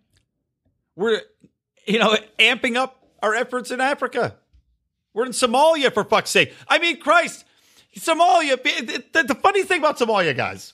we're 0.96 1.22
you 1.88 1.98
know 1.98 2.16
amping 2.38 2.76
up 2.76 3.04
our 3.24 3.34
efforts 3.34 3.72
in 3.72 3.82
Africa. 3.82 4.36
We're 5.16 5.26
in 5.26 5.32
Somalia, 5.32 5.92
for 5.92 6.04
fuck's 6.04 6.30
sake. 6.30 6.54
I 6.68 6.78
mean, 6.78 7.00
Christ, 7.00 7.46
Somalia. 7.98 8.62
The, 8.62 9.24
the 9.24 9.36
funny 9.36 9.64
thing 9.64 9.80
about 9.80 9.98
Somalia, 9.98 10.36
guys, 10.36 10.74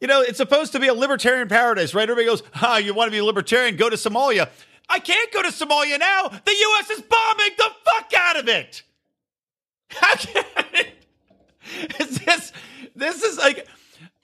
you 0.00 0.08
know, 0.08 0.20
it's 0.20 0.38
supposed 0.38 0.72
to 0.72 0.80
be 0.80 0.88
a 0.88 0.94
libertarian 0.94 1.48
paradise, 1.48 1.94
right? 1.94 2.02
Everybody 2.02 2.26
goes, 2.26 2.42
ah, 2.56 2.78
you 2.78 2.92
want 2.92 3.06
to 3.06 3.12
be 3.12 3.18
a 3.18 3.24
libertarian? 3.24 3.76
Go 3.76 3.88
to 3.88 3.96
Somalia. 3.96 4.50
I 4.88 4.98
can't 4.98 5.32
go 5.32 5.40
to 5.40 5.48
Somalia 5.48 6.00
now. 6.00 6.28
The 6.28 6.50
U.S. 6.50 6.90
is 6.90 7.00
bombing 7.02 7.52
the 7.56 7.70
fuck 7.84 8.12
out 8.18 8.36
of 8.40 8.48
it. 8.48 8.82
How 9.88 10.16
can 10.16 10.44
is 12.00 12.18
this? 12.18 12.52
This 12.96 13.22
is 13.22 13.38
like. 13.38 13.68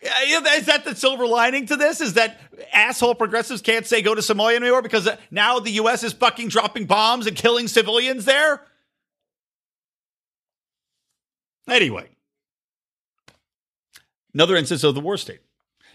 Is 0.02 0.66
that 0.66 0.84
the 0.84 0.94
silver 0.96 1.26
lining 1.26 1.66
to 1.66 1.76
this? 1.76 2.00
Is 2.00 2.14
that 2.14 2.40
asshole 2.72 3.14
progressives 3.14 3.60
can't 3.60 3.86
say 3.86 4.00
go 4.00 4.14
to 4.14 4.22
Somalia 4.22 4.56
anymore 4.56 4.80
because 4.80 5.08
now 5.30 5.60
the 5.60 5.72
U.S. 5.72 6.02
is 6.02 6.14
fucking 6.14 6.48
dropping 6.48 6.86
bombs 6.86 7.26
and 7.26 7.36
killing 7.36 7.68
civilians 7.68 8.24
there? 8.24 8.62
Anyway, 11.70 12.08
another 14.34 14.56
instance 14.56 14.82
of 14.82 14.94
the 14.94 15.00
war 15.00 15.16
state. 15.16 15.40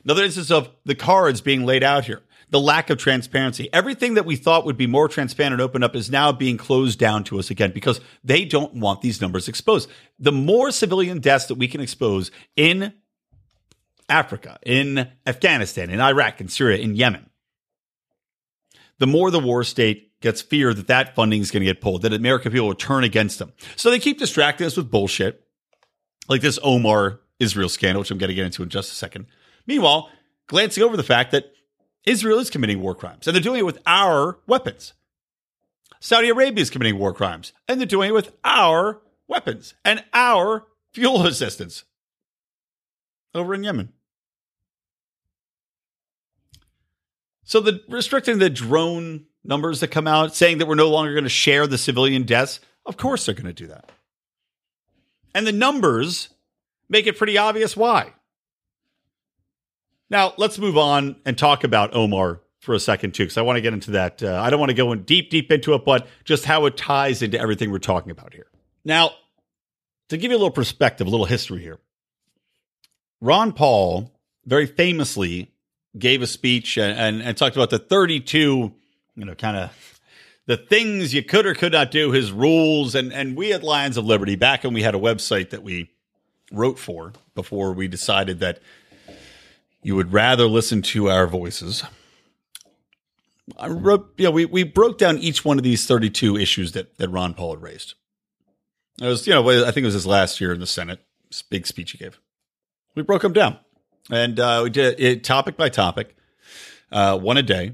Another 0.06 0.24
instance 0.24 0.52
of 0.52 0.70
the 0.86 0.96
cards 0.96 1.42
being 1.42 1.66
laid 1.66 1.84
out 1.84 2.06
here. 2.06 2.22
The 2.52 2.60
lack 2.60 2.92
of 2.92 3.00
transparency. 3.00 3.70
Everything 3.74 4.14
that 4.14 4.26
we 4.26 4.36
thought 4.36 4.66
would 4.66 4.78
be 4.78 4.88
more 4.88 5.10
transparent 5.10 5.54
and 5.54 5.62
open 5.62 5.84
up 5.84 5.96
is 5.96 6.12
now 6.12 6.32
being 6.32 6.58
closed 6.58 7.00
down 7.00 7.24
to 7.26 7.40
us 7.40 7.50
again 7.50 7.72
because 7.72 8.00
they 8.24 8.46
don't 8.46 8.76
want 8.76 9.02
these 9.02 9.20
numbers 9.20 9.48
exposed. 9.48 9.90
The 10.20 10.32
more 10.32 10.72
civilian 10.72 11.20
deaths 11.20 11.48
that 11.48 11.56
we 11.56 11.68
can 11.68 11.82
expose 11.82 12.30
in 12.56 12.94
Africa, 14.08 14.60
in 14.64 15.10
Afghanistan, 15.26 15.90
in 15.90 16.00
Iraq, 16.00 16.40
in 16.40 16.48
Syria, 16.48 16.78
in 16.78 16.96
Yemen, 16.96 17.30
the 19.00 19.08
more 19.08 19.32
the 19.32 19.40
war 19.40 19.64
state 19.64 20.22
gets 20.22 20.42
fear 20.42 20.74
that 20.74 20.88
that 20.88 21.16
funding 21.16 21.42
is 21.42 21.50
going 21.50 21.62
to 21.62 21.66
get 21.66 21.82
pulled, 21.82 22.04
that 22.04 22.14
American 22.14 22.52
people 22.52 22.68
will 22.68 22.76
turn 22.76 23.04
against 23.04 23.40
them. 23.40 23.54
So 23.76 23.90
they 23.90 24.00
keep 24.00 24.20
distracting 24.20 24.68
us 24.68 24.78
with 24.78 24.92
bullshit 24.92 25.45
like 26.28 26.42
this 26.42 26.60
Omar 26.64 27.20
Israel 27.40 27.70
scandal, 27.70 28.02
which 28.02 28.12
I'm 28.12 28.18
going 28.18 28.30
to 28.30 28.36
get 28.36 28.46
into 28.46 28.64
in 28.64 28.70
just 28.70 28.92
a 28.92 28.96
second. 28.96 29.26
Meanwhile, 29.68 30.10
glancing 30.48 30.84
over 30.84 30.98
the 30.98 31.04
fact 31.04 31.32
that 31.32 31.52
Israel 32.06 32.40
is 32.40 32.50
committing 32.50 32.82
war 32.82 32.96
crimes 32.96 33.28
and 33.28 33.36
they're 33.36 33.42
doing 33.42 33.60
it 33.60 33.66
with 33.66 33.80
our 33.86 34.40
weapons. 34.48 34.94
Saudi 36.00 36.30
Arabia 36.30 36.62
is 36.62 36.70
committing 36.70 37.00
war 37.00 37.14
crimes 37.14 37.54
and 37.68 37.80
they're 37.80 37.88
doing 37.88 38.10
it 38.10 38.14
with 38.14 38.36
our 38.44 39.02
weapons 39.28 39.74
and 39.84 40.04
our 40.14 40.66
fuel 40.94 41.26
assistance 41.26 41.84
over 43.34 43.54
in 43.54 43.64
Yemen. 43.64 43.92
So 47.44 47.60
the 47.60 47.82
restricting 47.88 48.40
the 48.40 48.50
drone 48.50 49.26
numbers 49.44 49.80
that 49.80 49.90
come 49.90 50.08
out 50.08 50.36
saying 50.36 50.58
that 50.58 50.68
we're 50.68 50.76
no 50.76 50.90
longer 50.90 51.14
going 51.14 51.26
to 51.26 51.30
share 51.30 51.68
the 51.68 51.78
civilian 51.78 52.24
deaths, 52.24 52.60
of 52.86 52.98
course 52.98 53.26
they're 53.26 53.36
going 53.36 53.46
to 53.46 53.54
do 53.54 53.68
that. 53.68 53.92
And 55.36 55.46
the 55.46 55.52
numbers 55.52 56.30
make 56.88 57.08
it 57.08 57.18
pretty 57.18 57.38
obvious 57.38 57.76
why. 57.76 58.14
Now, 60.10 60.34
let's 60.38 60.58
move 60.58 60.78
on 60.78 61.18
and 61.26 61.38
talk 61.38 61.66
about 61.66 61.94
Omar 61.94 62.40
for 62.62 62.74
a 62.74 62.80
second, 62.80 63.14
too, 63.14 63.24
because 63.24 63.38
I 63.38 63.42
want 63.42 63.58
to 63.58 63.62
get 63.62 63.74
into 63.74 63.92
that. 63.92 64.24
Uh, 64.24 64.42
I 64.42 64.50
don't 64.50 64.62
want 64.62 64.70
to 64.70 64.76
go 64.76 64.94
in 64.94 65.04
deep, 65.04 65.30
deep 65.30 65.52
into 65.52 65.74
it, 65.74 65.84
but 65.84 66.08
just 66.24 66.46
how 66.46 66.66
it 66.68 66.78
ties 66.78 67.22
into 67.22 67.38
everything 67.38 67.70
we're 67.70 67.80
talking 67.80 68.12
about 68.12 68.34
here. 68.34 68.48
Now, 68.86 69.12
to 70.08 70.18
give 70.18 70.32
you 70.32 70.38
a 70.38 70.40
little 70.40 70.52
perspective, 70.52 71.06
a 71.06 71.10
little 71.10 71.26
history 71.26 71.62
here, 71.62 71.80
Ron 73.20 73.52
Paul 73.52 74.12
very 74.46 74.68
famously 74.68 75.52
gave 75.98 76.22
a 76.22 76.28
speech 76.28 76.78
and, 76.78 76.98
and, 76.98 77.22
and 77.22 77.36
talked 77.36 77.58
about 77.58 77.72
the 77.72 77.80
32, 77.80 78.74
you 79.16 79.26
know, 79.26 79.36
kind 79.36 79.58
of 79.58 79.95
the 80.46 80.58
things 80.58 81.14
you 81.14 81.24
could 81.24 81.46
or 81.46 81.54
could 81.54 81.74
not 81.74 81.92
do, 81.92 82.12
his 82.12 82.32
rules. 82.32 82.96
And, 82.96 83.12
and 83.12 83.36
we 83.36 83.54
at 83.54 83.64
Lions 83.64 83.98
of 83.98 84.06
Liberty, 84.06 84.36
back 84.36 84.64
when 84.64 84.74
we 84.74 84.84
had 84.84 84.96
a 84.96 85.00
website 85.00 85.50
that 85.50 85.64
we 85.64 85.92
wrote 86.52 86.78
for 86.78 87.14
before 87.34 87.74
we 87.74 87.88
decided 87.88 88.40
that 88.40 88.60
you 89.82 89.96
would 89.96 90.14
rather 90.14 90.46
listen 90.46 90.82
to 90.82 91.10
our 91.10 91.28
voices. 91.28 91.84
I 93.58 93.68
wrote, 93.68 94.14
you 94.18 94.26
know, 94.26 94.32
we, 94.32 94.46
we 94.46 94.64
broke 94.64 94.98
down 94.98 95.20
each 95.20 95.46
one 95.46 95.58
of 95.58 95.64
these 95.64 95.86
32 95.86 96.38
issues 96.38 96.72
that, 96.72 96.98
that 96.98 97.10
Ron 97.10 97.34
Paul 97.34 97.56
had 97.56 97.62
raised. 97.62 97.94
It 99.02 99.08
was, 99.08 99.28
you 99.28 99.34
know, 99.34 99.48
I 99.50 99.72
think 99.72 99.84
it 99.84 99.86
was 99.86 99.94
his 99.94 100.08
last 100.08 100.40
year 100.42 100.54
in 100.54 100.60
the 100.60 100.68
Senate, 100.68 101.02
big 101.50 101.68
speech 101.68 101.92
he 101.92 101.98
gave. 101.98 102.20
We 102.96 103.04
broke 103.04 103.22
them 103.22 103.34
down 103.34 103.60
and 104.10 104.40
uh, 104.40 104.62
we 104.64 104.70
did 104.70 105.00
it 105.00 105.24
topic 105.24 105.58
by 105.58 105.70
topic, 105.70 106.16
uh, 106.92 107.18
one 107.18 107.38
a 107.38 107.44
day. 107.44 107.74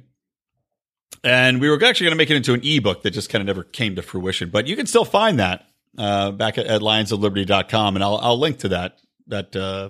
And 1.23 1.61
we 1.61 1.69
were 1.69 1.75
actually 1.83 2.05
going 2.05 2.13
to 2.13 2.17
make 2.17 2.29
it 2.29 2.35
into 2.35 2.53
an 2.53 2.61
ebook 2.63 3.03
that 3.03 3.11
just 3.11 3.29
kind 3.29 3.41
of 3.41 3.47
never 3.47 3.63
came 3.63 3.95
to 3.95 4.01
fruition, 4.01 4.49
but 4.49 4.67
you 4.67 4.75
can 4.75 4.87
still 4.87 5.05
find 5.05 5.39
that 5.39 5.67
uh, 5.97 6.31
back 6.31 6.57
at, 6.57 6.65
at 6.65 6.81
lionsofliberty.com. 6.81 7.95
And 7.95 8.03
I'll, 8.03 8.17
I'll 8.17 8.39
link 8.39 8.59
to 8.59 8.69
that, 8.69 8.99
that 9.27 9.55
uh, 9.55 9.89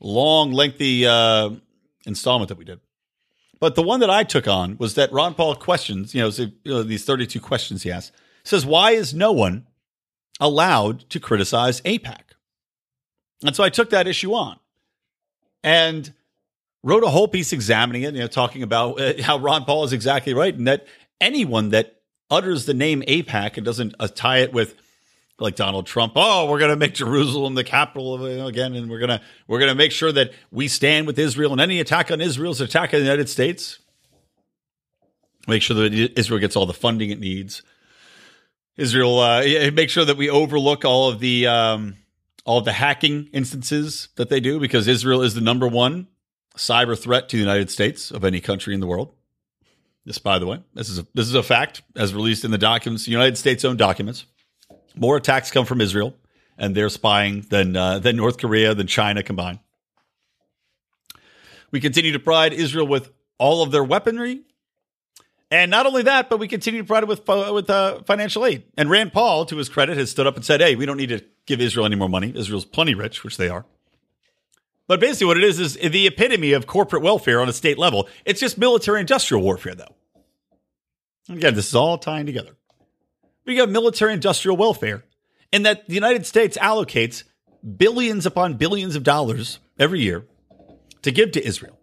long, 0.00 0.52
lengthy 0.52 1.06
uh, 1.06 1.50
installment 2.04 2.48
that 2.50 2.58
we 2.58 2.64
did. 2.64 2.80
But 3.60 3.74
the 3.74 3.82
one 3.82 4.00
that 4.00 4.10
I 4.10 4.24
took 4.24 4.46
on 4.46 4.76
was 4.78 4.94
that 4.94 5.12
Ron 5.12 5.34
Paul 5.34 5.54
questions, 5.56 6.14
you 6.14 6.20
know, 6.20 6.28
you 6.28 6.52
know 6.64 6.82
these 6.82 7.04
32 7.04 7.40
questions 7.40 7.82
he 7.82 7.90
asked, 7.90 8.12
says, 8.44 8.64
why 8.64 8.92
is 8.92 9.14
no 9.14 9.32
one 9.32 9.66
allowed 10.38 11.08
to 11.10 11.18
criticize 11.18 11.80
AIPAC? 11.80 12.20
And 13.44 13.56
so 13.56 13.64
I 13.64 13.68
took 13.68 13.90
that 13.90 14.06
issue 14.06 14.32
on 14.32 14.58
and 15.62 16.12
wrote 16.82 17.04
a 17.04 17.08
whole 17.08 17.28
piece 17.28 17.52
examining 17.52 18.02
it, 18.02 18.14
you 18.14 18.20
know, 18.20 18.26
talking 18.26 18.62
about 18.62 19.00
uh, 19.00 19.22
how 19.22 19.38
Ron 19.38 19.64
Paul 19.64 19.84
is 19.84 19.92
exactly 19.92 20.34
right 20.34 20.54
and 20.54 20.66
that 20.66 20.86
anyone 21.20 21.70
that 21.70 21.96
utters 22.30 22.66
the 22.66 22.74
name 22.74 23.02
AIPAC 23.02 23.56
and 23.56 23.64
doesn't 23.64 23.94
uh, 23.98 24.08
tie 24.08 24.38
it 24.38 24.52
with 24.52 24.74
like 25.40 25.54
Donald 25.54 25.86
Trump, 25.86 26.14
oh, 26.16 26.50
we're 26.50 26.58
going 26.58 26.70
to 26.70 26.76
make 26.76 26.94
Jerusalem 26.94 27.54
the 27.54 27.64
capital 27.64 28.14
of 28.14 28.20
you 28.22 28.38
know, 28.38 28.48
again, 28.48 28.74
and 28.74 28.90
we're 28.90 28.98
going 28.98 29.10
to 29.10 29.20
we're 29.46 29.60
going 29.60 29.70
to 29.70 29.76
make 29.76 29.92
sure 29.92 30.10
that 30.10 30.32
we 30.50 30.66
stand 30.66 31.06
with 31.06 31.18
Israel, 31.18 31.52
and 31.52 31.60
any 31.60 31.80
attack 31.80 32.10
on 32.10 32.20
Israel 32.20 32.52
is 32.52 32.60
an 32.60 32.66
attack 32.66 32.92
on 32.92 33.00
the 33.00 33.04
United 33.04 33.28
States. 33.28 33.78
Make 35.46 35.62
sure 35.62 35.76
that 35.76 36.18
Israel 36.18 36.40
gets 36.40 36.56
all 36.56 36.66
the 36.66 36.74
funding 36.74 37.10
it 37.10 37.20
needs. 37.20 37.62
Israel, 38.76 39.18
uh, 39.20 39.42
make 39.72 39.90
sure 39.90 40.04
that 40.04 40.16
we 40.16 40.28
overlook 40.28 40.84
all 40.84 41.08
of 41.08 41.20
the 41.20 41.46
um, 41.46 41.96
all 42.44 42.58
of 42.58 42.64
the 42.64 42.72
hacking 42.72 43.28
instances 43.32 44.08
that 44.16 44.28
they 44.28 44.40
do, 44.40 44.58
because 44.58 44.88
Israel 44.88 45.22
is 45.22 45.34
the 45.34 45.40
number 45.40 45.68
one 45.68 46.08
cyber 46.58 46.98
threat 46.98 47.28
to 47.30 47.36
the 47.36 47.40
United 47.40 47.70
States 47.70 48.10
of 48.10 48.24
any 48.24 48.40
country 48.40 48.74
in 48.74 48.80
the 48.80 48.86
world. 48.86 49.14
This, 50.04 50.18
by 50.18 50.38
the 50.38 50.46
way, 50.46 50.60
this 50.74 50.88
is 50.88 50.98
a, 50.98 51.06
this 51.14 51.26
is 51.26 51.34
a 51.34 51.42
fact 51.42 51.82
as 51.94 52.14
released 52.14 52.44
in 52.44 52.50
the 52.50 52.58
documents, 52.58 53.06
United 53.06 53.36
States' 53.36 53.64
own 53.64 53.76
documents. 53.76 54.24
More 54.96 55.16
attacks 55.16 55.50
come 55.50 55.66
from 55.66 55.80
Israel 55.80 56.14
and 56.56 56.74
their 56.74 56.88
spying 56.88 57.42
than 57.50 57.76
uh, 57.76 57.98
than 57.98 58.16
North 58.16 58.38
Korea 58.38 58.74
than 58.74 58.86
China 58.86 59.22
combined. 59.22 59.60
We 61.70 61.80
continue 61.80 62.12
to 62.12 62.18
provide 62.18 62.52
Israel 62.52 62.86
with 62.86 63.12
all 63.38 63.62
of 63.62 63.70
their 63.70 63.84
weaponry, 63.84 64.40
and 65.50 65.70
not 65.70 65.86
only 65.86 66.02
that, 66.04 66.28
but 66.30 66.38
we 66.38 66.48
continue 66.48 66.80
to 66.80 66.86
provide 66.86 67.04
it 67.04 67.08
with 67.08 67.28
with 67.52 67.70
uh, 67.70 68.02
financial 68.04 68.44
aid. 68.46 68.64
And 68.76 68.90
Rand 68.90 69.12
Paul, 69.12 69.44
to 69.46 69.56
his 69.56 69.68
credit, 69.68 69.98
has 69.98 70.10
stood 70.10 70.26
up 70.26 70.36
and 70.36 70.44
said, 70.44 70.60
"Hey, 70.60 70.74
we 70.74 70.86
don't 70.86 70.96
need 70.96 71.10
to 71.10 71.22
give 71.46 71.60
Israel 71.60 71.86
any 71.86 71.96
more 71.96 72.08
money. 72.08 72.32
Israel's 72.34 72.64
plenty 72.64 72.94
rich, 72.94 73.22
which 73.22 73.36
they 73.36 73.48
are." 73.48 73.66
But 74.88 75.00
basically, 75.00 75.26
what 75.26 75.36
it 75.36 75.44
is 75.44 75.60
is 75.60 75.74
the 75.74 76.06
epitome 76.06 76.52
of 76.52 76.66
corporate 76.66 77.02
welfare 77.02 77.40
on 77.40 77.48
a 77.48 77.52
state 77.52 77.78
level. 77.78 78.08
It's 78.24 78.40
just 78.40 78.58
military 78.58 79.00
industrial 79.00 79.42
warfare, 79.42 79.74
though. 79.74 79.94
Again, 81.28 81.54
this 81.54 81.68
is 81.68 81.74
all 81.74 81.98
tying 81.98 82.26
together 82.26 82.56
we 83.48 83.56
have 83.56 83.70
military 83.70 84.12
industrial 84.12 84.56
welfare, 84.56 85.04
and 85.52 85.64
that 85.66 85.88
the 85.88 85.94
United 85.94 86.26
States 86.26 86.56
allocates 86.58 87.24
billions 87.76 88.26
upon 88.26 88.54
billions 88.54 88.94
of 88.94 89.02
dollars 89.02 89.58
every 89.78 90.00
year 90.00 90.26
to 91.02 91.10
give 91.10 91.32
to 91.32 91.44
Israel. 91.44 91.78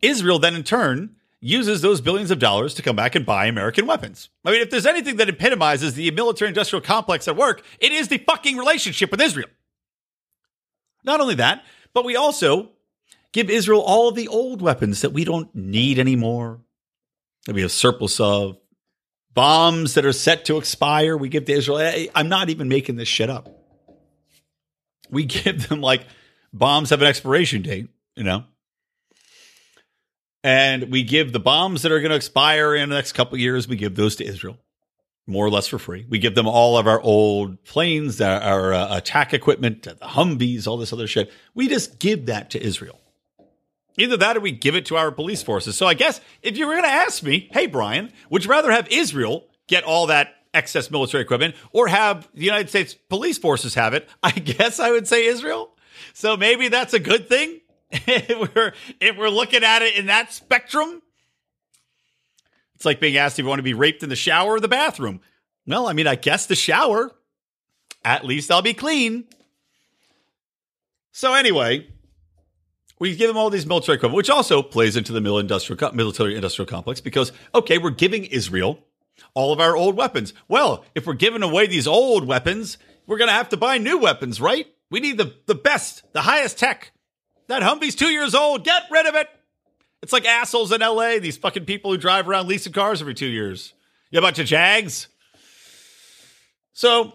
Israel 0.00 0.38
then, 0.38 0.54
in 0.54 0.62
turn, 0.62 1.16
uses 1.40 1.82
those 1.82 2.00
billions 2.00 2.30
of 2.30 2.38
dollars 2.38 2.72
to 2.74 2.82
come 2.82 2.96
back 2.96 3.14
and 3.14 3.26
buy 3.26 3.46
American 3.46 3.86
weapons. 3.86 4.30
I 4.44 4.52
mean, 4.52 4.62
if 4.62 4.70
there's 4.70 4.86
anything 4.86 5.16
that 5.16 5.28
epitomizes 5.28 5.94
the 5.94 6.10
military 6.12 6.48
industrial 6.48 6.80
complex 6.80 7.26
at 7.28 7.36
work, 7.36 7.62
it 7.80 7.92
is 7.92 8.08
the 8.08 8.18
fucking 8.18 8.56
relationship 8.56 9.10
with 9.10 9.20
Israel. 9.20 9.48
Not 11.04 11.20
only 11.20 11.34
that, 11.34 11.64
but 11.96 12.04
we 12.04 12.14
also 12.14 12.68
give 13.32 13.48
Israel 13.48 13.80
all 13.80 14.10
of 14.10 14.16
the 14.16 14.28
old 14.28 14.60
weapons 14.60 15.00
that 15.00 15.14
we 15.14 15.24
don't 15.24 15.54
need 15.54 15.98
anymore, 15.98 16.60
that 17.46 17.54
we 17.54 17.62
have 17.62 17.72
surplus 17.72 18.20
of, 18.20 18.58
bombs 19.32 19.94
that 19.94 20.04
are 20.04 20.12
set 20.12 20.44
to 20.44 20.58
expire. 20.58 21.16
We 21.16 21.30
give 21.30 21.46
to 21.46 21.52
Israel. 21.52 22.06
I'm 22.14 22.28
not 22.28 22.50
even 22.50 22.68
making 22.68 22.96
this 22.96 23.08
shit 23.08 23.30
up. 23.30 23.48
We 25.08 25.24
give 25.44 25.70
them 25.70 25.80
like 25.80 26.04
bombs 26.52 26.90
have 26.90 27.00
an 27.00 27.08
expiration 27.08 27.62
date, 27.62 27.88
you 28.14 28.24
know. 28.24 28.44
And 30.44 30.90
we 30.90 31.02
give 31.02 31.32
the 31.32 31.40
bombs 31.40 31.80
that 31.80 31.92
are 31.92 32.00
going 32.00 32.10
to 32.10 32.16
expire 32.16 32.74
in 32.74 32.90
the 32.90 32.94
next 32.94 33.12
couple 33.12 33.38
years, 33.38 33.66
we 33.66 33.76
give 33.76 33.94
those 33.96 34.16
to 34.16 34.24
Israel, 34.26 34.58
more 35.26 35.44
or 35.44 35.50
less 35.50 35.66
for 35.66 35.78
free. 35.78 36.06
We 36.08 36.18
give 36.18 36.34
them 36.34 36.46
all 36.46 36.78
of 36.78 36.86
our 36.86 37.00
old 37.00 37.62
planes, 37.64 38.20
our, 38.20 38.40
our 38.40 38.72
uh, 38.72 38.96
attack 38.96 39.34
equipment, 39.34 39.82
the 39.82 39.94
Humvees, 39.96 40.66
all 40.66 40.76
this 40.76 40.92
other 40.92 41.06
shit. 41.06 41.32
We 41.54 41.68
just 41.68 41.98
give 41.98 42.26
that 42.26 42.50
to 42.50 42.62
Israel. 42.62 43.00
Either 43.98 44.16
that 44.18 44.36
or 44.36 44.40
we 44.40 44.52
give 44.52 44.76
it 44.76 44.86
to 44.86 44.96
our 44.96 45.10
police 45.10 45.42
forces. 45.42 45.76
So 45.76 45.86
I 45.86 45.94
guess 45.94 46.20
if 46.42 46.56
you 46.56 46.66
were 46.66 46.74
going 46.74 46.84
to 46.84 46.90
ask 46.90 47.22
me, 47.22 47.48
hey, 47.52 47.66
Brian, 47.66 48.12
would 48.30 48.44
you 48.44 48.50
rather 48.50 48.70
have 48.70 48.88
Israel 48.88 49.48
get 49.66 49.84
all 49.84 50.06
that 50.06 50.34
excess 50.52 50.90
military 50.90 51.22
equipment 51.22 51.54
or 51.72 51.88
have 51.88 52.28
the 52.34 52.44
United 52.44 52.68
States 52.68 52.94
police 52.94 53.38
forces 53.38 53.74
have 53.74 53.94
it? 53.94 54.08
I 54.22 54.30
guess 54.30 54.78
I 54.78 54.90
would 54.90 55.08
say 55.08 55.26
Israel. 55.26 55.72
So 56.12 56.36
maybe 56.36 56.68
that's 56.68 56.94
a 56.94 57.00
good 57.00 57.28
thing 57.28 57.60
if 57.90 58.54
we're 58.54 58.74
if 59.00 59.16
we're 59.16 59.30
looking 59.30 59.64
at 59.64 59.82
it 59.82 59.96
in 59.96 60.06
that 60.06 60.32
spectrum. 60.32 61.02
It's 62.76 62.84
like 62.84 63.00
being 63.00 63.16
asked 63.16 63.38
if 63.38 63.44
you 63.44 63.48
want 63.48 63.58
to 63.58 63.64
be 63.64 63.74
raped 63.74 64.02
in 64.02 64.10
the 64.10 64.16
shower 64.16 64.52
or 64.52 64.60
the 64.60 64.68
bathroom. 64.68 65.20
Well, 65.66 65.88
I 65.88 65.94
mean, 65.94 66.06
I 66.06 66.14
guess 66.14 66.46
the 66.46 66.54
shower. 66.54 67.10
At 68.04 68.24
least 68.24 68.52
I'll 68.52 68.62
be 68.62 68.74
clean. 68.74 69.24
So 71.10 71.34
anyway, 71.34 71.88
we 73.00 73.16
give 73.16 73.28
them 73.28 73.38
all 73.38 73.50
these 73.50 73.66
military 73.66 73.96
equipment, 73.96 74.16
which 74.16 74.30
also 74.30 74.62
plays 74.62 74.94
into 74.94 75.12
the 75.12 75.20
military 75.20 76.36
industrial 76.36 76.68
complex 76.68 77.00
because, 77.00 77.32
okay, 77.54 77.78
we're 77.78 77.90
giving 77.90 78.26
Israel 78.26 78.78
all 79.34 79.52
of 79.52 79.60
our 79.60 79.74
old 79.74 79.96
weapons. 79.96 80.34
Well, 80.46 80.84
if 80.94 81.06
we're 81.06 81.14
giving 81.14 81.42
away 81.42 81.66
these 81.66 81.86
old 81.86 82.26
weapons, 82.26 82.76
we're 83.06 83.18
going 83.18 83.28
to 83.28 83.34
have 83.34 83.48
to 83.48 83.56
buy 83.56 83.78
new 83.78 83.98
weapons, 83.98 84.40
right? 84.40 84.66
We 84.90 85.00
need 85.00 85.16
the, 85.16 85.34
the 85.46 85.54
best, 85.54 86.02
the 86.12 86.22
highest 86.22 86.58
tech. 86.58 86.92
That 87.48 87.62
Humvee's 87.62 87.94
two 87.94 88.10
years 88.10 88.34
old. 88.34 88.64
Get 88.64 88.82
rid 88.90 89.06
of 89.06 89.14
it. 89.14 89.28
It's 90.02 90.12
like 90.12 90.24
assholes 90.24 90.72
in 90.72 90.80
LA, 90.80 91.18
these 91.18 91.36
fucking 91.36 91.64
people 91.64 91.90
who 91.90 91.96
drive 91.96 92.28
around 92.28 92.48
leasing 92.48 92.72
cars 92.72 93.00
every 93.00 93.14
two 93.14 93.26
years. 93.26 93.72
You 94.10 94.18
a 94.18 94.22
bunch 94.22 94.38
of 94.38 94.46
Jags. 94.46 95.08
So 96.72 97.14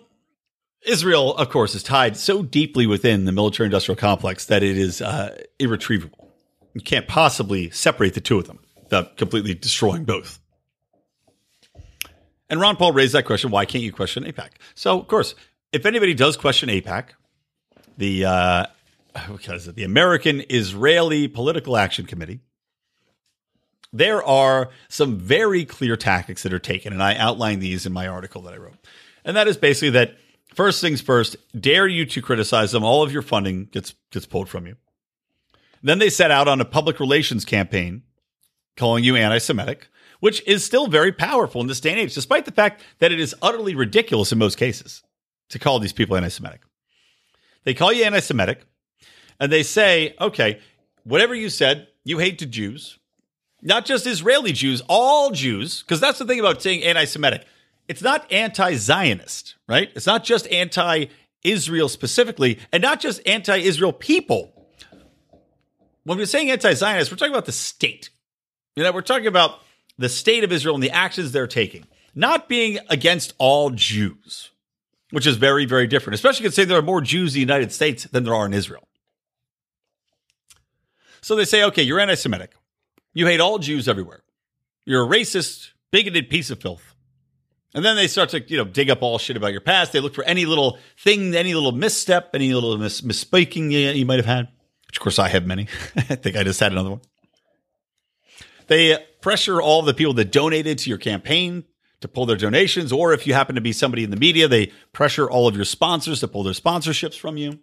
Israel, 0.85 1.35
of 1.35 1.49
course, 1.49 1.75
is 1.75 1.83
tied 1.83 2.17
so 2.17 2.41
deeply 2.41 2.87
within 2.87 3.25
the 3.25 3.31
military 3.31 3.67
industrial 3.67 3.95
complex 3.95 4.47
that 4.47 4.63
it 4.63 4.77
is 4.77 5.01
uh, 5.01 5.37
irretrievable. 5.59 6.31
You 6.73 6.81
can't 6.81 7.07
possibly 7.07 7.69
separate 7.69 8.13
the 8.13 8.21
two 8.21 8.39
of 8.39 8.47
them 8.47 8.59
without 8.81 9.17
completely 9.17 9.53
destroying 9.53 10.05
both. 10.05 10.39
And 12.49 12.59
Ron 12.59 12.75
Paul 12.75 12.91
raised 12.91 13.13
that 13.13 13.25
question 13.25 13.51
why 13.51 13.65
can't 13.65 13.83
you 13.83 13.93
question 13.93 14.23
AIPAC? 14.23 14.49
So, 14.75 14.99
of 14.99 15.07
course, 15.07 15.35
if 15.71 15.85
anybody 15.85 16.13
does 16.13 16.35
question 16.35 16.67
AIPAC, 16.69 17.09
the, 17.97 18.25
uh, 18.25 18.65
it, 19.15 19.75
the 19.75 19.83
American 19.83 20.43
Israeli 20.49 21.27
Political 21.27 21.77
Action 21.77 22.05
Committee, 22.05 22.41
there 23.93 24.23
are 24.23 24.69
some 24.89 25.17
very 25.17 25.65
clear 25.65 25.97
tactics 25.97 26.43
that 26.43 26.53
are 26.53 26.59
taken. 26.59 26.93
And 26.93 27.03
I 27.03 27.15
outline 27.15 27.59
these 27.59 27.85
in 27.85 27.93
my 27.93 28.07
article 28.07 28.41
that 28.43 28.53
I 28.53 28.57
wrote. 28.57 28.77
And 29.25 29.35
that 29.37 29.47
is 29.47 29.57
basically 29.57 29.91
that 29.91 30.15
First 30.53 30.81
things 30.81 30.99
first, 30.99 31.37
dare 31.59 31.87
you 31.87 32.05
to 32.07 32.21
criticize 32.21 32.71
them, 32.71 32.83
all 32.83 33.03
of 33.03 33.13
your 33.13 33.21
funding 33.21 33.65
gets 33.65 33.95
gets 34.11 34.25
pulled 34.25 34.49
from 34.49 34.67
you. 34.67 34.75
Then 35.81 35.99
they 35.99 36.09
set 36.09 36.29
out 36.29 36.47
on 36.47 36.61
a 36.61 36.65
public 36.65 36.99
relations 36.99 37.45
campaign 37.45 38.03
calling 38.77 39.03
you 39.03 39.15
anti-Semitic, 39.15 39.87
which 40.19 40.45
is 40.45 40.63
still 40.63 40.87
very 40.87 41.11
powerful 41.11 41.61
in 41.61 41.67
this 41.67 41.79
day 41.79 41.91
and 41.91 41.99
age, 41.99 42.13
despite 42.13 42.45
the 42.45 42.51
fact 42.51 42.81
that 42.99 43.11
it 43.11 43.19
is 43.19 43.35
utterly 43.41 43.75
ridiculous 43.75 44.31
in 44.31 44.37
most 44.37 44.57
cases 44.57 45.01
to 45.49 45.59
call 45.59 45.79
these 45.79 45.93
people 45.93 46.15
anti-Semitic. 46.15 46.61
They 47.63 47.73
call 47.73 47.93
you 47.93 48.03
anti-Semitic, 48.03 48.61
and 49.39 49.51
they 49.51 49.63
say, 49.63 50.15
okay, 50.19 50.59
whatever 51.03 51.33
you 51.33 51.49
said, 51.49 51.87
you 52.03 52.17
hate 52.17 52.39
to 52.39 52.45
Jews, 52.45 52.99
not 53.61 53.85
just 53.85 54.07
Israeli 54.07 54.51
Jews, 54.51 54.81
all 54.87 55.31
Jews, 55.31 55.81
because 55.81 55.99
that's 55.99 56.19
the 56.19 56.25
thing 56.25 56.39
about 56.39 56.61
saying 56.61 56.83
anti-Semitic 56.83 57.45
it's 57.91 58.01
not 58.01 58.31
anti 58.31 58.75
Zionist, 58.75 59.55
right? 59.67 59.91
It's 59.95 60.05
not 60.05 60.23
just 60.23 60.47
anti 60.47 61.07
Israel 61.43 61.89
specifically, 61.89 62.57
and 62.71 62.81
not 62.81 63.01
just 63.01 63.19
anti 63.27 63.57
Israel 63.57 63.91
people. 63.91 64.53
when 66.03 66.17
we're 66.17 66.25
saying 66.25 66.49
anti-Zionist, 66.49 67.11
we're 67.11 67.17
talking 67.17 67.33
about 67.33 67.45
the 67.45 67.51
state. 67.51 68.09
You 68.77 68.83
know, 68.83 68.93
we're 68.93 69.01
talking 69.01 69.27
about 69.27 69.59
the 69.97 70.07
state 70.07 70.45
of 70.45 70.53
Israel 70.53 70.75
and 70.75 70.83
the 70.83 70.91
actions 70.91 71.33
they're 71.33 71.47
taking, 71.47 71.85
not 72.15 72.47
being 72.47 72.79
against 72.89 73.33
all 73.37 73.71
Jews, 73.71 74.51
which 75.09 75.27
is 75.27 75.35
very, 75.35 75.65
very 75.65 75.85
different, 75.85 76.15
especially 76.15 76.43
considering 76.43 76.69
there 76.69 76.79
are 76.79 76.81
more 76.81 77.01
Jews 77.01 77.31
in 77.31 77.35
the 77.35 77.41
United 77.41 77.73
States 77.73 78.05
than 78.05 78.23
there 78.23 78.33
are 78.33 78.45
in 78.45 78.53
Israel. 78.53 78.87
So 81.19 81.35
they 81.35 81.45
say, 81.45 81.63
okay, 81.65 81.83
you're 81.83 81.99
anti 81.99 82.15
Semitic. 82.15 82.53
You 83.13 83.27
hate 83.27 83.39
all 83.39 83.59
Jews 83.59 83.87
everywhere. 83.87 84.23
You're 84.85 85.03
a 85.03 85.07
racist, 85.07 85.71
bigoted 85.91 86.29
piece 86.29 86.49
of 86.49 86.61
filth. 86.61 86.95
And 87.73 87.85
then 87.85 87.95
they 87.95 88.07
start 88.07 88.29
to, 88.29 88.41
you 88.41 88.57
know, 88.57 88.65
dig 88.65 88.89
up 88.89 89.01
all 89.01 89.17
shit 89.17 89.37
about 89.37 89.53
your 89.53 89.61
past. 89.61 89.93
They 89.93 90.01
look 90.01 90.13
for 90.13 90.25
any 90.25 90.45
little 90.45 90.77
thing, 90.97 91.33
any 91.35 91.53
little 91.53 91.71
misstep, 91.71 92.31
any 92.33 92.53
little 92.53 92.77
mis- 92.77 93.01
misspeaking 93.01 93.71
you, 93.71 93.79
you 93.79 94.05
might 94.05 94.17
have 94.17 94.25
had, 94.25 94.49
which 94.87 94.97
of 94.97 95.01
course 95.01 95.19
I 95.19 95.29
have 95.29 95.45
many. 95.45 95.67
I 95.95 96.15
think 96.15 96.35
I 96.35 96.43
just 96.43 96.59
had 96.59 96.71
another 96.73 96.89
one. 96.91 97.01
They 98.67 98.97
pressure 99.21 99.61
all 99.61 99.81
the 99.81 99.93
people 99.93 100.13
that 100.15 100.31
donated 100.31 100.79
to 100.79 100.89
your 100.89 100.97
campaign 100.97 101.65
to 102.01 102.07
pull 102.07 102.25
their 102.25 102.37
donations, 102.37 102.91
or 102.91 103.13
if 103.13 103.27
you 103.27 103.33
happen 103.33 103.55
to 103.55 103.61
be 103.61 103.73
somebody 103.73 104.03
in 104.03 104.09
the 104.09 104.17
media, 104.17 104.47
they 104.47 104.71
pressure 104.91 105.29
all 105.29 105.47
of 105.47 105.55
your 105.55 105.65
sponsors 105.65 106.19
to 106.21 106.27
pull 106.27 106.43
their 106.43 106.53
sponsorships 106.53 107.17
from 107.17 107.37
you. 107.37 107.59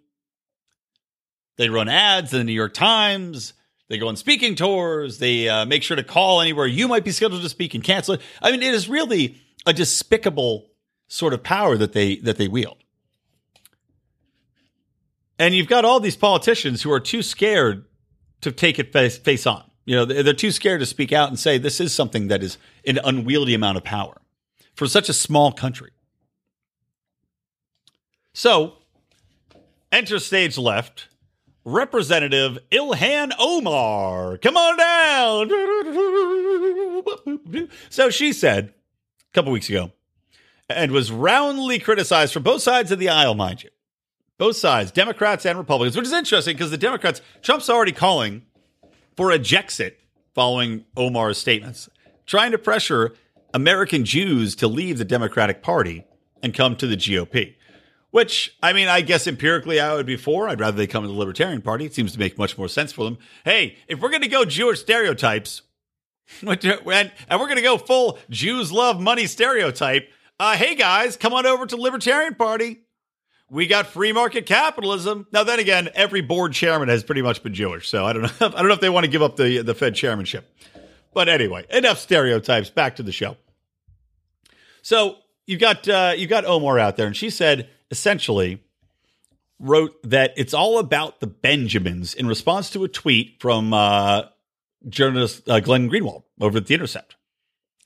They 1.57 1.69
run 1.69 1.89
ads 1.89 2.33
in 2.33 2.39
the 2.39 2.43
New 2.45 2.53
York 2.53 2.73
Times. 2.73 3.53
They 3.89 3.97
go 3.97 4.07
on 4.07 4.15
speaking 4.15 4.55
tours. 4.55 5.17
They 5.17 5.49
uh, 5.49 5.65
make 5.65 5.83
sure 5.83 5.97
to 5.97 6.03
call 6.03 6.41
anywhere 6.41 6.67
you 6.67 6.87
might 6.87 7.03
be 7.03 7.11
scheduled 7.11 7.41
to 7.41 7.49
speak 7.49 7.73
and 7.73 7.83
cancel 7.83 8.15
it. 8.15 8.21
I 8.41 8.51
mean, 8.51 8.61
it 8.61 8.73
is 8.73 8.87
really 8.87 9.37
a 9.65 9.73
despicable 9.73 10.69
sort 11.07 11.33
of 11.33 11.43
power 11.43 11.75
that 11.75 11.93
they 11.93 12.17
that 12.17 12.37
they 12.37 12.47
wield. 12.47 12.77
And 15.39 15.55
you've 15.55 15.67
got 15.67 15.85
all 15.85 15.99
these 15.99 16.17
politicians 16.17 16.83
who 16.83 16.91
are 16.91 16.99
too 16.99 17.23
scared 17.23 17.85
to 18.41 18.51
take 18.51 18.77
it 18.77 18.93
face, 18.93 19.17
face 19.17 19.47
on. 19.47 19.63
You 19.85 19.95
know, 19.95 20.05
they're 20.05 20.33
too 20.33 20.51
scared 20.51 20.81
to 20.81 20.85
speak 20.85 21.11
out 21.11 21.29
and 21.29 21.39
say 21.39 21.57
this 21.57 21.79
is 21.79 21.93
something 21.93 22.27
that 22.27 22.43
is 22.43 22.57
an 22.85 22.99
unwieldy 23.03 23.55
amount 23.55 23.77
of 23.77 23.83
power 23.83 24.21
for 24.75 24.85
such 24.85 25.09
a 25.09 25.13
small 25.13 25.51
country. 25.51 25.91
So, 28.33 28.75
enter 29.91 30.19
stage 30.19 30.57
left 30.57 31.07
Representative 31.65 32.57
Ilhan 32.71 33.31
Omar. 33.37 34.37
Come 34.37 34.57
on 34.57 34.77
down. 34.77 35.49
So 37.89 38.09
she 38.09 38.33
said 38.33 38.73
a 39.31 39.33
couple 39.33 39.51
weeks 39.51 39.69
ago, 39.69 39.91
and 40.69 40.91
was 40.91 41.11
roundly 41.11 41.79
criticized 41.79 42.33
from 42.33 42.43
both 42.43 42.61
sides 42.61 42.91
of 42.91 42.99
the 42.99 43.09
aisle, 43.09 43.35
mind 43.35 43.63
you. 43.63 43.69
Both 44.37 44.55
sides, 44.55 44.91
Democrats 44.91 45.45
and 45.45 45.57
Republicans, 45.57 45.95
which 45.97 46.05
is 46.05 46.13
interesting 46.13 46.55
because 46.55 46.71
the 46.71 46.77
Democrats, 46.77 47.21
Trump's 47.41 47.69
already 47.69 47.91
calling 47.91 48.43
for 49.17 49.31
a 49.31 49.39
Jexit 49.39 49.95
following 50.33 50.85
Omar's 50.95 51.37
statements, 51.37 51.89
trying 52.25 52.51
to 52.51 52.57
pressure 52.57 53.13
American 53.53 54.05
Jews 54.05 54.55
to 54.55 54.67
leave 54.67 54.97
the 54.97 55.05
Democratic 55.05 55.61
Party 55.61 56.05
and 56.41 56.53
come 56.53 56.75
to 56.77 56.87
the 56.87 56.95
GOP. 56.95 57.55
Which, 58.11 58.57
I 58.63 58.73
mean, 58.73 58.87
I 58.87 59.01
guess 59.01 59.27
empirically 59.27 59.79
I 59.79 59.93
would 59.93 60.07
be 60.07 60.17
for. 60.17 60.49
I'd 60.49 60.59
rather 60.59 60.77
they 60.77 60.87
come 60.87 61.03
to 61.03 61.07
the 61.07 61.13
Libertarian 61.13 61.61
Party. 61.61 61.85
It 61.85 61.93
seems 61.93 62.11
to 62.13 62.19
make 62.19 62.37
much 62.39 62.57
more 62.57 62.67
sense 62.67 62.91
for 62.91 63.05
them. 63.05 63.19
Hey, 63.45 63.77
if 63.87 63.99
we're 63.99 64.09
going 64.09 64.23
to 64.23 64.27
go 64.27 64.45
Jewish 64.45 64.79
stereotypes, 64.79 65.61
and 66.41 66.47
we're 66.47 67.37
going 67.37 67.55
to 67.55 67.61
go 67.61 67.77
full 67.77 68.17
Jews 68.29 68.71
love 68.71 68.99
money 68.99 69.27
stereotype, 69.27 70.09
uh, 70.39 70.55
hey 70.55 70.73
guys, 70.73 71.17
come 71.17 71.33
on 71.33 71.45
over 71.45 71.65
to 71.67 71.75
Libertarian 71.75 72.33
Party. 72.35 72.79
We 73.51 73.67
got 73.67 73.87
free 73.87 74.13
market 74.13 74.45
capitalism. 74.45 75.27
Now, 75.31 75.43
then 75.43 75.59
again, 75.59 75.89
every 75.95 76.21
board 76.21 76.53
chairman 76.53 76.87
has 76.89 77.03
pretty 77.03 77.23
much 77.23 77.41
been 77.41 77.53
Jewish, 77.53 77.89
so 77.89 78.05
I 78.05 78.13
don't 78.13 78.23
know. 78.23 78.29
I 78.47 78.49
don't 78.49 78.67
know 78.67 78.73
if 78.73 78.79
they 78.79 78.89
want 78.89 79.05
to 79.05 79.11
give 79.11 79.23
up 79.23 79.35
the 79.35 79.63
the 79.63 79.73
Fed 79.73 79.95
chairmanship. 79.95 80.51
But 81.13 81.29
anyway, 81.29 81.65
enough 81.69 81.99
stereotypes. 81.99 82.69
Back 82.69 82.95
to 82.97 83.03
the 83.03 83.11
show. 83.11 83.37
So 84.81 85.17
you've 85.47 85.59
got 85.59 85.87
uh, 85.89 86.13
you've 86.15 86.29
got 86.29 86.45
Omar 86.45 86.77
out 86.77 86.95
there, 86.95 87.07
and 87.07 87.15
she 87.15 87.29
said 87.31 87.69
essentially 87.91 88.61
wrote 89.59 89.95
that 90.03 90.33
it's 90.37 90.53
all 90.53 90.79
about 90.79 91.19
the 91.19 91.27
Benjamins 91.27 92.13
in 92.13 92.27
response 92.27 92.69
to 92.71 92.83
a 92.83 92.87
tweet 92.87 93.37
from 93.39 93.73
uh, 93.73 94.23
journalist 94.87 95.49
uh, 95.49 95.59
Glenn 95.59 95.89
Greenwald 95.89 96.23
over 96.39 96.57
at 96.57 96.67
The 96.67 96.73
Intercept. 96.73 97.15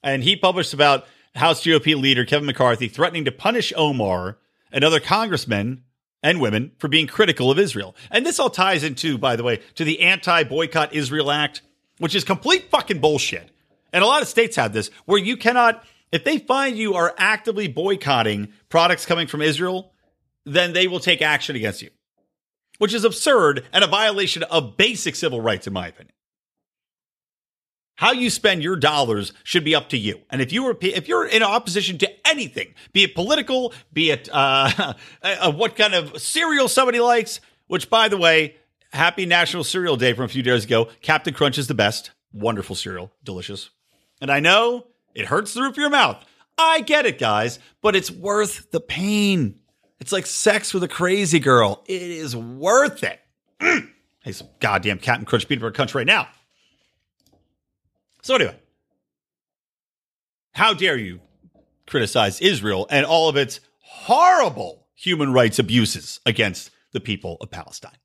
And 0.04 0.24
he 0.24 0.36
published 0.36 0.74
about 0.74 1.08
House 1.36 1.64
GOP 1.64 2.00
leader 2.00 2.26
Kevin 2.26 2.46
McCarthy 2.46 2.88
threatening 2.88 3.26
to 3.26 3.32
punish 3.32 3.74
Omar 3.76 4.38
and 4.72 4.84
other 4.84 5.00
congressmen 5.00 5.84
and 6.22 6.40
women 6.40 6.72
for 6.78 6.88
being 6.88 7.08
critical 7.08 7.50
of 7.50 7.58
Israel. 7.58 7.96
And 8.12 8.26
this 8.26 8.40
all 8.40 8.50
ties 8.50 8.84
into, 8.84 9.18
by 9.18 9.36
the 9.36 9.44
way, 9.44 9.62
to 9.76 9.84
the 9.84 10.02
anti 10.02 10.44
boycott 10.44 10.94
Israel 10.94 11.32
Act, 11.32 11.62
which 11.98 12.16
is 12.16 12.24
complete 12.24 12.70
fucking 12.70 13.00
bullshit. 13.00 13.50
And 13.92 14.04
a 14.04 14.08
lot 14.08 14.22
of 14.22 14.28
states 14.28 14.56
have 14.56 14.74
this 14.74 14.90
where 15.06 15.20
you 15.20 15.38
cannot, 15.38 15.84
if 16.12 16.24
they 16.24 16.38
find 16.38 16.78
you 16.78 16.96
are 16.96 17.14
actively 17.18 17.68
boycotting 17.68 18.54
products 18.70 19.06
coming 19.06 19.28
from 19.28 19.42
Israel, 19.42 19.93
then 20.46 20.74
they 20.74 20.88
will 20.88 21.00
take 21.00 21.22
action 21.22 21.56
against 21.56 21.82
you, 21.82 21.90
which 22.78 22.94
is 22.94 23.04
absurd 23.04 23.66
and 23.72 23.84
a 23.84 23.88
violation 23.88 24.44
of 24.44 24.78
basic 24.78 25.16
civil 25.16 25.42
rights, 25.42 25.68
in 25.68 25.74
my 25.74 25.88
opinion. 25.88 26.14
How 27.96 28.12
you 28.12 28.30
spend 28.30 28.64
your 28.64 28.76
dollars 28.76 29.34
should 29.44 29.64
be 29.64 29.76
up 29.76 29.90
to 29.90 29.98
you. 29.98 30.20
And 30.30 30.42
if 30.42 30.52
you 30.52 30.64
were, 30.64 30.76
if 30.82 31.08
you're 31.08 31.28
in 31.28 31.44
opposition 31.44 32.00
to 32.00 32.28
anything, 32.28 32.74
be 32.92 33.04
it 33.04 33.14
political, 33.14 33.74
be 33.94 34.10
it 34.10 34.28
uh, 34.32 34.94
uh, 35.22 35.52
what 35.52 35.76
kind 35.76 35.94
of 35.94 36.20
cereal 36.20 36.68
somebody 36.68 37.00
likes, 37.00 37.40
which 37.68 37.90
by 37.90 38.08
the 38.08 38.18
way, 38.18 38.56
happy 38.92 39.26
National 39.26 39.64
Cereal 39.64 39.96
Day 39.96 40.14
from 40.14 40.26
a 40.26 40.30
few 40.30 40.44
days 40.44 40.66
ago. 40.66 40.90
Captain 41.02 41.34
Crunch 41.34 41.58
is 41.58 41.68
the 41.68 41.74
best. 41.74 42.12
Wonderful 42.32 42.76
cereal, 42.76 43.12
delicious. 43.24 43.70
And 44.20 44.32
I 44.32 44.40
know 44.40 44.88
it 45.14 45.28
hurts 45.28 45.54
the 45.54 45.62
roof 45.62 45.74
of 45.74 45.78
your 45.78 45.90
mouth. 45.90 46.24
I 46.58 46.82
get 46.82 47.06
it, 47.06 47.20
guys, 47.20 47.60
but 47.82 47.96
it's 47.96 48.12
worth 48.12 48.72
the 48.72 48.80
pain. 48.80 49.60
It's 50.04 50.12
like 50.12 50.26
sex 50.26 50.74
with 50.74 50.84
a 50.84 50.90
crazy 50.90 51.40
girl. 51.40 51.82
It 51.86 52.02
is 52.02 52.36
worth 52.36 53.04
it. 53.04 53.22
Mm. 53.62 53.90
Hey, 54.22 54.34
some 54.34 54.50
goddamn 54.60 55.00
Captain 55.00 55.24
Crunch 55.24 55.48
peanut 55.48 55.62
butter 55.62 55.72
country 55.72 56.00
right 56.00 56.06
now. 56.06 56.28
So 58.22 58.36
anyway, 58.36 58.58
how 60.52 60.74
dare 60.74 60.98
you 60.98 61.22
criticize 61.88 62.42
Israel 62.42 62.86
and 62.90 63.06
all 63.06 63.30
of 63.30 63.38
its 63.38 63.62
horrible 63.80 64.88
human 64.94 65.32
rights 65.32 65.58
abuses 65.58 66.20
against 66.26 66.72
the 66.92 67.00
people 67.00 67.38
of 67.40 67.50
Palestine? 67.50 67.96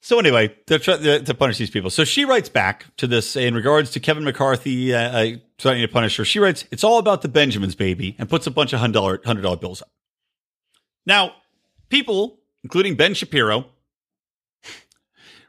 So 0.00 0.20
anyway, 0.20 0.54
trying 0.68 1.24
to 1.24 1.34
punish 1.36 1.58
these 1.58 1.70
people. 1.70 1.90
So 1.90 2.04
she 2.04 2.24
writes 2.24 2.48
back 2.48 2.96
to 2.98 3.08
this 3.08 3.34
in 3.34 3.56
regards 3.56 3.90
to 3.90 3.98
Kevin 3.98 4.22
McCarthy 4.22 4.94
uh, 4.94 5.00
uh, 5.00 5.36
trying 5.58 5.80
to 5.80 5.88
punish 5.88 6.16
her. 6.16 6.24
She 6.24 6.38
writes, 6.38 6.64
"It's 6.70 6.84
all 6.84 6.98
about 6.98 7.22
the 7.22 7.28
Benjamins, 7.28 7.74
baby," 7.74 8.14
and 8.20 8.28
puts 8.28 8.46
a 8.46 8.52
bunch 8.52 8.72
of 8.72 8.78
hundred 8.78 8.92
dollar 9.42 9.56
bills 9.56 9.82
up. 9.82 9.90
Now, 11.06 11.34
people, 11.88 12.38
including 12.62 12.94
Ben 12.94 13.14
Shapiro, 13.14 13.66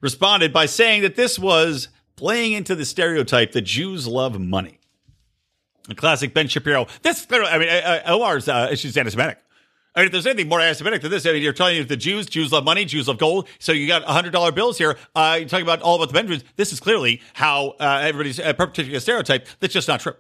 responded 0.02 0.54
by 0.54 0.66
saying 0.66 1.02
that 1.02 1.16
this 1.16 1.38
was 1.38 1.90
playing 2.16 2.54
into 2.54 2.76
the 2.76 2.86
stereotype 2.86 3.52
that 3.54 3.62
Jews 3.62 4.08
love 4.08 4.40
money. 4.40 4.80
A 5.90 5.96
classic 5.96 6.34
Ben 6.34 6.48
Shapiro. 6.48 6.88
This, 7.02 7.26
clearly 7.26 7.48
I 7.48 7.58
mean, 7.58 7.70
uh, 7.70 8.02
uh 8.06 8.14
Omar's, 8.14 8.48
uh, 8.48 8.76
she's 8.76 8.96
anti-Semitic. 8.96 9.40
I 9.96 10.02
mean, 10.02 10.06
if 10.08 10.12
there's 10.12 10.28
anything 10.28 10.48
more 10.48 10.62
anti-Semitic 10.62 11.02
than 11.02 11.10
this, 11.10 11.26
I 11.26 11.32
mean, 11.32 11.42
you're 11.42 11.54
telling 11.54 11.78
you 11.78 11.84
the 11.84 11.98
Jews, 11.98 12.28
Jews 12.28 12.52
love 12.52 12.64
money, 12.64 12.86
Jews 12.86 13.08
love 13.08 13.18
gold. 13.18 13.48
So 13.58 13.72
you 13.72 13.88
got 13.88 14.04
hundred 14.04 14.32
dollar 14.32 14.52
bills 14.52 14.78
here. 14.78 14.98
Uh, 15.16 15.38
you're 15.40 15.50
talking 15.50 15.66
about 15.66 15.82
all 15.82 15.96
about 15.96 16.10
the 16.10 16.14
Benjamins. 16.14 16.44
This 16.58 16.72
is 16.72 16.80
clearly 16.80 17.22
how 17.34 17.76
uh, 17.80 18.02
everybody's 18.04 18.40
uh, 18.40 18.54
perpetuating 18.54 18.96
a 18.96 19.00
stereotype 19.00 19.48
that's 19.60 19.74
just 19.74 19.88
not 19.88 20.00
true. 20.00 20.14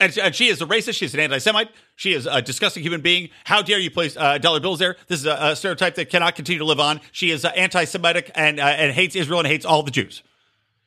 And, 0.00 0.16
and, 0.18 0.34
she 0.34 0.46
is 0.46 0.62
a 0.62 0.66
racist. 0.66 0.94
She's 0.94 1.12
an 1.14 1.20
anti-Semite. 1.20 1.70
She 1.96 2.12
is 2.12 2.26
a 2.26 2.40
disgusting 2.40 2.84
human 2.84 3.00
being. 3.00 3.30
How 3.44 3.62
dare 3.62 3.78
you 3.78 3.90
place 3.90 4.16
uh, 4.16 4.38
dollar 4.38 4.60
bills 4.60 4.78
there? 4.78 4.96
This 5.08 5.20
is 5.20 5.26
a, 5.26 5.36
a, 5.40 5.56
stereotype 5.56 5.96
that 5.96 6.08
cannot 6.08 6.36
continue 6.36 6.60
to 6.60 6.64
live 6.64 6.78
on. 6.78 7.00
She 7.10 7.30
is 7.32 7.44
uh, 7.44 7.48
anti-Semitic 7.48 8.30
and 8.34 8.60
uh, 8.60 8.64
and 8.64 8.92
hates 8.92 9.16
Israel 9.16 9.40
and 9.40 9.48
hates 9.48 9.64
all 9.64 9.82
the 9.82 9.90
Jews. 9.90 10.22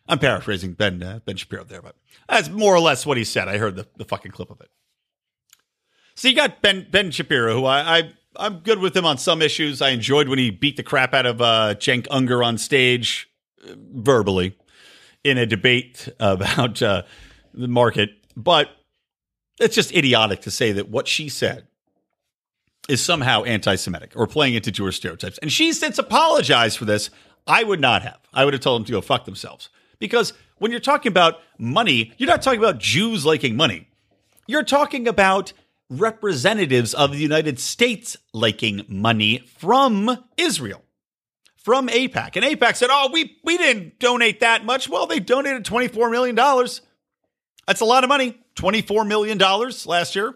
I'm 0.08 0.20
paraphrasing 0.20 0.74
Ben 0.74 1.04
uh, 1.04 1.20
Ben 1.26 1.36
Shapiro 1.36 1.66
there, 1.66 1.82
but 1.82 1.96
that's 2.30 2.50
more 2.50 2.74
or 2.74 2.80
less 2.80 3.06
what 3.06 3.18
he 3.18 3.26
said. 3.26 3.50
I 3.50 3.58
heard 3.58 3.76
the, 3.76 3.88
the 3.98 4.06
fucking 4.06 4.32
clip 4.32 4.50
of 4.50 4.62
it. 4.62 4.70
So 6.16 6.30
you 6.30 6.36
got 6.36 6.62
Ben 6.62 6.88
Ben 6.90 7.12
Shapiro, 7.12 7.54
who 7.54 7.66
I, 7.66 7.98
I 7.98 8.14
I'm 8.38 8.60
good 8.60 8.80
with 8.80 8.96
him 8.96 9.06
on 9.06 9.18
some 9.18 9.42
issues. 9.42 9.82
I 9.82 9.90
enjoyed 9.90 10.30
when 10.30 10.40
he 10.40 10.52
beat 10.52 10.78
the 10.78 10.84
crap 10.84 11.14
out 11.14 11.26
of 11.26 11.42
uh, 11.42 11.76
Cenk 11.78 12.08
Uygur 12.08 12.46
on 12.46 12.58
stage, 12.58 13.30
uh, 13.66 13.74
verbally, 13.78 14.56
in 15.24 15.38
a 15.38 15.46
debate 15.46 16.08
about 16.20 16.82
uh, 16.82 17.04
the 17.54 17.68
market, 17.68 18.12
but 18.38 18.70
it's 19.62 19.76
just 19.76 19.94
idiotic 19.94 20.42
to 20.42 20.52
say 20.52 20.72
that 20.74 20.90
what 20.90 21.08
she 21.08 21.30
said 21.30 21.68
is 22.90 23.04
somehow 23.04 23.44
anti 23.44 23.76
Semitic 23.76 24.14
or 24.16 24.28
playing 24.28 24.56
into 24.56 24.72
Jewish 24.72 24.98
stereotypes. 24.98 25.38
And 25.38 25.52
she 25.52 25.72
since 25.74 25.98
apologized 25.98 26.78
for 26.78 26.86
this. 26.86 27.10
I 27.48 27.64
would 27.64 27.80
not 27.80 28.04
have. 28.04 28.20
I 28.34 28.46
would 28.46 28.54
have 28.54 28.62
told 28.62 28.82
them 28.82 28.86
to 28.86 28.92
go 28.92 29.02
fuck 29.02 29.26
themselves. 29.26 29.70
Because 29.98 30.34
when 30.60 30.72
you're 30.72 30.80
talking 30.80 31.12
about 31.12 31.40
money, 31.58 32.14
you're 32.18 32.30
not 32.30 32.42
talking 32.42 32.60
about 32.60 32.78
Jews 32.80 33.26
liking 33.26 33.56
money. 33.56 33.88
You're 34.48 34.64
talking 34.64 35.08
about 35.08 35.54
representatives 35.90 36.94
of 36.94 37.12
the 37.12 37.18
United 37.18 37.60
States 37.60 38.16
liking 38.34 38.86
money 38.88 39.44
from 39.58 40.24
Israel. 40.38 40.84
from 41.56 41.88
AIPAC. 41.90 42.36
And 42.36 42.46
AIPAC 42.46 42.76
said, 42.76 42.90
oh, 42.92 43.10
we, 43.14 43.38
we 43.44 43.58
didn't 43.58 44.00
donate 44.00 44.40
that 44.40 44.66
much. 44.66 44.90
Well, 44.90 45.06
they 45.06 45.20
donated 45.20 45.64
$24 45.64 46.12
million. 46.12 46.36
That's 47.72 47.80
a 47.80 47.86
lot 47.86 48.04
of 48.04 48.10
money. 48.10 48.38
$24 48.58 49.08
million 49.08 49.38
last 49.38 50.14
year. 50.14 50.36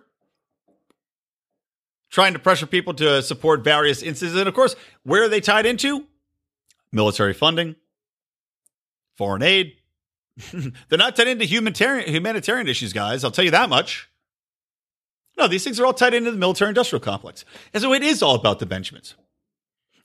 Trying 2.10 2.32
to 2.32 2.40
pressure 2.40 2.66
people 2.66 2.94
to 2.94 3.22
support 3.22 3.62
various 3.62 4.02
instances. 4.02 4.40
And 4.40 4.48
of 4.48 4.54
course, 4.54 4.78
where 5.04 5.24
are 5.24 5.28
they 5.28 5.42
tied 5.42 5.66
into? 5.66 6.06
Military 6.94 7.34
funding, 7.34 7.76
foreign 9.18 9.42
aid. 9.42 9.74
They're 10.54 10.98
not 10.98 11.18
tied 11.18 11.28
into 11.28 11.44
humanitarian, 11.44 12.10
humanitarian 12.10 12.70
issues, 12.70 12.94
guys. 12.94 13.26
I'll 13.26 13.32
tell 13.32 13.44
you 13.44 13.52
that 13.52 13.68
much. 13.68 14.10
No, 15.38 15.50
these 15.50 15.66
things 15.66 15.78
are 15.78 15.86
all 15.86 15.94
tied 15.94 16.14
into 16.14 16.32
the 16.32 16.38
military 16.38 16.70
industrial 16.70 17.02
complex. 17.02 17.44
And 17.74 17.84
so 17.84 17.92
it 17.92 18.02
is 18.02 18.24
all 18.24 18.36
about 18.36 18.60
the 18.60 18.66
Benjamins. 18.66 19.14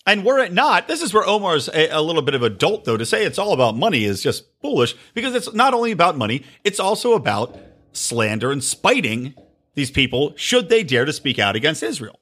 And 0.06 0.24
were 0.24 0.38
it 0.38 0.52
not, 0.52 0.88
this 0.88 1.02
is 1.02 1.12
where 1.12 1.26
Omar's 1.26 1.68
a, 1.68 1.88
a, 1.90 2.00
little 2.00 2.22
bit 2.22 2.34
of 2.34 2.42
a 2.42 2.50
dolt, 2.50 2.84
though. 2.84 2.96
To 2.96 3.04
say 3.04 3.24
it's 3.24 3.38
all 3.38 3.52
about 3.52 3.76
money 3.76 4.04
is 4.04 4.22
just 4.22 4.44
foolish 4.60 4.94
because 5.14 5.34
it's 5.34 5.52
not 5.52 5.74
only 5.74 5.92
about 5.92 6.16
money, 6.16 6.44
it's 6.64 6.80
also 6.80 7.12
about 7.12 7.56
slander 7.92 8.50
and 8.50 8.64
spiting 8.64 9.34
these 9.74 9.90
people 9.90 10.32
should 10.36 10.68
they 10.68 10.82
dare 10.82 11.04
to 11.04 11.12
speak 11.12 11.38
out 11.38 11.54
against 11.54 11.82
Israel. 11.82 12.18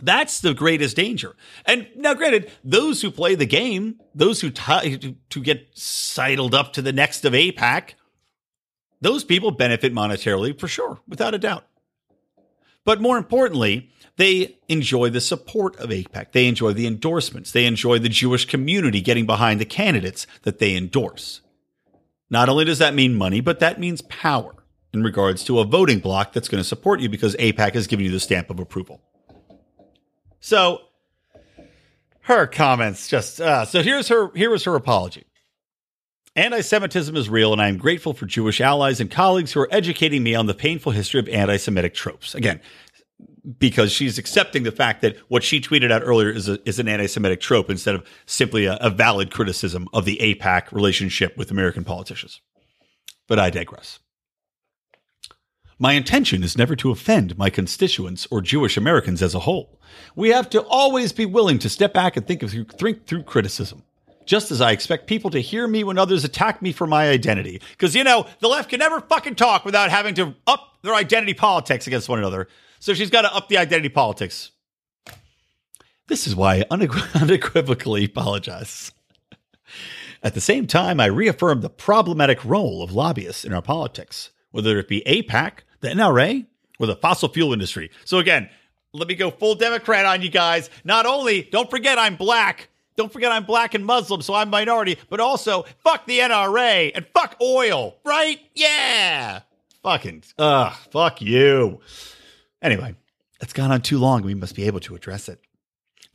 That's 0.00 0.40
the 0.40 0.52
greatest 0.52 0.96
danger. 0.96 1.36
And 1.64 1.86
now, 1.94 2.14
granted, 2.14 2.50
those 2.64 3.02
who 3.02 3.10
play 3.12 3.36
the 3.36 3.46
game, 3.46 4.00
those 4.14 4.40
who 4.40 4.50
t- 4.50 5.16
to 5.30 5.40
get 5.40 5.68
sidled 5.74 6.54
up 6.54 6.72
to 6.72 6.82
the 6.82 6.92
next 6.92 7.24
of 7.24 7.32
AIPAC, 7.32 7.90
those 9.00 9.22
people 9.22 9.52
benefit 9.52 9.94
monetarily 9.94 10.58
for 10.58 10.66
sure, 10.66 10.98
without 11.06 11.34
a 11.34 11.38
doubt. 11.38 11.66
But 12.84 13.00
more 13.00 13.16
importantly, 13.16 13.91
they 14.16 14.58
enjoy 14.68 15.10
the 15.10 15.20
support 15.20 15.76
of 15.76 15.90
AIPAC. 15.90 16.32
They 16.32 16.46
enjoy 16.46 16.72
the 16.72 16.86
endorsements. 16.86 17.52
They 17.52 17.64
enjoy 17.64 17.98
the 17.98 18.08
Jewish 18.08 18.44
community 18.44 19.00
getting 19.00 19.26
behind 19.26 19.60
the 19.60 19.64
candidates 19.64 20.26
that 20.42 20.58
they 20.58 20.76
endorse. 20.76 21.40
Not 22.28 22.48
only 22.48 22.64
does 22.64 22.78
that 22.78 22.94
mean 22.94 23.14
money, 23.14 23.40
but 23.40 23.60
that 23.60 23.80
means 23.80 24.02
power 24.02 24.54
in 24.92 25.02
regards 25.02 25.44
to 25.44 25.58
a 25.58 25.64
voting 25.64 26.00
bloc 26.00 26.32
that's 26.32 26.48
going 26.48 26.62
to 26.62 26.68
support 26.68 27.00
you 27.00 27.08
because 27.08 27.34
AIPAC 27.36 27.74
has 27.74 27.86
given 27.86 28.04
you 28.04 28.12
the 28.12 28.20
stamp 28.20 28.50
of 28.50 28.60
approval. 28.60 29.00
So 30.40 30.80
her 32.22 32.46
comments 32.46 33.08
just 33.08 33.40
uh, 33.40 33.64
so 33.64 33.82
here's 33.82 34.08
her 34.08 34.30
here 34.34 34.50
was 34.50 34.64
her 34.64 34.74
apology. 34.74 35.24
Anti-Semitism 36.34 37.14
is 37.14 37.28
real, 37.28 37.52
and 37.52 37.60
I 37.60 37.68
am 37.68 37.76
grateful 37.76 38.14
for 38.14 38.24
Jewish 38.24 38.62
allies 38.62 39.00
and 39.00 39.10
colleagues 39.10 39.52
who 39.52 39.60
are 39.60 39.68
educating 39.70 40.22
me 40.22 40.34
on 40.34 40.46
the 40.46 40.54
painful 40.54 40.92
history 40.92 41.20
of 41.20 41.28
anti-Semitic 41.28 41.92
tropes. 41.92 42.34
Again, 42.34 42.62
because 43.58 43.90
she's 43.90 44.18
accepting 44.18 44.62
the 44.62 44.72
fact 44.72 45.02
that 45.02 45.16
what 45.28 45.42
she 45.42 45.60
tweeted 45.60 45.90
out 45.90 46.02
earlier 46.04 46.30
is 46.30 46.48
a, 46.48 46.58
is 46.68 46.78
an 46.78 46.88
anti-Semitic 46.88 47.40
trope 47.40 47.70
instead 47.70 47.94
of 47.94 48.06
simply 48.26 48.66
a, 48.66 48.76
a 48.76 48.90
valid 48.90 49.30
criticism 49.30 49.88
of 49.92 50.04
the 50.04 50.18
AIPAC 50.18 50.72
relationship 50.72 51.36
with 51.36 51.50
American 51.50 51.84
politicians. 51.84 52.40
But 53.26 53.38
I 53.38 53.50
digress. 53.50 53.98
My 55.78 55.94
intention 55.94 56.44
is 56.44 56.56
never 56.56 56.76
to 56.76 56.92
offend 56.92 57.36
my 57.36 57.50
constituents 57.50 58.28
or 58.30 58.40
Jewish 58.40 58.76
Americans 58.76 59.20
as 59.20 59.34
a 59.34 59.40
whole. 59.40 59.80
We 60.14 60.28
have 60.28 60.48
to 60.50 60.62
always 60.62 61.12
be 61.12 61.26
willing 61.26 61.58
to 61.58 61.68
step 61.68 61.92
back 61.92 62.16
and 62.16 62.24
think 62.24 62.44
of 62.44 62.52
think 62.52 63.06
through 63.06 63.24
criticism. 63.24 63.82
Just 64.24 64.52
as 64.52 64.60
I 64.60 64.70
expect 64.70 65.08
people 65.08 65.30
to 65.30 65.40
hear 65.40 65.66
me 65.66 65.82
when 65.82 65.98
others 65.98 66.22
attack 66.22 66.62
me 66.62 66.70
for 66.70 66.86
my 66.86 67.08
identity. 67.08 67.60
Because, 67.72 67.96
you 67.96 68.04
know, 68.04 68.26
the 68.38 68.46
left 68.46 68.70
can 68.70 68.78
never 68.78 69.00
fucking 69.00 69.34
talk 69.34 69.64
without 69.64 69.90
having 69.90 70.14
to 70.14 70.36
up 70.46 70.78
their 70.82 70.94
identity 70.94 71.34
politics 71.34 71.88
against 71.88 72.08
one 72.08 72.20
another. 72.20 72.46
So 72.82 72.94
she's 72.94 73.10
got 73.10 73.22
to 73.22 73.32
up 73.32 73.48
the 73.48 73.58
identity 73.58 73.90
politics. 73.90 74.50
This 76.08 76.26
is 76.26 76.34
why 76.34 76.64
I 76.68 76.88
unequivocally 77.14 78.06
apologize. 78.06 78.90
At 80.20 80.34
the 80.34 80.40
same 80.40 80.66
time, 80.66 80.98
I 80.98 81.06
reaffirm 81.06 81.60
the 81.60 81.70
problematic 81.70 82.44
role 82.44 82.82
of 82.82 82.92
lobbyists 82.92 83.44
in 83.44 83.52
our 83.52 83.62
politics, 83.62 84.30
whether 84.50 84.76
it 84.80 84.88
be 84.88 85.00
AIPAC, 85.06 85.58
the 85.78 85.90
NRA, 85.90 86.44
or 86.80 86.88
the 86.88 86.96
fossil 86.96 87.28
fuel 87.28 87.52
industry. 87.52 87.88
So 88.04 88.18
again, 88.18 88.50
let 88.92 89.06
me 89.06 89.14
go 89.14 89.30
full 89.30 89.54
Democrat 89.54 90.04
on 90.04 90.20
you 90.20 90.28
guys. 90.28 90.68
Not 90.82 91.06
only, 91.06 91.42
don't 91.42 91.70
forget 91.70 92.00
I'm 92.00 92.16
black. 92.16 92.68
Don't 92.96 93.12
forget 93.12 93.30
I'm 93.30 93.44
black 93.44 93.74
and 93.74 93.86
Muslim, 93.86 94.22
so 94.22 94.34
I'm 94.34 94.50
minority, 94.50 94.98
but 95.08 95.20
also 95.20 95.66
fuck 95.84 96.04
the 96.06 96.18
NRA 96.18 96.90
and 96.96 97.06
fuck 97.14 97.36
oil, 97.40 97.94
right? 98.04 98.40
Yeah. 98.56 99.42
Fucking, 99.84 100.24
ugh, 100.36 100.72
fuck 100.90 101.22
you. 101.22 101.80
Anyway, 102.62 102.94
it's 103.40 103.52
gone 103.52 103.72
on 103.72 103.82
too 103.82 103.98
long. 103.98 104.22
We 104.22 104.34
must 104.34 104.54
be 104.54 104.64
able 104.64 104.80
to 104.80 104.94
address 104.94 105.28
it. 105.28 105.40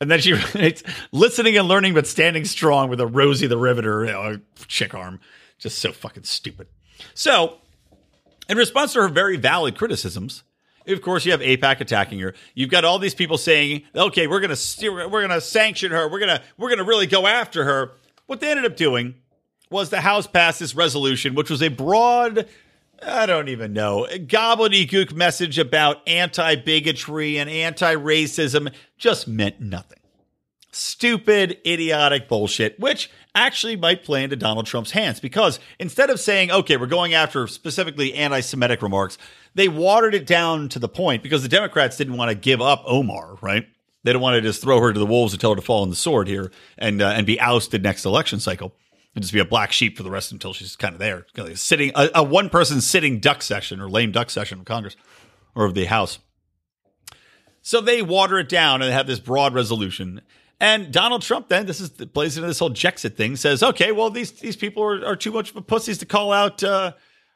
And 0.00 0.10
then 0.10 0.20
she 0.20 0.32
writes, 0.54 0.82
listening 1.12 1.56
and 1.56 1.68
learning, 1.68 1.94
but 1.94 2.06
standing 2.06 2.44
strong 2.44 2.88
with 2.88 3.00
a 3.00 3.06
Rosie 3.06 3.46
the 3.46 3.58
Riveter 3.58 4.40
chick 4.66 4.94
arm. 4.94 5.20
Just 5.58 5.78
so 5.78 5.92
fucking 5.92 6.22
stupid. 6.22 6.68
So 7.14 7.58
in 8.48 8.56
response 8.56 8.92
to 8.94 9.02
her 9.02 9.08
very 9.08 9.36
valid 9.36 9.76
criticisms, 9.76 10.44
of 10.86 11.02
course, 11.02 11.26
you 11.26 11.32
have 11.32 11.40
AIPAC 11.40 11.80
attacking 11.80 12.20
her. 12.20 12.34
You've 12.54 12.70
got 12.70 12.84
all 12.84 12.98
these 12.98 13.14
people 13.14 13.36
saying, 13.36 13.82
"Okay, 13.94 14.26
we're 14.26 14.40
to 14.40 15.08
we're 15.08 15.26
to 15.26 15.40
sanction 15.40 15.92
her. 15.92 16.08
We're 16.08 16.20
to 16.20 16.42
we're 16.56 16.74
to 16.74 16.84
really 16.84 17.06
go 17.06 17.26
after 17.26 17.64
her." 17.64 17.92
What 18.26 18.40
they 18.40 18.50
ended 18.50 18.64
up 18.64 18.76
doing 18.76 19.14
was 19.70 19.90
the 19.90 20.00
House 20.00 20.26
passed 20.26 20.60
this 20.60 20.74
resolution, 20.74 21.34
which 21.34 21.50
was 21.50 21.62
a 21.62 21.68
broad, 21.68 22.48
I 23.02 23.26
don't 23.26 23.48
even 23.48 23.72
know, 23.72 24.06
gobbledygook 24.10 25.12
message 25.14 25.58
about 25.58 26.06
anti 26.08 26.56
bigotry 26.56 27.38
and 27.38 27.48
anti 27.48 27.94
racism. 27.94 28.72
Just 28.96 29.28
meant 29.28 29.60
nothing. 29.60 29.98
Stupid, 30.72 31.58
idiotic 31.66 32.28
bullshit, 32.28 32.78
which 32.78 33.10
actually 33.34 33.76
might 33.76 34.04
play 34.04 34.24
into 34.24 34.36
Donald 34.36 34.66
Trump's 34.66 34.90
hands 34.90 35.20
because 35.20 35.60
instead 35.78 36.10
of 36.10 36.20
saying, 36.20 36.50
okay, 36.50 36.76
we're 36.76 36.86
going 36.86 37.14
after 37.14 37.46
specifically 37.46 38.14
anti 38.14 38.40
Semitic 38.40 38.82
remarks, 38.82 39.16
they 39.54 39.68
watered 39.68 40.14
it 40.14 40.26
down 40.26 40.68
to 40.70 40.78
the 40.78 40.88
point 40.88 41.22
because 41.22 41.42
the 41.42 41.48
Democrats 41.48 41.96
didn't 41.96 42.16
want 42.16 42.30
to 42.30 42.34
give 42.34 42.60
up 42.60 42.82
Omar, 42.84 43.38
right? 43.40 43.66
They 44.04 44.12
don't 44.12 44.22
want 44.22 44.34
to 44.36 44.40
just 44.40 44.62
throw 44.62 44.80
her 44.80 44.92
to 44.92 44.98
the 44.98 45.06
wolves 45.06 45.32
and 45.32 45.40
tell 45.40 45.50
her 45.50 45.56
to 45.56 45.62
fall 45.62 45.82
on 45.82 45.90
the 45.90 45.96
sword 45.96 46.28
here 46.28 46.50
and 46.76 47.00
uh, 47.00 47.08
and 47.08 47.26
be 47.26 47.40
ousted 47.40 47.82
next 47.82 48.04
election 48.04 48.40
cycle 48.40 48.72
and 49.18 49.24
just 49.24 49.32
be 49.34 49.40
a 49.40 49.44
black 49.44 49.72
sheep 49.72 49.96
for 49.96 50.04
the 50.04 50.10
rest 50.12 50.30
until 50.30 50.52
she's 50.52 50.76
kind 50.76 50.94
of 50.94 51.00
there, 51.00 51.26
kind 51.34 51.48
of 51.48 51.58
sitting 51.58 51.90
a, 51.96 52.08
a 52.14 52.22
one 52.22 52.48
person 52.48 52.80
sitting 52.80 53.18
duck 53.18 53.42
session 53.42 53.80
or 53.80 53.90
lame 53.90 54.12
duck 54.12 54.30
session 54.30 54.60
of 54.60 54.64
Congress 54.64 54.94
or 55.56 55.64
of 55.64 55.74
the 55.74 55.86
House. 55.86 56.20
So 57.60 57.80
they 57.80 58.00
water 58.00 58.38
it 58.38 58.48
down 58.48 58.80
and 58.80 58.88
they 58.88 58.94
have 58.94 59.08
this 59.08 59.18
broad 59.18 59.54
resolution. 59.54 60.20
And 60.60 60.92
Donald 60.92 61.22
Trump 61.22 61.48
then, 61.48 61.66
this 61.66 61.80
is 61.80 61.90
plays 61.90 62.36
into 62.36 62.46
this 62.46 62.60
whole 62.60 62.70
Jexit 62.70 63.16
thing, 63.16 63.34
says, 63.34 63.60
okay, 63.60 63.90
well, 63.90 64.08
these 64.08 64.30
these 64.30 64.54
people 64.54 64.84
are, 64.84 65.04
are 65.04 65.16
too 65.16 65.32
much 65.32 65.50
of 65.50 65.56
a 65.56 65.62
pussies 65.62 65.98
to 65.98 66.06
call 66.06 66.32
out 66.32 66.62
uh, 66.62 66.92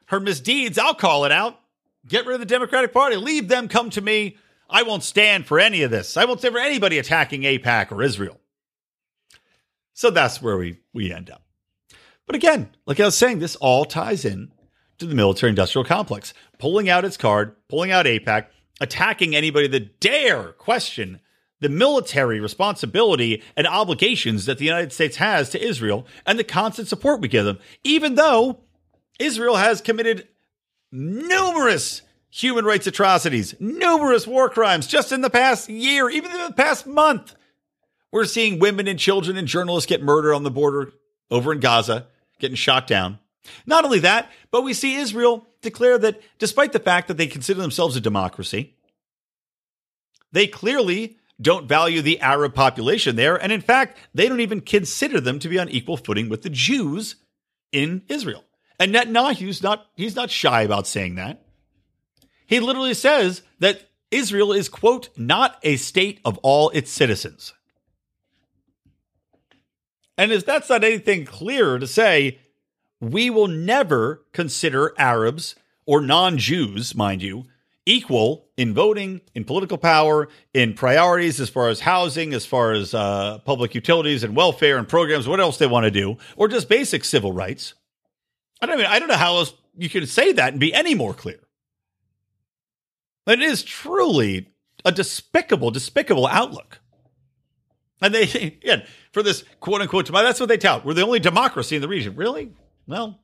her 0.07 0.21
misdeeds. 0.21 0.79
I'll 0.79 0.95
call 0.95 1.25
it 1.25 1.33
out. 1.33 1.59
Get 2.07 2.27
rid 2.27 2.35
of 2.35 2.40
the 2.40 2.47
Democratic 2.47 2.92
Party. 2.92 3.16
Leave 3.16 3.49
them 3.49 3.66
come 3.66 3.90
to 3.90 4.01
me. 4.01 4.37
I 4.71 4.85
won't 4.85 5.03
stand 5.03 5.47
for 5.47 5.59
any 5.59 5.83
of 5.83 5.90
this. 5.90 6.16
I 6.16 6.27
won't 6.27 6.38
stand 6.38 6.55
for 6.55 6.61
anybody 6.61 6.99
attacking 6.99 7.42
AIPAC 7.42 7.90
or 7.90 8.03
Israel. 8.03 8.38
So 9.95 10.11
that's 10.11 10.40
where 10.40 10.57
we, 10.57 10.79
we 10.95 11.12
end 11.12 11.29
up. 11.29 11.41
But 12.33 12.37
again, 12.37 12.71
like 12.87 12.99
I 12.99 13.05
was 13.05 13.14
saying, 13.14 13.40
this 13.40 13.57
all 13.57 13.85
ties 13.85 14.25
in 14.25 14.53
to 14.97 15.05
the 15.05 15.14
military 15.14 15.51
industrial 15.51 15.85
complex, 15.85 16.33
pulling 16.59 16.88
out 16.88 17.05
its 17.05 17.18
card, 17.18 17.55
pulling 17.68 17.90
out 17.90 18.07
AIPAC, 18.07 18.47
attacking 18.81 19.37
anybody 19.37 19.68
that 19.68 20.01
dare 20.01 20.53
question 20.53 21.21
the 21.61 21.68
military 21.68 22.40
responsibility 22.40 23.42
and 23.55 23.66
obligations 23.66 24.47
that 24.47 24.57
the 24.57 24.64
United 24.64 24.95
States 24.95 25.16
has 25.16 25.51
to 25.51 25.62
Israel 25.62 26.07
and 26.25 26.38
the 26.38 26.42
constant 26.42 26.88
support 26.88 27.21
we 27.21 27.29
give 27.29 27.45
them, 27.45 27.59
even 27.85 28.14
though 28.14 28.61
Israel 29.18 29.57
has 29.57 29.83
committed 29.83 30.27
numerous 30.90 32.01
human 32.31 32.64
rights 32.64 32.87
atrocities, 32.87 33.55
numerous 33.61 34.27
war 34.27 34.49
crimes 34.49 34.87
just 34.87 35.12
in 35.12 35.21
the 35.21 35.29
past 35.29 35.68
year, 35.68 36.09
even 36.09 36.31
in 36.31 36.47
the 36.47 36.55
past 36.55 36.87
month. 36.87 37.35
We're 38.11 38.25
seeing 38.25 38.59
women 38.59 38.88
and 38.88 38.98
children 38.98 39.37
and 39.37 39.46
journalists 39.46 39.87
get 39.87 40.02
murdered 40.02 40.33
on 40.33 40.44
the 40.44 40.50
border 40.50 40.94
over 41.31 41.52
in 41.52 41.61
Gaza, 41.61 42.06
getting 42.43 42.57
shot 42.57 42.87
down. 42.87 43.19
Not 43.65 43.85
only 43.85 44.01
that, 44.01 44.31
but 44.51 44.63
we 44.63 44.75
see 44.75 44.97
Israel 44.97 45.47
declare 45.63 45.97
that 45.99 46.21
despite 46.38 46.73
the 46.73 46.79
fact 46.79 47.09
that 47.09 47.17
they 47.17 47.27
consider 47.27 47.61
themselves 47.61 47.97
a 47.97 48.01
democracy, 48.01 48.77
they 50.33 50.47
clearly 50.47 51.17
don't 51.40 51.69
value 51.69 52.03
the 52.03 52.21
Arab 52.21 52.55
population 52.55 53.17
there. 53.17 53.37
And 53.37 53.51
in 53.53 53.61
fact, 53.61 53.99
they 54.15 54.29
don't 54.29 54.40
even 54.40 54.61
consider 54.61 55.21
them 55.21 55.38
to 55.38 55.49
be 55.49 55.59
on 55.59 55.69
equal 55.69 55.97
footing 55.97 56.29
with 56.29 56.43
the 56.43 56.51
Jews 56.51 57.17
in 57.73 58.03
Israel. 58.09 58.45
And 58.79 58.95
Netanyahu's 58.95 59.63
not, 59.63 59.87
he's 59.95 60.17
not 60.17 60.31
shy 60.31 60.63
about 60.63 60.87
saying 60.87 61.17
that. 61.17 61.43
He 62.47 62.61
literally 62.61 62.95
says 62.95 63.43
that 63.61 63.88
Israel 64.11 64.53
is, 64.53 64.69
quote, 64.69 65.09
not 65.17 65.59
a 65.63 65.77
state 65.77 66.21
of 66.25 66.38
all 66.38 66.71
its 66.71 66.90
citizens. 66.90 67.55
And 70.19 70.33
if 70.33 70.44
that's 70.44 70.69
not 70.69 70.85
anything 70.85 71.25
clearer 71.25 71.79
to 71.79 71.87
say, 71.87 72.38
we 73.00 73.31
will 73.31 73.48
never 73.48 74.25
consider 74.33 74.94
Arabs 74.98 75.56
or 75.87 76.00
non 76.00 76.38
Jews, 76.38 76.94
mind 76.94 77.23
you, 77.23 77.44
equal 77.85 78.46
in 78.56 78.75
voting, 78.75 79.21
in 79.35 79.44
political 79.44 79.79
power, 79.79 80.29
in 80.54 80.75
priorities 80.75 81.40
as 81.40 81.48
far 81.48 81.69
as 81.69 81.81
housing, 81.81 82.33
as 82.33 82.46
far 82.46 82.73
as 82.73 82.94
uh, 82.94 83.38
public 83.40 83.75
utilities 83.75 84.23
and 84.23 84.37
welfare 84.37 84.79
and 84.79 84.88
programs, 84.88 85.27
what 85.27 85.40
else 85.40 85.58
they 85.58 85.67
want 85.67 85.85
to 85.85 85.90
do, 85.90 86.17
or 86.37 86.48
just 86.48 86.69
basic 86.69 87.04
civil 87.04 87.33
rights. 87.33 87.75
I 88.60 88.67
don't 88.67 88.79
mean 88.79 88.87
I 88.87 88.98
don't 88.98 89.08
know 89.08 89.17
how 89.17 89.37
else 89.37 89.54
you 89.77 89.88
could 89.88 90.08
say 90.08 90.33
that 90.33 90.52
and 90.52 90.60
be 90.60 90.73
any 90.73 90.94
more 90.94 91.15
clear. 91.15 91.40
It 93.27 93.40
is 93.40 93.63
truly 93.63 94.48
a 94.85 94.92
despicable, 94.92 95.71
despicable 95.71 96.27
outlook. 96.27 96.81
And 98.00 98.15
they, 98.15 98.23
again, 98.63 98.85
for 99.13 99.23
this 99.23 99.44
quote 99.60 99.81
unquote, 99.81 100.10
that's 100.10 100.40
what 100.40 100.48
they 100.48 100.58
tout. 100.58 100.85
We're 100.85 100.94
the 100.94 101.02
only 101.02 101.21
democracy 101.21 101.77
in 101.77 101.83
the 101.83 101.88
region. 101.88 102.17
Really? 102.17 102.52
Well, 102.87 103.19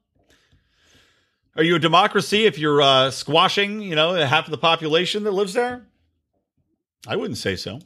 are 1.56 1.64
you 1.64 1.74
a 1.74 1.80
democracy 1.80 2.46
if 2.46 2.58
you're 2.58 2.80
uh, 2.80 3.10
squashing, 3.10 3.80
you 3.80 3.96
know, 3.96 4.14
half 4.14 4.44
of 4.44 4.50
the 4.50 4.58
population 4.58 5.24
that 5.24 5.32
lives 5.32 5.54
there? 5.54 5.86
I 7.06 7.16
wouldn't 7.16 7.38
say 7.38 7.56
so. 7.56 7.80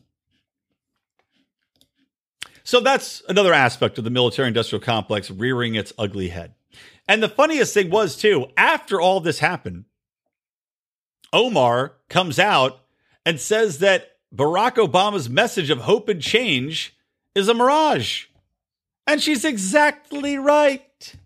So 2.64 2.80
that's 2.80 3.22
another 3.28 3.52
aspect 3.52 3.98
of 3.98 4.04
the 4.04 4.10
military 4.10 4.48
industrial 4.48 4.82
complex 4.82 5.30
rearing 5.30 5.74
its 5.74 5.92
ugly 5.98 6.28
head. 6.28 6.54
And 7.08 7.22
the 7.22 7.28
funniest 7.28 7.74
thing 7.74 7.90
was, 7.90 8.16
too, 8.16 8.46
after 8.56 9.00
all 9.00 9.20
this 9.20 9.40
happened, 9.40 9.86
Omar 11.32 11.94
comes 12.08 12.38
out 12.38 12.80
and 13.26 13.40
says 13.40 13.78
that 13.78 14.12
Barack 14.34 14.76
Obama's 14.76 15.28
message 15.28 15.70
of 15.70 15.78
hope 15.78 16.08
and 16.08 16.22
change 16.22 16.96
is 17.34 17.48
a 17.48 17.54
mirage. 17.54 18.26
And 19.06 19.20
she's 19.20 19.44
exactly 19.44 20.36
right. 20.36 21.16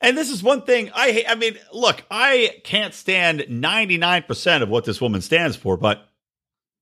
And 0.00 0.16
this 0.16 0.30
is 0.30 0.42
one 0.42 0.62
thing 0.62 0.90
I 0.94 1.10
hate. 1.10 1.26
I 1.28 1.34
mean, 1.34 1.58
look, 1.72 2.04
I 2.10 2.60
can't 2.64 2.94
stand 2.94 3.40
99% 3.40 4.62
of 4.62 4.68
what 4.68 4.84
this 4.84 5.00
woman 5.00 5.20
stands 5.20 5.56
for, 5.56 5.76
but 5.76 6.08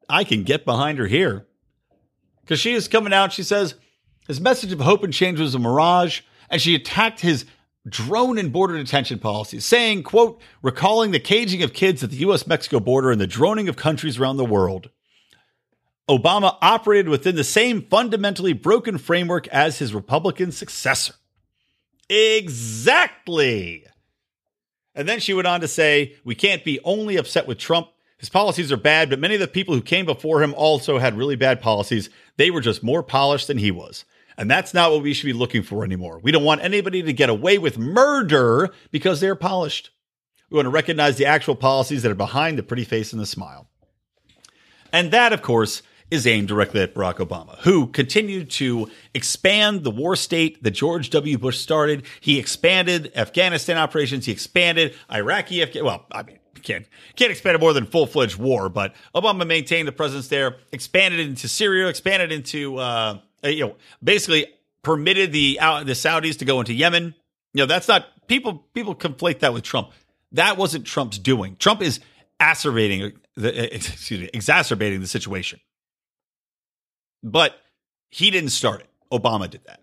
I 0.08 0.24
can 0.24 0.42
get 0.42 0.64
behind 0.64 0.98
her 0.98 1.06
here. 1.06 1.46
Because 2.42 2.60
she 2.60 2.74
is 2.74 2.88
coming 2.88 3.12
out, 3.12 3.32
she 3.32 3.42
says 3.42 3.74
his 4.26 4.40
message 4.40 4.72
of 4.72 4.80
hope 4.80 5.02
and 5.02 5.12
change 5.12 5.40
was 5.40 5.54
a 5.54 5.58
mirage, 5.58 6.20
and 6.50 6.60
she 6.60 6.74
attacked 6.74 7.20
his 7.20 7.46
drone 7.88 8.38
and 8.38 8.52
border 8.52 8.76
detention 8.76 9.18
policies, 9.18 9.64
saying, 9.64 10.02
quote, 10.02 10.40
recalling 10.62 11.10
the 11.10 11.20
caging 11.20 11.62
of 11.62 11.72
kids 11.72 12.04
at 12.04 12.10
the 12.10 12.18
US 12.18 12.46
Mexico 12.46 12.80
border 12.80 13.10
and 13.10 13.20
the 13.20 13.26
droning 13.26 13.68
of 13.68 13.76
countries 13.76 14.18
around 14.18 14.36
the 14.36 14.44
world. 14.44 14.90
Obama 16.08 16.56
operated 16.62 17.08
within 17.08 17.34
the 17.34 17.44
same 17.44 17.82
fundamentally 17.82 18.52
broken 18.52 18.96
framework 18.98 19.48
as 19.48 19.78
his 19.78 19.92
Republican 19.94 20.52
successor. 20.52 21.14
Exactly. 22.08 23.84
And 24.94 25.08
then 25.08 25.20
she 25.20 25.34
went 25.34 25.48
on 25.48 25.60
to 25.60 25.68
say, 25.68 26.14
We 26.24 26.34
can't 26.34 26.64
be 26.64 26.80
only 26.84 27.16
upset 27.16 27.46
with 27.46 27.58
Trump. 27.58 27.88
His 28.18 28.30
policies 28.30 28.72
are 28.72 28.78
bad, 28.78 29.10
but 29.10 29.18
many 29.18 29.34
of 29.34 29.40
the 29.40 29.48
people 29.48 29.74
who 29.74 29.82
came 29.82 30.06
before 30.06 30.42
him 30.42 30.54
also 30.54 30.98
had 30.98 31.18
really 31.18 31.36
bad 31.36 31.60
policies. 31.60 32.08
They 32.36 32.50
were 32.50 32.62
just 32.62 32.82
more 32.82 33.02
polished 33.02 33.48
than 33.48 33.58
he 33.58 33.70
was. 33.70 34.06
And 34.38 34.50
that's 34.50 34.72
not 34.72 34.90
what 34.90 35.02
we 35.02 35.12
should 35.12 35.26
be 35.26 35.32
looking 35.32 35.62
for 35.62 35.84
anymore. 35.84 36.20
We 36.22 36.32
don't 36.32 36.44
want 36.44 36.62
anybody 36.62 37.02
to 37.02 37.12
get 37.12 37.28
away 37.28 37.58
with 37.58 37.78
murder 37.78 38.70
because 38.90 39.20
they're 39.20 39.34
polished. 39.34 39.90
We 40.50 40.56
want 40.56 40.66
to 40.66 40.70
recognize 40.70 41.16
the 41.16 41.26
actual 41.26 41.56
policies 41.56 42.02
that 42.02 42.12
are 42.12 42.16
behind 42.16 42.58
the 42.58 42.62
pretty 42.62 42.84
face 42.84 43.12
and 43.12 43.20
the 43.20 43.26
smile. 43.26 43.68
And 44.92 45.10
that, 45.10 45.32
of 45.32 45.42
course, 45.42 45.82
is 46.10 46.26
aimed 46.26 46.48
directly 46.48 46.80
at 46.80 46.94
Barack 46.94 47.16
Obama, 47.16 47.58
who 47.60 47.88
continued 47.88 48.50
to 48.50 48.88
expand 49.12 49.82
the 49.82 49.90
war 49.90 50.14
state 50.14 50.62
that 50.62 50.70
George 50.70 51.10
W. 51.10 51.36
Bush 51.36 51.58
started. 51.58 52.04
He 52.20 52.38
expanded 52.38 53.12
Afghanistan 53.16 53.76
operations. 53.76 54.26
He 54.26 54.32
expanded 54.32 54.94
Iraqi, 55.10 55.64
well, 55.82 56.06
I 56.12 56.22
mean, 56.22 56.38
can't 56.66 56.86
can't 57.14 57.30
expand 57.30 57.54
it 57.54 57.60
more 57.60 57.72
than 57.72 57.86
full 57.86 58.06
fledged 58.06 58.36
war, 58.36 58.68
but 58.68 58.94
Obama 59.14 59.46
maintained 59.46 59.86
the 59.86 59.92
presence 59.92 60.28
there, 60.28 60.56
expanded 60.72 61.20
into 61.20 61.48
Syria, 61.48 61.88
expanded 61.88 62.32
into 62.32 62.76
uh, 62.78 63.18
you 63.44 63.66
know 63.66 63.76
basically 64.02 64.46
permitted 64.82 65.32
the 65.32 65.58
uh, 65.60 65.84
the 65.84 65.92
Saudis 65.92 66.38
to 66.38 66.44
go 66.44 66.60
into 66.60 66.74
Yemen. 66.74 67.14
You 67.54 67.62
know 67.62 67.66
that's 67.66 67.88
not 67.88 68.06
people 68.26 68.64
people 68.74 68.94
conflate 68.94 69.40
that 69.40 69.54
with 69.54 69.62
Trump. 69.62 69.90
That 70.32 70.56
wasn't 70.56 70.86
Trump's 70.86 71.18
doing. 71.18 71.56
Trump 71.56 71.80
is 71.82 72.00
acerbating 72.40 73.16
the 73.36 73.74
excuse 73.74 74.20
me 74.20 74.30
exacerbating 74.34 75.00
the 75.00 75.06
situation. 75.06 75.60
But 77.26 77.60
he 78.08 78.30
didn't 78.30 78.50
start 78.50 78.82
it. 78.82 78.88
Obama 79.12 79.50
did 79.50 79.64
that. 79.66 79.80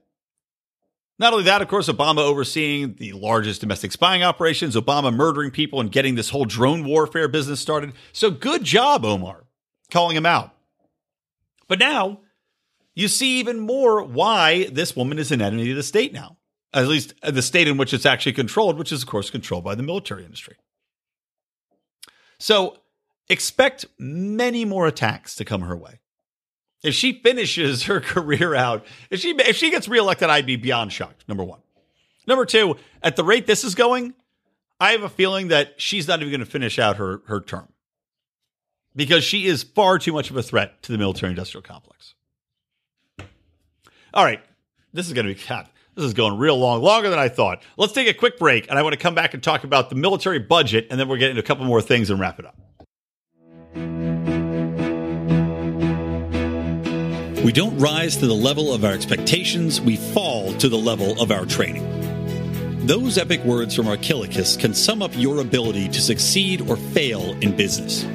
Not 1.19 1.33
only 1.33 1.45
that, 1.45 1.61
of 1.61 1.67
course, 1.67 1.89
Obama 1.89 2.19
overseeing 2.19 2.95
the 2.95 3.11
largest 3.11 3.59
domestic 3.59 3.91
spying 3.91 4.23
operations, 4.23 4.75
Obama 4.75 5.13
murdering 5.13 5.51
people 5.51 5.81
and 5.81 5.91
getting 5.91 6.15
this 6.15 6.29
whole 6.29 6.45
drone 6.45 6.85
warfare 6.85 7.27
business 7.27 7.59
started. 7.59 7.93
So 8.13 8.31
good 8.31 8.63
job, 8.63 9.03
Omar, 9.03 9.43
calling 9.91 10.15
him 10.15 10.25
out. 10.25 10.55
But 11.67 11.79
now 11.79 12.21
you 12.95 13.09
see 13.09 13.39
even 13.39 13.59
more 13.59 14.01
why 14.01 14.69
this 14.71 14.95
woman 14.95 15.19
is 15.19 15.31
an 15.31 15.41
enemy 15.41 15.69
of 15.69 15.75
the 15.75 15.83
state 15.83 16.13
now, 16.13 16.37
at 16.73 16.87
least 16.87 17.13
the 17.21 17.41
state 17.41 17.67
in 17.67 17.77
which 17.77 17.93
it's 17.93 18.05
actually 18.05 18.33
controlled, 18.33 18.77
which 18.77 18.93
is, 18.93 19.03
of 19.03 19.09
course, 19.09 19.29
controlled 19.29 19.65
by 19.65 19.75
the 19.75 19.83
military 19.83 20.23
industry. 20.23 20.55
So 22.39 22.77
expect 23.29 23.85
many 23.99 24.63
more 24.63 24.87
attacks 24.87 25.35
to 25.35 25.45
come 25.45 25.61
her 25.61 25.75
way 25.75 25.99
if 26.83 26.93
she 26.93 27.13
finishes 27.13 27.83
her 27.83 27.99
career 28.01 28.53
out, 28.53 28.85
if 29.09 29.19
she 29.21 29.31
if 29.31 29.55
she 29.55 29.71
gets 29.71 29.87
reelected, 29.87 30.29
I'd 30.29 30.45
be 30.45 30.57
beyond 30.57 30.91
shocked. 30.91 31.23
Number 31.27 31.43
one. 31.43 31.59
Number 32.27 32.45
two, 32.45 32.77
at 33.01 33.15
the 33.15 33.23
rate 33.23 33.47
this 33.47 33.63
is 33.63 33.75
going, 33.75 34.13
I 34.79 34.91
have 34.91 35.03
a 35.03 35.09
feeling 35.09 35.49
that 35.49 35.81
she's 35.81 36.07
not 36.07 36.19
even 36.21 36.31
going 36.31 36.39
to 36.39 36.45
finish 36.45 36.79
out 36.79 36.97
her 36.97 37.21
her 37.27 37.41
term 37.41 37.69
because 38.95 39.23
she 39.23 39.45
is 39.45 39.63
far 39.63 39.97
too 39.97 40.13
much 40.13 40.29
of 40.29 40.37
a 40.37 40.43
threat 40.43 40.81
to 40.83 40.91
the 40.91 40.97
military 40.97 41.31
industrial 41.31 41.63
complex. 41.63 42.13
All 44.13 44.23
right, 44.23 44.41
this 44.93 45.07
is 45.07 45.13
going 45.13 45.25
to 45.25 45.33
be 45.33 45.41
God, 45.47 45.67
this 45.95 46.05
is 46.05 46.13
going 46.13 46.37
real 46.37 46.57
long, 46.57 46.81
longer 46.81 47.09
than 47.09 47.19
I 47.19 47.29
thought. 47.29 47.63
Let's 47.77 47.93
take 47.93 48.07
a 48.07 48.13
quick 48.13 48.37
break, 48.37 48.69
and 48.69 48.77
I 48.77 48.83
want 48.83 48.93
to 48.93 48.99
come 48.99 49.15
back 49.15 49.33
and 49.33 49.41
talk 49.41 49.63
about 49.63 49.89
the 49.89 49.95
military 49.95 50.39
budget, 50.39 50.87
and 50.91 50.99
then 50.99 51.07
we'll 51.07 51.17
get 51.17 51.31
into 51.31 51.41
a 51.41 51.45
couple 51.45 51.65
more 51.65 51.81
things 51.81 52.09
and 52.09 52.19
wrap 52.19 52.39
it 52.39 52.45
up. 52.45 52.55
We 57.43 57.51
don't 57.51 57.77
rise 57.77 58.15
to 58.17 58.25
the 58.25 58.33
level 58.33 58.73
of 58.73 58.85
our 58.85 58.93
expectations, 58.93 59.81
we 59.81 59.97
fall 59.97 60.53
to 60.53 60.69
the 60.69 60.77
level 60.77 61.21
of 61.21 61.29
our 61.29 61.45
training. 61.45 62.85
Those 62.87 63.17
epic 63.17 63.43
words 63.43 63.75
from 63.75 63.87
Archilochus 63.87 64.55
can 64.55 64.73
sum 64.73 65.01
up 65.01 65.11
your 65.13 65.41
ability 65.41 65.89
to 65.89 66.01
succeed 66.01 66.61
or 66.69 66.77
fail 66.77 67.35
in 67.41 67.53
business. 67.53 68.05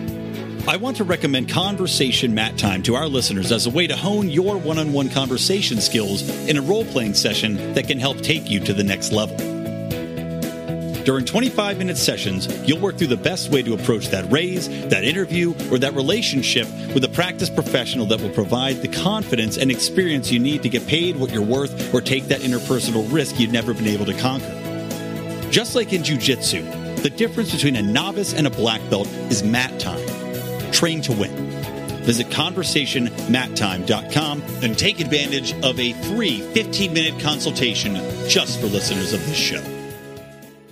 I 0.66 0.76
want 0.76 0.96
to 0.96 1.04
recommend 1.04 1.50
Conversation 1.50 2.34
Mat 2.34 2.56
Time 2.56 2.82
to 2.84 2.94
our 2.94 3.06
listeners 3.06 3.52
as 3.52 3.66
a 3.66 3.70
way 3.70 3.86
to 3.86 3.96
hone 3.96 4.30
your 4.30 4.56
one 4.56 4.78
on 4.78 4.94
one 4.94 5.10
conversation 5.10 5.82
skills 5.82 6.26
in 6.48 6.56
a 6.56 6.62
role 6.62 6.86
playing 6.86 7.12
session 7.12 7.74
that 7.74 7.86
can 7.86 7.98
help 7.98 8.22
take 8.22 8.48
you 8.48 8.60
to 8.60 8.72
the 8.72 8.84
next 8.84 9.12
level. 9.12 9.57
During 11.08 11.24
25 11.24 11.78
minute 11.78 11.96
sessions, 11.96 12.46
you'll 12.68 12.80
work 12.80 12.98
through 12.98 13.06
the 13.06 13.16
best 13.16 13.50
way 13.50 13.62
to 13.62 13.72
approach 13.72 14.08
that 14.08 14.30
raise, 14.30 14.68
that 14.88 15.04
interview, 15.04 15.54
or 15.72 15.78
that 15.78 15.94
relationship 15.94 16.66
with 16.92 17.02
a 17.02 17.08
practice 17.08 17.48
professional 17.48 18.04
that 18.08 18.20
will 18.20 18.28
provide 18.28 18.82
the 18.82 18.88
confidence 18.88 19.56
and 19.56 19.70
experience 19.70 20.30
you 20.30 20.38
need 20.38 20.62
to 20.64 20.68
get 20.68 20.86
paid 20.86 21.16
what 21.16 21.30
you're 21.30 21.40
worth 21.40 21.94
or 21.94 22.02
take 22.02 22.24
that 22.24 22.42
interpersonal 22.42 23.10
risk 23.10 23.40
you've 23.40 23.52
never 23.52 23.72
been 23.72 23.86
able 23.86 24.04
to 24.04 24.12
conquer. 24.18 24.52
Just 25.50 25.74
like 25.74 25.94
in 25.94 26.04
jiu-jitsu, 26.04 26.60
the 26.96 27.08
difference 27.08 27.52
between 27.52 27.76
a 27.76 27.82
novice 27.82 28.34
and 28.34 28.46
a 28.46 28.50
black 28.50 28.82
belt 28.90 29.08
is 29.30 29.42
mat 29.42 29.80
time. 29.80 30.06
Train 30.72 31.00
to 31.00 31.12
win. 31.12 31.34
Visit 32.02 32.26
conversationmattime.com 32.26 34.42
and 34.62 34.78
take 34.78 35.00
advantage 35.00 35.54
of 35.64 35.80
a 35.80 35.94
free 36.14 36.42
15 36.52 36.92
minute 36.92 37.18
consultation 37.18 37.94
just 38.28 38.60
for 38.60 38.66
listeners 38.66 39.14
of 39.14 39.24
this 39.24 39.38
show. 39.38 39.77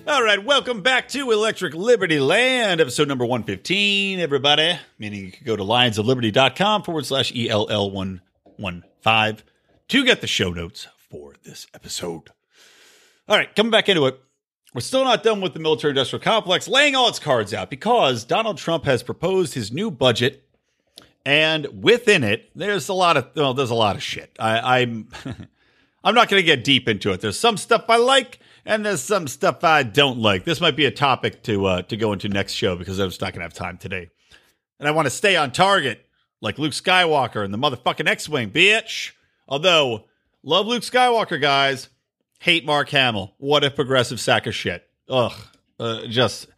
All 0.09 0.23
right, 0.23 0.45
welcome 0.45 0.83
back 0.83 1.09
to 1.09 1.33
Electric 1.33 1.75
Liberty 1.75 2.21
Land, 2.21 2.81
episode 2.81 3.09
number 3.09 3.25
115, 3.25 4.21
everybody. 4.21 4.79
Meaning 5.01 5.25
you 5.25 5.33
can 5.33 5.45
go 5.45 5.57
to 5.57 5.65
lionsofliberty.com 5.65 6.85
forward 6.85 7.07
slash 7.07 7.33
ELL115 7.33 9.43
to 9.89 10.05
get 10.05 10.21
the 10.21 10.29
show 10.29 10.53
notes 10.53 10.87
for 11.11 11.35
this 11.43 11.67
episode. 11.75 12.31
All 13.29 13.37
right, 13.37 13.53
coming 13.57 13.73
back 13.73 13.89
into 13.89 14.07
it. 14.07 14.21
We're 14.73 14.81
still 14.81 15.03
not 15.03 15.25
done 15.25 15.41
with 15.41 15.55
the 15.55 15.59
military 15.59 15.91
industrial 15.91 16.23
complex 16.23 16.69
laying 16.69 16.95
all 16.95 17.09
its 17.09 17.19
cards 17.19 17.53
out 17.53 17.69
because 17.69 18.23
Donald 18.23 18.59
Trump 18.59 18.85
has 18.85 19.03
proposed 19.03 19.55
his 19.55 19.73
new 19.73 19.91
budget. 19.91 20.49
And 21.25 21.83
within 21.83 22.23
it, 22.23 22.49
there's 22.55 22.89
a 22.89 22.95
lot 22.95 23.17
of 23.17 23.31
well, 23.35 23.55
there's 23.55 23.71
a 23.71 23.75
lot 23.75 23.97
of 23.97 24.05
shit. 24.05 24.37
I, 24.39 24.83
I'm 24.83 25.09
I'm 26.05 26.15
not 26.15 26.29
going 26.29 26.41
to 26.41 26.47
get 26.47 26.63
deep 26.63 26.87
into 26.87 27.11
it. 27.11 27.21
There's 27.21 27.41
some 27.41 27.57
stuff 27.57 27.87
I 27.89 27.97
like, 27.97 28.39
and 28.67 28.85
there's 28.85 29.03
some 29.03 29.29
stuff 29.29 29.65
I 29.65 29.83
don't 29.83 30.19
like. 30.19 30.45
This 30.45 30.61
might 30.61 30.77
be 30.77 30.85
a 30.85 30.91
topic 30.91 31.43
to 31.45 31.67
uh, 31.67 31.83
to 31.83 31.97
go 31.97 32.13
into 32.13 32.29
next 32.29 32.53
show 32.53 32.77
because 32.77 32.99
I'm 32.99 33.09
just 33.09 33.21
not 33.21 33.33
gonna 33.33 33.45
have 33.45 33.55
time 33.55 33.79
today, 33.79 34.11
and 34.79 34.89
I 34.89 34.91
want 34.91 35.07
to 35.07 35.11
stay 35.11 35.37
on 35.37 35.53
target 35.53 36.05
like 36.41 36.59
Luke 36.59 36.73
Skywalker 36.73 37.45
and 37.45 37.55
the 37.55 37.59
motherfucking 37.59 38.09
X-wing, 38.09 38.51
bitch. 38.51 39.13
Although 39.49 40.05
love 40.43 40.67
Luke 40.67 40.83
Skywalker, 40.83 41.41
guys, 41.41 41.89
hate 42.41 42.67
Mark 42.67 42.89
Hamill. 42.91 43.35
What 43.39 43.65
a 43.65 43.71
progressive 43.71 44.21
sack 44.21 44.47
of 44.47 44.55
shit. 44.55 44.87
Ugh, 45.09 45.33
uh, 45.79 46.07
just 46.07 46.49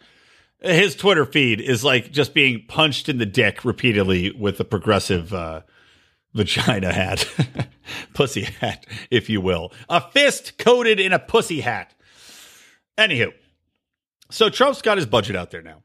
his 0.60 0.96
Twitter 0.96 1.24
feed 1.24 1.60
is 1.60 1.84
like 1.84 2.10
just 2.10 2.34
being 2.34 2.64
punched 2.66 3.08
in 3.08 3.18
the 3.18 3.26
dick 3.26 3.64
repeatedly 3.64 4.32
with 4.32 4.58
a 4.60 4.64
progressive 4.64 5.32
uh, 5.32 5.62
vagina 6.34 6.92
hat, 6.92 7.28
pussy 8.14 8.42
hat, 8.42 8.86
if 9.10 9.28
you 9.30 9.40
will, 9.40 9.72
a 9.88 10.00
fist 10.00 10.58
coated 10.58 10.98
in 10.98 11.12
a 11.12 11.18
pussy 11.18 11.60
hat. 11.60 11.94
Anywho, 12.98 13.32
so 14.30 14.50
Trump's 14.50 14.82
got 14.82 14.98
his 14.98 15.06
budget 15.06 15.36
out 15.36 15.50
there 15.52 15.62
now, 15.62 15.82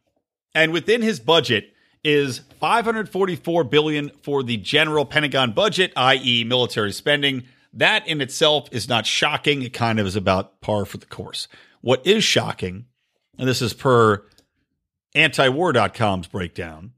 and 0.55 0.73
within 0.73 1.01
his 1.01 1.19
budget 1.19 1.73
is 2.03 2.39
544 2.59 3.63
billion 3.65 4.11
for 4.23 4.43
the 4.43 4.57
general 4.57 5.05
Pentagon 5.05 5.51
budget, 5.51 5.93
i.e., 5.95 6.43
military 6.43 6.91
spending. 6.91 7.43
That 7.71 8.07
in 8.07 8.19
itself 8.19 8.67
is 8.71 8.89
not 8.89 9.05
shocking. 9.05 9.61
It 9.61 9.73
kind 9.73 9.99
of 9.99 10.07
is 10.07 10.15
about 10.15 10.59
par 10.59 10.85
for 10.85 10.97
the 10.97 11.05
course. 11.05 11.47
What 11.81 12.05
is 12.05 12.23
shocking, 12.23 12.85
and 13.37 13.47
this 13.47 13.61
is 13.61 13.73
per 13.73 14.23
antiwar.com's 15.15 16.27
breakdown, 16.27 16.93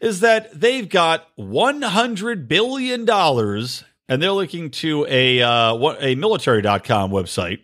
is 0.00 0.20
that 0.20 0.58
they've 0.58 0.88
got 0.88 1.28
$100 1.38 2.48
billion 2.48 3.08
and 3.08 4.22
they're 4.22 4.32
looking 4.32 4.70
to 4.70 5.06
a, 5.08 5.40
uh, 5.40 5.96
a 6.00 6.14
military.com 6.14 7.10
website. 7.10 7.60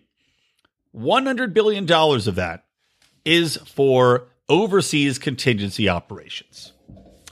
$100 0.94 1.52
billion 1.52 1.90
of 1.90 2.34
that 2.34 2.64
is 3.24 3.56
for 3.58 4.28
overseas 4.48 5.18
contingency 5.18 5.88
operations, 5.88 6.72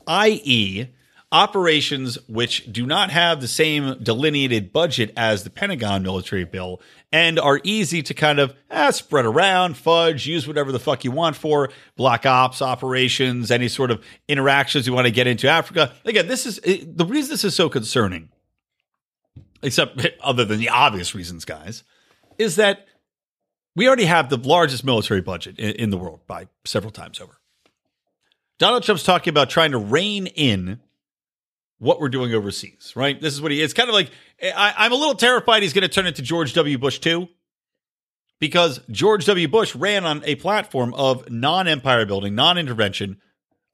i.e., 0.06 0.88
operations 1.30 2.16
which 2.26 2.72
do 2.72 2.86
not 2.86 3.10
have 3.10 3.40
the 3.40 3.48
same 3.48 4.02
delineated 4.02 4.72
budget 4.72 5.12
as 5.16 5.44
the 5.44 5.50
Pentagon 5.50 6.02
military 6.02 6.44
bill 6.44 6.80
and 7.12 7.38
are 7.38 7.60
easy 7.64 8.02
to 8.02 8.14
kind 8.14 8.38
of 8.38 8.54
eh, 8.70 8.90
spread 8.90 9.26
around, 9.26 9.76
fudge, 9.76 10.26
use 10.26 10.48
whatever 10.48 10.72
the 10.72 10.78
fuck 10.78 11.04
you 11.04 11.10
want 11.10 11.36
for 11.36 11.70
black 11.96 12.24
ops 12.24 12.62
operations, 12.62 13.50
any 13.50 13.68
sort 13.68 13.90
of 13.90 14.02
interactions 14.26 14.86
you 14.86 14.92
want 14.94 15.06
to 15.06 15.10
get 15.10 15.26
into 15.26 15.48
Africa. 15.48 15.92
Again, 16.04 16.28
this 16.28 16.46
is 16.46 16.60
the 16.60 17.04
reason 17.04 17.30
this 17.30 17.44
is 17.44 17.54
so 17.54 17.68
concerning, 17.68 18.30
except 19.62 20.06
other 20.22 20.46
than 20.46 20.58
the 20.58 20.70
obvious 20.70 21.14
reasons, 21.14 21.44
guys, 21.44 21.84
is 22.38 22.56
that 22.56 22.87
we 23.78 23.86
already 23.86 24.06
have 24.06 24.28
the 24.28 24.36
largest 24.36 24.84
military 24.84 25.20
budget 25.20 25.56
in, 25.58 25.70
in 25.76 25.90
the 25.90 25.96
world 25.96 26.20
by 26.26 26.48
several 26.64 26.90
times 26.90 27.20
over. 27.20 27.38
Donald 28.58 28.82
Trump's 28.82 29.04
talking 29.04 29.30
about 29.30 29.48
trying 29.48 29.70
to 29.70 29.78
rein 29.78 30.26
in 30.26 30.80
what 31.78 32.00
we're 32.00 32.08
doing 32.08 32.34
overseas, 32.34 32.92
right? 32.96 33.20
This 33.20 33.32
is 33.32 33.40
what 33.40 33.52
he 33.52 33.62
is. 33.62 33.72
Kind 33.72 33.88
of 33.88 33.94
like 33.94 34.10
I, 34.42 34.84
am 34.84 34.90
a 34.90 34.96
little 34.96 35.14
terrified 35.14 35.62
he's 35.62 35.72
going 35.72 35.82
to 35.82 35.88
turn 35.88 36.06
into 36.08 36.22
George 36.22 36.54
W. 36.54 36.76
Bush 36.76 36.98
too, 36.98 37.28
because 38.40 38.80
George 38.90 39.26
W. 39.26 39.46
Bush 39.46 39.76
ran 39.76 40.04
on 40.04 40.22
a 40.24 40.34
platform 40.34 40.92
of 40.94 41.30
non-empire 41.30 42.04
building, 42.04 42.34
non-intervention, 42.34 43.18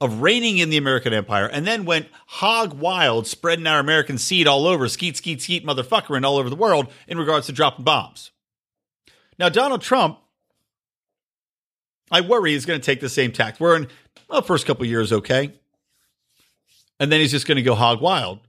of 0.02 0.20
reigning 0.20 0.58
in 0.58 0.68
the 0.68 0.76
American 0.76 1.14
empire, 1.14 1.46
and 1.46 1.66
then 1.66 1.86
went 1.86 2.08
hog 2.26 2.74
wild, 2.74 3.26
spreading 3.26 3.66
our 3.66 3.78
American 3.78 4.18
seed 4.18 4.46
all 4.46 4.66
over, 4.66 4.86
skeet, 4.86 5.16
skeet, 5.16 5.40
skeet, 5.40 5.64
motherfucker, 5.64 6.14
and 6.14 6.26
all 6.26 6.36
over 6.36 6.50
the 6.50 6.56
world 6.56 6.92
in 7.08 7.16
regards 7.16 7.46
to 7.46 7.52
dropping 7.52 7.86
bombs. 7.86 8.32
Now, 9.38 9.48
Donald 9.48 9.82
Trump, 9.82 10.18
I 12.10 12.20
worry 12.20 12.52
he's 12.52 12.66
going 12.66 12.80
to 12.80 12.84
take 12.84 13.00
the 13.00 13.08
same 13.08 13.32
tact. 13.32 13.60
We're 13.60 13.76
in 13.76 13.88
the 14.30 14.42
first 14.42 14.66
couple 14.66 14.84
years, 14.86 15.12
okay 15.12 15.54
and 17.00 17.10
then 17.10 17.20
he's 17.20 17.30
just 17.30 17.46
going 17.46 17.56
to 17.56 17.62
go 17.62 17.74
hog 17.74 18.00
wild 18.00 18.40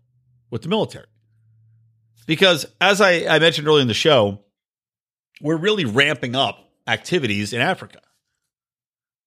with 0.49 0.61
the 0.61 0.69
military. 0.69 1.07
Because 2.27 2.65
as 2.81 3.01
I, 3.01 3.25
I 3.27 3.39
mentioned 3.39 3.67
earlier 3.67 3.81
in 3.81 3.87
the 3.87 3.93
show, 3.93 4.39
we're 5.41 5.57
really 5.57 5.85
ramping 5.85 6.35
up 6.35 6.69
activities 6.87 7.53
in 7.53 7.61
Africa. 7.61 7.99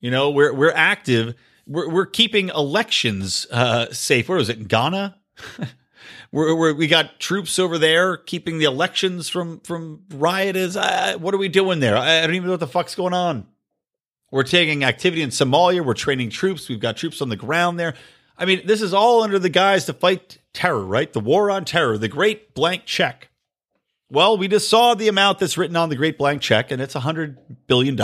You 0.01 0.11
know, 0.11 0.31
we're 0.31 0.55
we're 0.55 0.73
active. 0.73 1.35
We're 1.67 1.91
we're 1.91 2.07
keeping 2.07 2.49
elections 2.51 3.47
uh, 3.51 3.93
safe. 3.93 4.29
Where 4.29 4.39
was 4.39 4.49
it? 4.49 4.59
In 4.59 4.65
Ghana. 4.65 5.17
we're, 6.31 6.55
we're, 6.55 6.75
we 6.75 6.87
got 6.87 7.19
troops 7.21 7.59
over 7.59 7.79
there 7.79 8.17
keeping 8.17 8.59
the 8.59 8.65
elections 8.67 9.29
from 9.29 9.61
from 9.61 10.03
rioters. 10.11 10.77
What 10.77 11.35
are 11.35 11.39
we 11.39 11.49
doing 11.49 11.81
there? 11.81 11.97
I, 11.97 12.19
I 12.19 12.27
don't 12.27 12.35
even 12.35 12.47
know 12.47 12.53
what 12.53 12.61
the 12.61 12.67
fuck's 12.67 12.95
going 12.95 13.15
on. 13.15 13.47
We're 14.31 14.43
taking 14.43 14.85
activity 14.85 15.23
in 15.23 15.31
Somalia. 15.31 15.85
We're 15.85 15.95
training 15.95 16.31
troops. 16.31 16.69
We've 16.69 16.81
got 16.81 16.97
troops 16.97 17.23
on 17.23 17.31
the 17.31 17.37
ground 17.37 17.79
there. 17.79 17.95
I 18.37 18.45
mean, 18.45 18.67
this 18.67 18.83
is 18.83 18.93
all 18.95 19.23
under 19.23 19.39
the 19.39 19.49
guise 19.49 19.87
to 19.87 19.93
fight 19.93 20.39
terror, 20.53 20.85
right? 20.85 21.13
The 21.13 21.21
war 21.21 21.51
on 21.51 21.65
terror, 21.65 21.99
the 21.99 22.09
great 22.09 22.55
blank 22.55 22.85
check. 22.85 23.31
Well, 24.11 24.39
we 24.39 24.49
just 24.49 24.71
saw 24.71 24.95
the 24.95 25.09
amount 25.09 25.39
that's 25.39 25.59
written 25.59 25.77
on 25.77 25.89
the 25.89 25.97
great 25.97 26.17
blank 26.17 26.41
check, 26.41 26.71
and 26.71 26.81
it's 26.81 26.95
$100 26.95 27.37
billion 27.67 27.97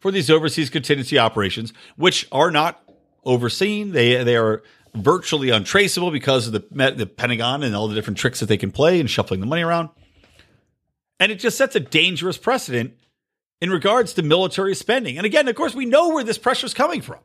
for 0.00 0.10
these 0.10 0.28
overseas 0.28 0.70
contingency 0.70 1.18
operations, 1.18 1.72
which 1.96 2.26
are 2.32 2.50
not 2.50 2.82
overseen. 3.24 3.92
They, 3.92 4.22
they 4.24 4.36
are 4.36 4.62
virtually 4.94 5.50
untraceable 5.50 6.10
because 6.10 6.46
of 6.46 6.52
the, 6.52 6.90
the 6.96 7.06
Pentagon 7.06 7.62
and 7.62 7.74
all 7.74 7.88
the 7.88 7.94
different 7.94 8.18
tricks 8.18 8.40
that 8.40 8.46
they 8.46 8.56
can 8.56 8.70
play 8.70 9.00
and 9.00 9.10
shuffling 9.10 9.40
the 9.40 9.46
money 9.46 9.62
around. 9.62 9.90
And 11.20 11.32
it 11.32 11.36
just 11.36 11.58
sets 11.58 11.74
a 11.74 11.80
dangerous 11.80 12.38
precedent 12.38 12.94
in 13.60 13.70
regards 13.70 14.12
to 14.14 14.22
military 14.22 14.74
spending. 14.74 15.16
And 15.16 15.26
again, 15.26 15.48
of 15.48 15.56
course, 15.56 15.74
we 15.74 15.84
know 15.84 16.10
where 16.10 16.24
this 16.24 16.38
pressure 16.38 16.66
is 16.66 16.74
coming 16.74 17.02
from. 17.02 17.18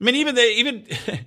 I 0.00 0.04
mean, 0.04 0.16
even 0.16 0.34
the 0.34 0.42
even 0.42 0.86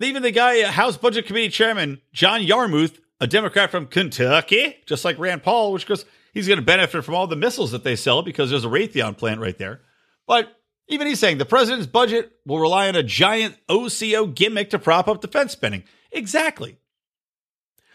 even 0.00 0.22
the 0.22 0.32
guy, 0.32 0.62
uh, 0.62 0.70
House 0.70 0.96
Budget 0.96 1.26
Committee 1.26 1.48
Chairman 1.48 2.00
John 2.12 2.42
Yarmuth, 2.42 2.98
a 3.20 3.26
Democrat 3.26 3.70
from 3.70 3.86
Kentucky, 3.86 4.76
just 4.86 5.04
like 5.04 5.18
Rand 5.18 5.42
Paul, 5.42 5.72
which 5.72 5.86
goes 5.86 6.04
he's 6.34 6.48
going 6.48 6.58
to 6.58 6.64
benefit 6.64 7.04
from 7.04 7.14
all 7.14 7.26
the 7.26 7.36
missiles 7.36 7.70
that 7.70 7.84
they 7.84 7.96
sell 7.96 8.22
because 8.22 8.50
there's 8.50 8.64
a 8.64 8.68
Raytheon 8.68 9.16
plant 9.16 9.40
right 9.40 9.56
there. 9.56 9.82
But 10.26 10.55
even 10.88 11.06
he's 11.06 11.18
saying 11.18 11.38
the 11.38 11.44
president's 11.44 11.86
budget 11.86 12.32
will 12.44 12.58
rely 12.58 12.88
on 12.88 12.96
a 12.96 13.02
giant 13.02 13.56
OCO 13.68 14.26
gimmick 14.26 14.70
to 14.70 14.78
prop 14.78 15.08
up 15.08 15.20
defense 15.20 15.52
spending. 15.52 15.84
Exactly. 16.12 16.78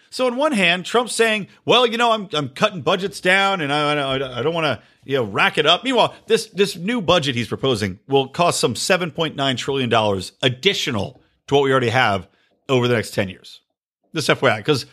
So 0.09 0.27
on 0.27 0.35
one 0.35 0.51
hand, 0.51 0.85
Trump's 0.85 1.15
saying, 1.15 1.47
"Well, 1.63 1.87
you 1.87 1.97
know, 1.97 2.11
I'm 2.11 2.27
I'm 2.33 2.49
cutting 2.49 2.81
budgets 2.81 3.21
down, 3.21 3.61
and 3.61 3.71
I 3.71 3.93
I, 3.93 4.39
I 4.39 4.41
don't 4.41 4.53
want 4.53 4.65
to 4.65 4.83
you 5.05 5.15
know 5.15 5.23
rack 5.23 5.57
it 5.57 5.65
up." 5.65 5.85
Meanwhile, 5.85 6.13
this 6.27 6.47
this 6.47 6.75
new 6.75 7.01
budget 7.01 7.33
he's 7.35 7.47
proposing 7.47 7.99
will 8.07 8.27
cost 8.27 8.59
some 8.59 8.73
7.9 8.73 9.57
trillion 9.57 9.89
dollars 9.89 10.33
additional 10.41 11.21
to 11.47 11.55
what 11.55 11.63
we 11.63 11.71
already 11.71 11.89
have 11.89 12.27
over 12.67 12.87
the 12.87 12.95
next 12.95 13.11
10 13.11 13.29
years. 13.29 13.61
This 14.13 14.27
FYI, 14.27 14.57
because 14.57 14.85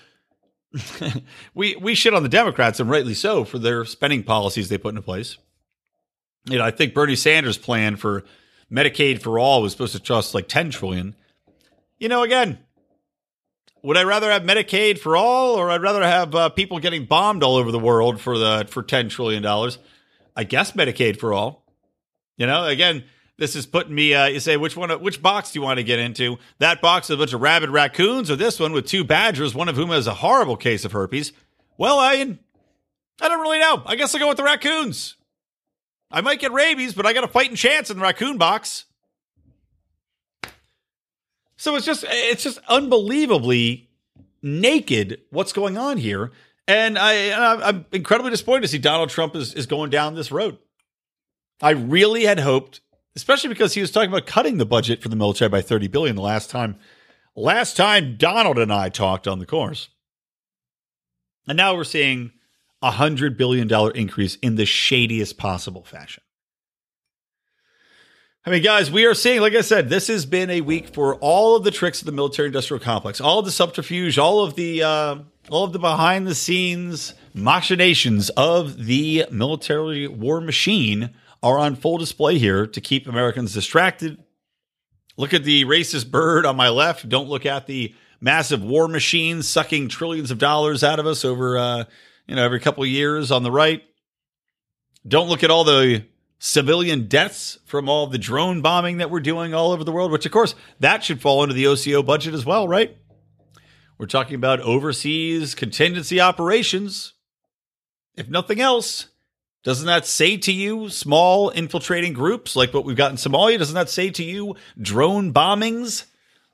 we 1.55 1.74
we 1.76 1.96
shit 1.96 2.14
on 2.14 2.22
the 2.22 2.28
Democrats 2.28 2.78
and 2.78 2.88
rightly 2.88 3.14
so 3.14 3.44
for 3.44 3.59
their 3.59 3.84
spending 3.84 4.22
policies 4.22 4.68
they 4.68 4.78
put 4.78 4.90
into 4.90 5.03
place. 5.03 5.36
You 6.49 6.59
know, 6.59 6.64
I 6.64 6.70
think 6.70 6.94
Bernie 6.94 7.16
Sanders' 7.16 7.59
plan 7.59 7.96
for 7.96 8.24
Medicaid 8.70 9.22
for 9.22 9.38
all 9.38 9.62
was 9.62 9.72
supposed 9.72 9.94
to 9.94 10.01
cost 10.01 10.34
like 10.34 10.49
10 10.49 10.70
trillion. 10.70 11.14
You 11.99 12.09
know, 12.09 12.22
again, 12.22 12.59
would 13.82 13.96
I 13.96 14.05
rather 14.05 14.30
have 14.30 14.42
Medicaid 14.42 14.99
for 14.99 15.16
all, 15.16 15.55
or 15.55 15.70
I'd 15.70 15.82
rather 15.82 16.03
have 16.03 16.34
uh, 16.34 16.49
people 16.51 16.78
getting 16.78 17.07
bombed 17.07 17.42
all 17.42 17.57
over 17.57 17.70
the 17.70 17.78
world 17.78 18.20
for 18.20 18.38
the 18.38 18.66
for 18.68 18.82
ten 18.82 19.09
trillion 19.09 19.42
dollars? 19.42 19.78
I 20.36 20.44
guess 20.44 20.72
Medicaid 20.72 21.18
for 21.18 21.32
all. 21.32 21.64
You 22.36 22.46
know, 22.46 22.64
again, 22.64 23.05
this 23.36 23.57
is 23.57 23.66
putting 23.66 23.94
me. 23.94 24.14
Uh, 24.14 24.26
you 24.26 24.40
say 24.40 24.57
which 24.57 24.76
one? 24.76 24.90
Which 25.01 25.22
box 25.22 25.53
do 25.53 25.59
you 25.59 25.62
want 25.62 25.78
to 25.78 25.84
get 25.84 25.99
into? 25.99 26.38
That 26.59 26.80
box 26.80 27.09
with 27.09 27.18
a 27.18 27.22
bunch 27.22 27.32
of 27.32 27.40
rabid 27.40 27.70
raccoons, 27.70 28.30
or 28.30 28.36
this 28.36 28.59
one 28.59 28.72
with 28.72 28.86
two 28.86 29.05
badgers, 29.05 29.55
one 29.55 29.68
of 29.68 29.76
whom 29.76 29.90
has 29.90 30.07
a 30.07 30.14
horrible 30.14 30.57
case 30.57 30.84
of 30.84 30.92
herpes? 30.92 31.32
Well, 31.76 31.99
I 31.99 32.14
I 33.20 33.28
don't 33.28 33.40
really 33.40 33.61
know. 33.61 33.82
I 33.86 33.96
guess 33.96 34.14
I'll 34.14 34.20
go 34.20 34.28
with 34.28 34.36
the 34.36 34.44
raccoons. 34.44 35.16
I 36.11 36.20
might 36.20 36.40
get 36.40 36.52
rabies, 36.52 36.94
but 36.94 37.06
I 37.06 37.12
got 37.12 37.24
a 37.24 37.28
fighting 37.28 37.56
chance 37.56 37.90
in 37.90 37.98
the 37.98 38.02
raccoon 38.02 38.38
box. 38.38 38.86
So 41.56 41.74
it's 41.76 41.84
just 41.84 42.04
it's 42.09 42.42
just 42.42 42.61
unbelievably 42.68 43.90
naked 44.42 45.20
what's 45.30 45.52
going 45.52 45.76
on 45.76 45.98
here, 45.98 46.30
and 46.66 46.96
I 46.98 47.68
I'm 47.68 47.84
incredibly 47.92 48.30
disappointed 48.30 48.62
to 48.62 48.68
see 48.68 48.78
Donald 48.78 49.11
Trump 49.11 49.34
is 49.34 49.54
is 49.54 49.66
going 49.66 49.90
down 49.90 50.14
this 50.14 50.30
road. 50.30 50.59
I 51.61 51.70
really 51.70 52.24
had 52.24 52.38
hoped, 52.38 52.80
especially 53.16 53.48
because 53.48 53.74
he 53.74 53.80
was 53.80 53.90
talking 53.90 54.09
about 54.09 54.26
cutting 54.26 54.59
the 54.59 54.66
budget 54.66 55.02
for 55.02 55.09
the 55.09 55.16
military 55.16 55.48
by 55.48 55.61
30 55.61 55.88
billion 55.88 56.14
the 56.14 56.22
last 56.22 56.48
time 56.48 56.78
last 57.34 57.76
time 57.76 58.16
Donald 58.16 58.59
and 58.59 58.72
I 58.72 58.88
talked 58.88 59.26
on 59.26 59.40
the 59.40 59.46
course. 59.46 59.88
And 61.48 61.56
now 61.56 61.74
we're 61.74 61.84
seeing 61.84 62.32
a 62.83 62.93
hundred 62.93 63.37
billion 63.37 63.68
dollar 63.68 63.91
increase 63.91 64.37
in 64.37 64.55
the 64.57 64.64
shadiest 64.64 65.37
possible 65.37 65.85
fashion. 65.85 66.22
I 68.47 68.51
mean, 68.51 68.62
guys, 68.62 68.91
we 68.91 69.05
are 69.05 69.14
seeing, 69.14 69.41
like 69.41 69.55
I 69.55 69.61
said, 69.61 69.91
this 69.91 70.07
has 70.07 70.24
been 70.24 70.49
a 70.49 70.62
week 70.62 70.95
for 70.95 71.16
all 71.16 71.57
of 71.57 71.64
the 71.64 71.70
tricks 71.70 72.01
of 72.01 72.07
the 72.07 72.12
military-industrial 72.12 72.83
complex, 72.83 73.20
all 73.20 73.41
of 73.41 73.45
the 73.45 73.51
subterfuge, 73.51 74.16
all 74.18 74.43
of 74.43 74.55
the 74.55 74.83
uh, 74.83 75.16
all 75.51 75.64
of 75.64 75.72
the 75.72 75.79
behind-the-scenes 75.79 77.14
machinations 77.35 78.31
of 78.31 78.87
the 78.87 79.26
military 79.31 80.07
war 80.07 80.41
machine 80.41 81.11
are 81.43 81.59
on 81.59 81.76
full 81.76 81.99
display 81.99 82.39
here 82.39 82.66
to 82.66 82.81
keep 82.81 83.07
Americans 83.07 83.53
distracted. 83.55 84.18
Look 85.16 85.35
at 85.35 85.45
the 85.45 85.64
racist 85.64 86.11
bird 86.11 86.47
on 86.47 86.57
my 86.57 86.68
left. 86.68 87.09
Don't 87.09 87.29
look 87.29 87.45
at 87.45 87.66
the 87.66 87.95
massive 88.20 88.62
war 88.62 88.89
machine 88.89 89.43
sucking 89.43 89.89
trillions 89.89 90.31
of 90.31 90.39
dollars 90.39 90.83
out 90.83 90.99
of 90.99 91.07
us 91.07 91.24
over, 91.24 91.59
uh, 91.59 91.85
you 92.29 92.37
know, 92.37 92.45
every 92.45 92.61
couple 92.61 92.85
years 92.87 93.31
on 93.31 93.43
the 93.43 93.51
right. 93.51 93.83
Don't 95.07 95.29
look 95.29 95.43
at 95.43 95.51
all 95.51 95.64
the 95.64 96.05
civilian 96.39 97.09
deaths 97.09 97.59
from 97.64 97.89
all 97.89 98.07
the 98.07 98.18
drone 98.18 98.62
bombing 98.62 98.99
that 98.99 99.11
we're 99.11 99.20
doing 99.20 99.55
all 99.55 99.72
over 99.72 99.83
the 99.83 99.91
world, 99.91 100.12
which, 100.12 100.26
of 100.26 100.33
course, 100.33 100.55
that 100.79 101.03
should 101.03 101.20
fall 101.20 101.41
under 101.41 101.55
the 101.55 101.66
OCO 101.66 102.03
budget 102.03 102.35
as 102.35 102.45
well, 102.45 102.68
right? 102.68 102.97
We're 103.97 104.07
talking 104.07 104.37
about 104.37 104.61
overseas 104.61 105.55
contingency 105.55 106.20
operations. 106.20 107.14
If 108.14 108.29
nothing 108.29 108.61
else, 108.61 109.09
doesn't 109.64 109.87
that 109.87 110.07
say 110.07 110.37
to 110.37 110.53
you 110.53 110.89
small 110.89 111.51
infiltrating 111.51 112.12
groups 112.12 112.55
like 112.55 112.72
what 112.72 112.85
we've 112.85 112.97
got 112.97 113.11
in 113.11 113.16
Somalia? 113.16 113.59
Doesn't 113.59 113.74
that 113.74 113.89
say 113.89 114.11
to 114.11 114.22
you 114.22 114.55
drone 114.81 115.33
bombings 115.33 116.05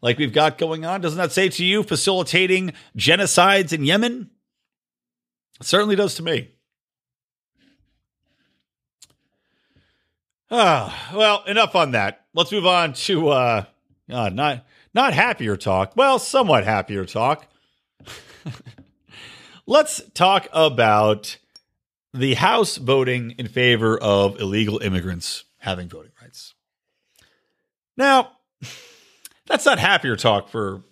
like 0.00 0.18
we've 0.18 0.32
got 0.32 0.56
going 0.56 0.86
on? 0.86 1.00
Doesn't 1.00 1.18
that 1.18 1.32
say 1.32 1.48
to 1.50 1.64
you 1.64 1.82
facilitating 1.82 2.72
genocides 2.96 3.72
in 3.72 3.84
Yemen? 3.84 4.30
It 5.60 5.66
certainly 5.66 5.96
does 5.96 6.14
to 6.16 6.22
me. 6.22 6.50
Ah, 10.50 11.10
well, 11.14 11.42
enough 11.44 11.74
on 11.74 11.92
that. 11.92 12.26
Let's 12.34 12.52
move 12.52 12.66
on 12.66 12.92
to 12.92 13.28
uh, 13.28 13.64
uh 14.10 14.28
not 14.28 14.64
not 14.92 15.14
happier 15.14 15.56
talk. 15.56 15.94
Well, 15.96 16.18
somewhat 16.18 16.64
happier 16.64 17.04
talk. 17.04 17.46
Let's 19.66 20.02
talk 20.12 20.46
about 20.52 21.38
the 22.12 22.34
House 22.34 22.76
voting 22.76 23.32
in 23.38 23.48
favor 23.48 23.98
of 23.98 24.40
illegal 24.40 24.78
immigrants 24.78 25.44
having 25.58 25.88
voting 25.88 26.12
rights. 26.22 26.54
Now, 27.96 28.32
that's 29.46 29.66
not 29.66 29.78
happier 29.78 30.16
talk 30.16 30.48
for 30.48 30.82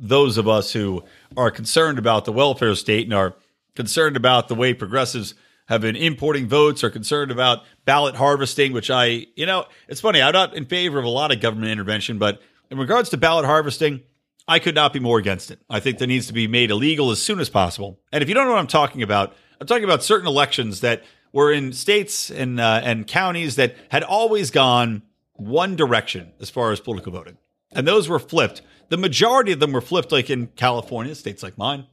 those 0.00 0.38
of 0.38 0.48
us 0.48 0.72
who 0.72 1.04
are 1.36 1.50
concerned 1.50 1.98
about 1.98 2.24
the 2.24 2.32
welfare 2.32 2.74
state 2.74 3.06
and 3.06 3.14
are 3.14 3.34
concerned 3.78 4.16
about 4.16 4.48
the 4.48 4.56
way 4.56 4.74
progressives 4.74 5.34
have 5.68 5.82
been 5.82 5.94
importing 5.94 6.48
votes, 6.48 6.82
or 6.82 6.90
concerned 6.90 7.30
about 7.30 7.62
ballot 7.84 8.16
harvesting, 8.16 8.72
which 8.72 8.90
I, 8.90 9.26
you 9.36 9.46
know, 9.46 9.66
it's 9.86 10.00
funny. 10.00 10.20
I'm 10.20 10.32
not 10.32 10.54
in 10.54 10.64
favor 10.64 10.98
of 10.98 11.04
a 11.04 11.08
lot 11.08 11.30
of 11.30 11.38
government 11.40 11.70
intervention, 11.70 12.18
but 12.18 12.42
in 12.72 12.78
regards 12.78 13.10
to 13.10 13.16
ballot 13.16 13.44
harvesting, 13.44 14.00
I 14.48 14.58
could 14.58 14.74
not 14.74 14.92
be 14.92 14.98
more 14.98 15.20
against 15.20 15.52
it. 15.52 15.60
I 15.70 15.78
think 15.78 15.98
that 15.98 16.08
needs 16.08 16.26
to 16.26 16.32
be 16.32 16.48
made 16.48 16.72
illegal 16.72 17.12
as 17.12 17.22
soon 17.22 17.38
as 17.38 17.48
possible. 17.48 18.00
And 18.10 18.20
if 18.20 18.28
you 18.28 18.34
don't 18.34 18.46
know 18.46 18.54
what 18.54 18.58
I'm 18.58 18.66
talking 18.66 19.04
about, 19.04 19.36
I'm 19.60 19.68
talking 19.68 19.84
about 19.84 20.02
certain 20.02 20.26
elections 20.26 20.80
that 20.80 21.04
were 21.32 21.52
in 21.52 21.72
states 21.72 22.32
and 22.32 22.58
uh, 22.58 22.80
and 22.82 23.06
counties 23.06 23.54
that 23.56 23.76
had 23.90 24.02
always 24.02 24.50
gone 24.50 25.02
one 25.34 25.76
direction 25.76 26.32
as 26.40 26.50
far 26.50 26.72
as 26.72 26.80
political 26.80 27.12
voting, 27.12 27.38
and 27.70 27.86
those 27.86 28.08
were 28.08 28.18
flipped. 28.18 28.60
The 28.88 28.96
majority 28.96 29.52
of 29.52 29.60
them 29.60 29.70
were 29.70 29.82
flipped, 29.82 30.10
like 30.10 30.30
in 30.30 30.48
California, 30.56 31.14
states 31.14 31.44
like 31.44 31.56
mine, 31.56 31.86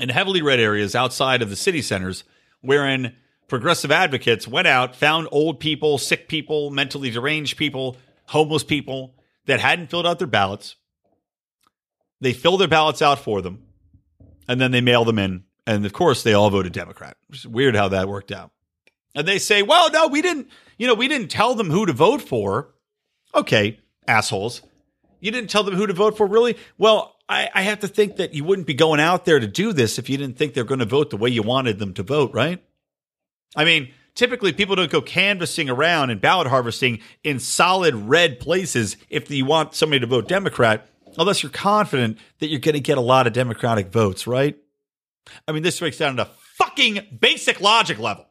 in 0.00 0.08
heavily 0.08 0.42
red 0.42 0.60
areas 0.60 0.94
outside 0.94 1.42
of 1.42 1.50
the 1.50 1.56
city 1.56 1.82
centers, 1.82 2.24
wherein 2.60 3.16
progressive 3.48 3.90
advocates 3.90 4.48
went 4.48 4.66
out, 4.66 4.96
found 4.96 5.28
old 5.30 5.60
people, 5.60 5.98
sick 5.98 6.28
people, 6.28 6.70
mentally 6.70 7.10
deranged 7.10 7.56
people, 7.56 7.96
homeless 8.26 8.64
people 8.64 9.14
that 9.46 9.60
hadn't 9.60 9.90
filled 9.90 10.06
out 10.06 10.18
their 10.18 10.26
ballots. 10.26 10.76
They 12.20 12.32
fill 12.32 12.56
their 12.56 12.68
ballots 12.68 13.02
out 13.02 13.18
for 13.18 13.42
them, 13.42 13.62
and 14.48 14.60
then 14.60 14.70
they 14.70 14.80
mail 14.80 15.04
them 15.04 15.18
in. 15.18 15.44
And 15.66 15.84
of 15.84 15.92
course, 15.92 16.22
they 16.22 16.32
all 16.32 16.50
voted 16.50 16.72
Democrat. 16.72 17.16
It's 17.30 17.44
weird 17.44 17.74
how 17.74 17.88
that 17.88 18.08
worked 18.08 18.32
out. 18.32 18.52
And 19.14 19.26
they 19.26 19.38
say, 19.38 19.62
well, 19.62 19.90
no, 19.90 20.08
we 20.08 20.22
didn't, 20.22 20.48
you 20.78 20.86
know, 20.86 20.94
we 20.94 21.08
didn't 21.08 21.30
tell 21.30 21.54
them 21.54 21.70
who 21.70 21.86
to 21.86 21.92
vote 21.92 22.22
for. 22.22 22.74
Okay, 23.34 23.80
assholes. 24.06 24.62
You 25.20 25.30
didn't 25.30 25.50
tell 25.50 25.64
them 25.64 25.74
who 25.74 25.86
to 25.86 25.92
vote 25.92 26.16
for, 26.16 26.26
really? 26.26 26.56
Well, 26.78 27.15
I, 27.28 27.48
I 27.54 27.62
have 27.62 27.80
to 27.80 27.88
think 27.88 28.16
that 28.16 28.34
you 28.34 28.44
wouldn't 28.44 28.66
be 28.66 28.74
going 28.74 29.00
out 29.00 29.24
there 29.24 29.40
to 29.40 29.46
do 29.46 29.72
this 29.72 29.98
if 29.98 30.08
you 30.08 30.16
didn't 30.16 30.36
think 30.36 30.54
they're 30.54 30.64
going 30.64 30.80
to 30.80 30.86
vote 30.86 31.10
the 31.10 31.16
way 31.16 31.30
you 31.30 31.42
wanted 31.42 31.78
them 31.78 31.94
to 31.94 32.02
vote, 32.02 32.32
right? 32.32 32.62
I 33.56 33.64
mean, 33.64 33.90
typically 34.14 34.52
people 34.52 34.76
don't 34.76 34.90
go 34.90 35.00
canvassing 35.00 35.68
around 35.68 36.10
and 36.10 36.20
ballot 36.20 36.46
harvesting 36.46 37.00
in 37.24 37.40
solid 37.40 37.94
red 37.94 38.38
places 38.38 38.96
if 39.08 39.30
you 39.30 39.44
want 39.44 39.74
somebody 39.74 40.00
to 40.00 40.06
vote 40.06 40.28
Democrat, 40.28 40.88
unless 41.18 41.42
you're 41.42 41.50
confident 41.50 42.18
that 42.38 42.48
you're 42.48 42.60
going 42.60 42.74
to 42.74 42.80
get 42.80 42.98
a 42.98 43.02
lot 43.02 43.26
of 43.26 43.32
Democratic 43.32 43.88
votes, 43.88 44.26
right? 44.26 44.56
I 45.48 45.52
mean, 45.52 45.64
this 45.64 45.78
breaks 45.78 45.98
down 45.98 46.16
to 46.16 46.28
fucking 46.56 47.18
basic 47.18 47.60
logic 47.60 47.98
level. 47.98 48.26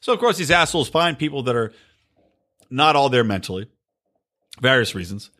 So, 0.00 0.12
of 0.12 0.20
course, 0.20 0.38
these 0.38 0.52
assholes 0.52 0.88
find 0.88 1.18
people 1.18 1.42
that 1.44 1.56
are 1.56 1.72
not 2.70 2.94
all 2.94 3.08
there 3.08 3.24
mentally, 3.24 3.68
various 4.60 4.94
reasons. 4.94 5.30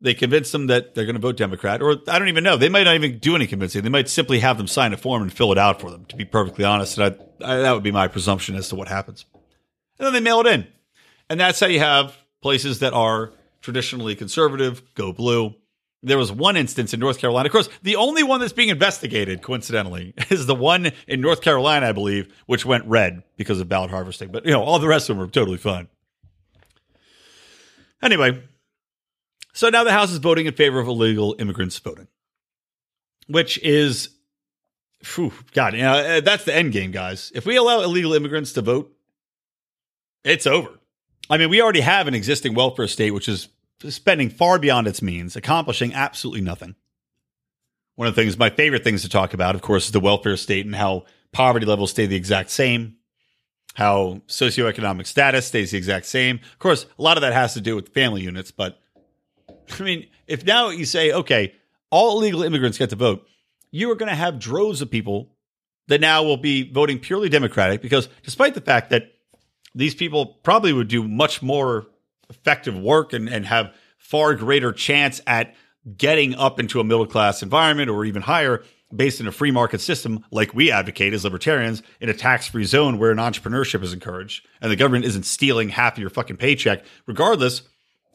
They 0.00 0.14
convince 0.14 0.52
them 0.52 0.68
that 0.68 0.94
they're 0.94 1.06
going 1.06 1.16
to 1.16 1.20
vote 1.20 1.36
Democrat, 1.36 1.82
or 1.82 1.96
I 2.06 2.18
don't 2.18 2.28
even 2.28 2.44
know. 2.44 2.56
They 2.56 2.68
might 2.68 2.84
not 2.84 2.94
even 2.94 3.18
do 3.18 3.34
any 3.34 3.48
convincing. 3.48 3.82
They 3.82 3.88
might 3.88 4.08
simply 4.08 4.38
have 4.38 4.56
them 4.56 4.68
sign 4.68 4.92
a 4.92 4.96
form 4.96 5.22
and 5.22 5.32
fill 5.32 5.50
it 5.50 5.58
out 5.58 5.80
for 5.80 5.90
them, 5.90 6.04
to 6.06 6.16
be 6.16 6.24
perfectly 6.24 6.64
honest. 6.64 6.98
And 6.98 7.18
I, 7.42 7.52
I, 7.52 7.56
that 7.58 7.72
would 7.72 7.82
be 7.82 7.90
my 7.90 8.06
presumption 8.06 8.54
as 8.54 8.68
to 8.68 8.76
what 8.76 8.86
happens. 8.86 9.24
And 9.98 10.06
then 10.06 10.12
they 10.12 10.20
mail 10.20 10.40
it 10.40 10.46
in. 10.46 10.68
And 11.28 11.40
that's 11.40 11.58
how 11.58 11.66
you 11.66 11.80
have 11.80 12.16
places 12.40 12.78
that 12.78 12.92
are 12.92 13.32
traditionally 13.60 14.14
conservative 14.14 14.82
go 14.94 15.12
blue. 15.12 15.54
There 16.04 16.16
was 16.16 16.30
one 16.30 16.56
instance 16.56 16.94
in 16.94 17.00
North 17.00 17.18
Carolina. 17.18 17.48
Of 17.48 17.52
course, 17.52 17.68
the 17.82 17.96
only 17.96 18.22
one 18.22 18.38
that's 18.38 18.52
being 18.52 18.68
investigated, 18.68 19.42
coincidentally, 19.42 20.14
is 20.30 20.46
the 20.46 20.54
one 20.54 20.92
in 21.08 21.20
North 21.20 21.40
Carolina, 21.40 21.88
I 21.88 21.92
believe, 21.92 22.32
which 22.46 22.64
went 22.64 22.86
red 22.86 23.24
because 23.36 23.60
of 23.60 23.68
ballot 23.68 23.90
harvesting. 23.90 24.30
But, 24.30 24.46
you 24.46 24.52
know, 24.52 24.62
all 24.62 24.78
the 24.78 24.86
rest 24.86 25.10
of 25.10 25.16
them 25.16 25.26
were 25.26 25.30
totally 25.30 25.58
fine. 25.58 25.88
Anyway, 28.00 28.44
so 29.58 29.70
now 29.70 29.82
the 29.82 29.90
House 29.90 30.12
is 30.12 30.18
voting 30.18 30.46
in 30.46 30.54
favor 30.54 30.78
of 30.78 30.86
illegal 30.86 31.34
immigrants 31.40 31.76
voting, 31.80 32.06
which 33.26 33.58
is, 33.58 34.08
whew, 35.16 35.32
God, 35.52 35.74
you 35.74 35.80
know, 35.80 35.94
uh, 35.94 36.20
that's 36.20 36.44
the 36.44 36.54
end 36.54 36.70
game, 36.70 36.92
guys. 36.92 37.32
If 37.34 37.44
we 37.44 37.56
allow 37.56 37.80
illegal 37.80 38.14
immigrants 38.14 38.52
to 38.52 38.62
vote, 38.62 38.96
it's 40.22 40.46
over. 40.46 40.78
I 41.28 41.38
mean, 41.38 41.50
we 41.50 41.60
already 41.60 41.80
have 41.80 42.06
an 42.06 42.14
existing 42.14 42.54
welfare 42.54 42.86
state, 42.86 43.10
which 43.10 43.28
is 43.28 43.48
spending 43.88 44.30
far 44.30 44.60
beyond 44.60 44.86
its 44.86 45.02
means, 45.02 45.34
accomplishing 45.34 45.92
absolutely 45.92 46.42
nothing. 46.42 46.76
One 47.96 48.06
of 48.06 48.14
the 48.14 48.22
things, 48.22 48.38
my 48.38 48.50
favorite 48.50 48.84
things 48.84 49.02
to 49.02 49.08
talk 49.08 49.34
about, 49.34 49.56
of 49.56 49.62
course, 49.62 49.86
is 49.86 49.90
the 49.90 49.98
welfare 49.98 50.36
state 50.36 50.66
and 50.66 50.76
how 50.76 51.06
poverty 51.32 51.66
levels 51.66 51.90
stay 51.90 52.06
the 52.06 52.14
exact 52.14 52.50
same, 52.50 52.98
how 53.74 54.22
socioeconomic 54.28 55.08
status 55.08 55.48
stays 55.48 55.72
the 55.72 55.78
exact 55.78 56.06
same. 56.06 56.36
Of 56.52 56.60
course, 56.60 56.86
a 56.96 57.02
lot 57.02 57.16
of 57.16 57.22
that 57.22 57.32
has 57.32 57.54
to 57.54 57.60
do 57.60 57.74
with 57.74 57.92
family 57.92 58.22
units, 58.22 58.52
but 58.52 58.80
I 59.78 59.82
mean, 59.82 60.06
if 60.26 60.44
now 60.44 60.70
you 60.70 60.84
say, 60.84 61.12
okay, 61.12 61.54
all 61.90 62.18
illegal 62.18 62.42
immigrants 62.42 62.78
get 62.78 62.90
to 62.90 62.96
vote, 62.96 63.26
you 63.70 63.90
are 63.90 63.96
going 63.96 64.10
to 64.10 64.14
have 64.14 64.38
droves 64.38 64.82
of 64.82 64.90
people 64.90 65.30
that 65.88 66.00
now 66.00 66.22
will 66.22 66.36
be 66.36 66.70
voting 66.70 66.98
purely 66.98 67.28
Democratic 67.28 67.82
because 67.82 68.08
despite 68.22 68.54
the 68.54 68.60
fact 68.60 68.90
that 68.90 69.14
these 69.74 69.94
people 69.94 70.38
probably 70.42 70.72
would 70.72 70.88
do 70.88 71.06
much 71.06 71.42
more 71.42 71.86
effective 72.30 72.76
work 72.76 73.12
and, 73.12 73.28
and 73.28 73.46
have 73.46 73.74
far 73.96 74.34
greater 74.34 74.72
chance 74.72 75.20
at 75.26 75.54
getting 75.96 76.34
up 76.34 76.60
into 76.60 76.80
a 76.80 76.84
middle 76.84 77.06
class 77.06 77.42
environment 77.42 77.88
or 77.88 78.04
even 78.04 78.22
higher 78.22 78.62
based 78.94 79.20
in 79.20 79.26
a 79.26 79.32
free 79.32 79.50
market 79.50 79.80
system 79.80 80.24
like 80.30 80.54
we 80.54 80.70
advocate 80.70 81.12
as 81.12 81.24
libertarians 81.24 81.82
in 82.00 82.08
a 82.08 82.14
tax 82.14 82.48
free 82.48 82.64
zone 82.64 82.98
where 82.98 83.10
an 83.10 83.18
entrepreneurship 83.18 83.82
is 83.82 83.92
encouraged 83.92 84.46
and 84.60 84.70
the 84.70 84.76
government 84.76 85.04
isn't 85.04 85.24
stealing 85.24 85.68
half 85.68 85.94
of 85.94 85.98
your 85.98 86.10
fucking 86.10 86.36
paycheck, 86.36 86.84
regardless 87.06 87.62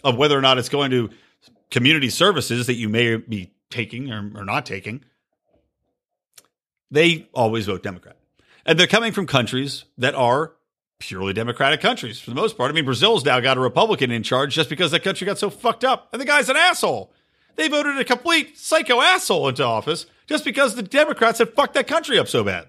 of 0.04 0.18
whether 0.18 0.38
or 0.38 0.42
not 0.42 0.58
it's 0.58 0.70
going 0.70 0.92
to 0.92 1.10
community 1.74 2.10
services 2.10 2.68
that 2.68 2.76
you 2.76 2.88
may 2.88 3.18
be 3.18 3.52
taking 3.72 4.12
or, 4.12 4.32
or 4.36 4.46
not 4.46 4.64
taking, 4.64 5.04
they 6.92 7.28
always 7.34 7.66
vote 7.66 7.82
Democrat. 7.82 8.16
And 8.64 8.80
they're 8.80 8.88
coming 8.88 9.12
from 9.12 9.26
countries 9.26 9.84
that 9.98 10.14
are 10.14 10.54
purely 11.00 11.34
Democratic 11.34 11.82
countries 11.82 12.20
for 12.20 12.30
the 12.30 12.36
most 12.36 12.58
part. 12.58 12.70
I 12.70 12.76
mean, 12.76 12.86
Brazil's 12.86 13.26
now 13.26 13.40
got 13.40 13.58
a 13.58 13.60
Republican 13.60 14.12
in 14.12 14.22
charge 14.22 14.54
just 14.54 14.70
because 14.70 14.92
that 14.92 15.04
country 15.04 15.26
got 15.26 15.40
so 15.40 15.50
fucked 15.50 15.84
up. 15.84 16.10
And 16.14 16.22
the 16.22 16.26
guy's 16.26 16.48
an 16.48 16.56
asshole. 16.56 17.12
They 17.56 17.68
voted 17.68 17.98
a 17.98 18.06
complete 18.06 18.56
psycho 18.58 19.02
asshole 19.02 19.50
into 19.50 19.66
office 19.66 20.06
just 20.28 20.46
because 20.46 20.76
the 20.76 20.84
Democrats 20.84 21.40
had 21.40 21.54
fucked 21.54 21.74
that 21.74 21.88
country 21.88 22.20
up 22.20 22.28
so 22.28 22.44
bad. 22.44 22.68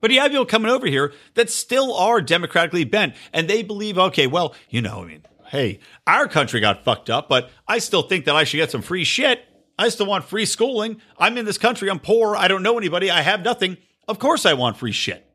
But 0.00 0.10
you 0.10 0.20
have 0.20 0.32
people 0.32 0.46
coming 0.46 0.70
over 0.70 0.86
here 0.88 1.12
that 1.34 1.48
still 1.48 1.94
are 1.94 2.20
democratically 2.20 2.84
bent 2.84 3.14
and 3.32 3.48
they 3.48 3.62
believe, 3.62 3.98
okay, 3.98 4.26
well, 4.26 4.54
you 4.68 4.82
know, 4.82 5.02
I 5.02 5.06
mean, 5.06 5.22
hey, 5.48 5.80
our 6.06 6.28
country 6.28 6.60
got 6.60 6.84
fucked 6.84 7.10
up, 7.10 7.28
but 7.28 7.50
I 7.66 7.78
still 7.78 8.02
think 8.02 8.24
that 8.24 8.36
I 8.36 8.44
should 8.44 8.58
get 8.58 8.70
some 8.70 8.82
free 8.82 9.04
shit. 9.04 9.44
I 9.78 9.88
still 9.88 10.06
want 10.06 10.24
free 10.24 10.46
schooling. 10.46 11.00
I'm 11.18 11.36
in 11.36 11.44
this 11.44 11.58
country. 11.58 11.90
I'm 11.90 12.00
poor. 12.00 12.36
I 12.36 12.48
don't 12.48 12.62
know 12.62 12.78
anybody. 12.78 13.10
I 13.10 13.20
have 13.22 13.42
nothing. 13.42 13.76
Of 14.08 14.18
course 14.18 14.46
I 14.46 14.54
want 14.54 14.76
free 14.76 14.92
shit. 14.92 15.26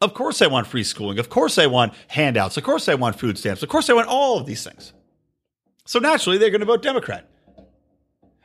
Of 0.00 0.14
course 0.14 0.42
I 0.42 0.46
want 0.46 0.66
free 0.66 0.82
schooling. 0.82 1.18
Of 1.18 1.28
course 1.28 1.58
I 1.58 1.66
want 1.66 1.94
handouts. 2.08 2.56
Of 2.56 2.64
course 2.64 2.88
I 2.88 2.94
want 2.94 3.18
food 3.18 3.38
stamps. 3.38 3.62
Of 3.62 3.68
course 3.68 3.88
I 3.90 3.92
want 3.92 4.08
all 4.08 4.38
of 4.38 4.46
these 4.46 4.64
things. 4.64 4.92
So 5.84 5.98
naturally, 5.98 6.38
they're 6.38 6.50
going 6.50 6.60
to 6.60 6.66
vote 6.66 6.82
Democrat. 6.82 7.28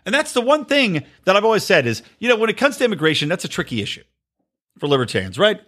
And 0.06 0.14
that's 0.14 0.34
the 0.34 0.42
one 0.42 0.66
thing 0.66 1.04
that 1.26 1.36
I've 1.36 1.46
always 1.46 1.64
said 1.64 1.86
is, 1.86 2.04
you 2.20 2.30
know, 2.30 2.36
when 2.36 2.50
it 2.50 2.58
comes 2.58 2.78
to 2.78 2.86
immigration, 2.86 3.30
that's 3.30 3.46
a 3.46 3.50
tricky 3.50 3.82
issue 3.82 4.04
for 4.78 4.88
libertarians, 4.88 5.38
right? 5.38 5.62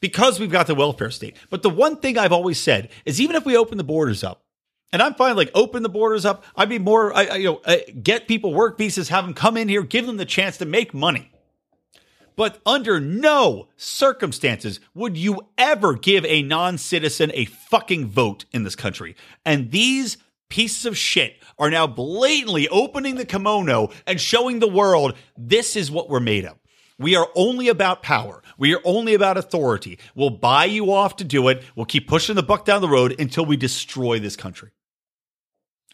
Because 0.00 0.40
we've 0.40 0.50
got 0.50 0.66
the 0.66 0.74
welfare 0.74 1.10
state. 1.10 1.36
But 1.50 1.62
the 1.62 1.70
one 1.70 1.96
thing 1.96 2.18
I've 2.18 2.32
always 2.32 2.60
said 2.60 2.90
is 3.04 3.20
even 3.20 3.36
if 3.36 3.44
we 3.44 3.56
open 3.56 3.78
the 3.78 3.84
borders 3.84 4.24
up, 4.24 4.43
and 4.92 5.02
I'm 5.02 5.14
fine, 5.14 5.36
like 5.36 5.50
open 5.54 5.82
the 5.82 5.88
borders 5.88 6.24
up. 6.24 6.44
I'd 6.56 6.68
be 6.68 6.78
more, 6.78 7.14
I, 7.14 7.24
I, 7.24 7.36
you 7.36 7.44
know, 7.44 7.60
uh, 7.64 7.76
get 8.02 8.28
people 8.28 8.54
work 8.54 8.78
visas, 8.78 9.08
have 9.08 9.24
them 9.24 9.34
come 9.34 9.56
in 9.56 9.68
here, 9.68 9.82
give 9.82 10.06
them 10.06 10.16
the 10.16 10.24
chance 10.24 10.58
to 10.58 10.64
make 10.64 10.94
money. 10.94 11.30
But 12.36 12.60
under 12.66 13.00
no 13.00 13.68
circumstances 13.76 14.80
would 14.94 15.16
you 15.16 15.46
ever 15.56 15.94
give 15.94 16.24
a 16.24 16.42
non 16.42 16.78
citizen 16.78 17.30
a 17.34 17.44
fucking 17.44 18.08
vote 18.08 18.44
in 18.52 18.64
this 18.64 18.76
country. 18.76 19.14
And 19.44 19.70
these 19.70 20.16
pieces 20.48 20.86
of 20.86 20.96
shit 20.96 21.36
are 21.58 21.70
now 21.70 21.86
blatantly 21.86 22.68
opening 22.68 23.16
the 23.16 23.24
kimono 23.24 23.90
and 24.06 24.20
showing 24.20 24.58
the 24.58 24.68
world 24.68 25.14
this 25.36 25.76
is 25.76 25.90
what 25.90 26.08
we're 26.08 26.20
made 26.20 26.44
of. 26.44 26.56
We 26.98 27.16
are 27.16 27.28
only 27.34 27.68
about 27.68 28.02
power. 28.02 28.42
We 28.58 28.74
are 28.74 28.80
only 28.84 29.14
about 29.14 29.36
authority. 29.36 29.98
We'll 30.14 30.30
buy 30.30 30.66
you 30.66 30.92
off 30.92 31.16
to 31.16 31.24
do 31.24 31.48
it. 31.48 31.62
We'll 31.74 31.86
keep 31.86 32.08
pushing 32.08 32.36
the 32.36 32.42
buck 32.42 32.64
down 32.64 32.80
the 32.80 32.88
road 32.88 33.18
until 33.20 33.44
we 33.44 33.56
destroy 33.56 34.18
this 34.18 34.36
country. 34.36 34.70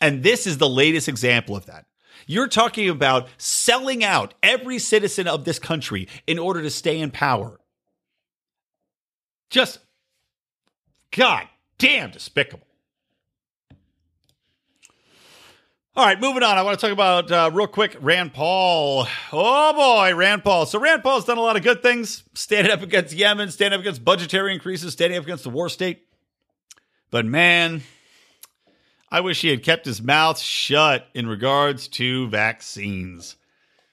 And 0.00 0.22
this 0.22 0.46
is 0.46 0.58
the 0.58 0.68
latest 0.68 1.08
example 1.08 1.56
of 1.56 1.66
that. 1.66 1.86
You're 2.26 2.48
talking 2.48 2.88
about 2.88 3.28
selling 3.38 4.04
out 4.04 4.34
every 4.42 4.78
citizen 4.78 5.26
of 5.26 5.44
this 5.44 5.58
country 5.58 6.08
in 6.26 6.38
order 6.38 6.62
to 6.62 6.70
stay 6.70 7.00
in 7.00 7.10
power. 7.10 7.58
Just, 9.50 9.78
God 11.10 11.48
damn 11.78 12.10
despicable. 12.10 12.66
All 16.00 16.06
right, 16.06 16.18
moving 16.18 16.42
on. 16.42 16.56
I 16.56 16.62
want 16.62 16.80
to 16.80 16.86
talk 16.86 16.94
about 16.94 17.30
uh, 17.30 17.50
real 17.52 17.66
quick 17.66 17.94
Rand 18.00 18.32
Paul. 18.32 19.06
Oh 19.34 19.72
boy, 19.74 20.14
Rand 20.16 20.42
Paul. 20.42 20.64
So 20.64 20.80
Rand 20.80 21.02
Paul's 21.02 21.26
done 21.26 21.36
a 21.36 21.42
lot 21.42 21.58
of 21.58 21.62
good 21.62 21.82
things, 21.82 22.24
standing 22.32 22.72
up 22.72 22.80
against 22.80 23.12
Yemen, 23.12 23.50
standing 23.50 23.78
up 23.78 23.82
against 23.82 24.02
budgetary 24.02 24.54
increases, 24.54 24.94
standing 24.94 25.18
up 25.18 25.24
against 25.24 25.44
the 25.44 25.50
war 25.50 25.68
state. 25.68 26.06
But 27.10 27.26
man, 27.26 27.82
I 29.12 29.20
wish 29.20 29.42
he 29.42 29.48
had 29.48 29.62
kept 29.62 29.84
his 29.84 30.00
mouth 30.00 30.38
shut 30.38 31.06
in 31.12 31.26
regards 31.26 31.86
to 31.88 32.28
vaccines 32.28 33.36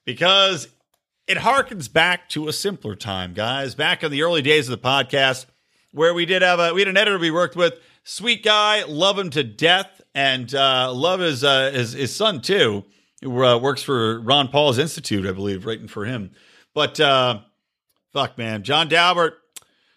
because 0.06 0.70
it 1.28 1.40
harkens 1.40 1.92
back 1.92 2.30
to 2.30 2.48
a 2.48 2.54
simpler 2.54 2.96
time, 2.96 3.34
guys. 3.34 3.76
Back 3.76 4.02
in 4.02 4.12
the 4.12 4.24
early 4.24 4.42
days 4.42 4.70
of 4.70 4.82
the 4.82 4.88
podcast, 4.88 5.46
where 5.92 6.14
we 6.14 6.26
did 6.26 6.42
have 6.42 6.62
a 6.62 6.74
we 6.74 6.80
had 6.80 6.88
an 6.88 6.96
editor 6.96 7.20
we 7.20 7.32
worked 7.32 7.58
with, 7.58 7.74
sweet 8.06 8.46
guy, 8.46 8.86
love 8.86 9.20
him 9.20 9.30
to 9.32 9.44
death, 9.44 10.02
and 10.18 10.54
uh, 10.54 10.92
love 10.94 11.20
his, 11.22 11.44
uh, 11.44 11.72
his 11.72 11.94
his 11.94 12.16
son 12.16 12.42
too, 12.42 12.84
who 13.22 13.44
uh, 13.44 13.58
works 13.58 13.84
for 13.84 14.20
Ron 14.22 14.50
Paul's 14.50 14.78
Institute, 14.78 15.26
I 15.26 15.32
believe, 15.32 15.66
writing 15.66 15.88
for 15.88 16.06
him. 16.06 16.32
But 16.74 17.00
uh, 17.00 17.40
fuck, 18.12 18.38
man, 18.38 18.64
John 18.64 18.90
Dalbert 18.90 19.34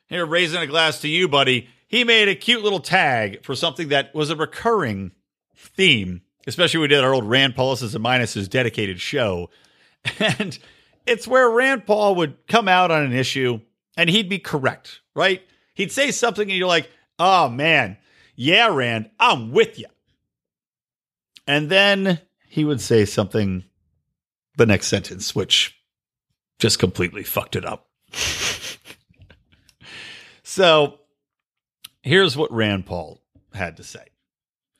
here 0.09 0.27
raising 0.27 0.61
a 0.61 0.67
glass 0.67 1.01
to 1.01 1.09
you, 1.09 1.29
buddy 1.29 1.69
he 1.91 2.05
made 2.05 2.29
a 2.29 2.37
cute 2.37 2.63
little 2.63 2.79
tag 2.79 3.43
for 3.43 3.57
something 3.57 3.89
that 3.89 4.15
was 4.15 4.31
a 4.31 4.37
recurring 4.37 5.11
theme, 5.57 6.23
especially 6.47 6.79
when 6.79 6.89
we 6.89 6.95
did 6.95 7.03
our 7.03 7.13
old 7.13 7.29
Rand 7.29 7.57
Pluses 7.57 7.97
and 7.97 8.05
Minuses 8.05 8.49
dedicated 8.49 9.01
show. 9.01 9.51
And 10.21 10.57
it's 11.05 11.27
where 11.27 11.51
Rand 11.51 11.87
Paul 11.87 12.15
would 12.15 12.47
come 12.47 12.69
out 12.69 12.93
on 12.93 13.03
an 13.03 13.13
issue 13.13 13.61
and 13.97 14.09
he'd 14.09 14.29
be 14.29 14.39
correct, 14.39 15.01
right? 15.15 15.43
He'd 15.75 15.91
say 15.91 16.13
something 16.13 16.49
and 16.49 16.57
you're 16.57 16.69
like, 16.69 16.89
oh 17.19 17.49
man, 17.49 17.99
yeah, 18.37 18.69
Rand, 18.69 19.11
I'm 19.19 19.51
with 19.51 19.79
you. 19.79 19.87
And 21.47 21.71
then 21.71 22.21
he 22.49 22.65
would 22.65 22.81
say 22.81 23.05
something 23.05 23.65
the 24.57 24.67
next 24.67 24.89
sentence, 24.89 25.35
which 25.35 25.81
just 26.59 26.79
completely 26.79 27.23
fucked 27.23 27.57
it 27.57 27.65
up. 27.65 27.89
so 30.43 30.99
here's 32.03 32.37
what 32.37 32.53
Rand 32.53 32.87
Paul 32.87 33.23
had 33.55 33.77
to 33.79 33.85
say. 33.85 34.05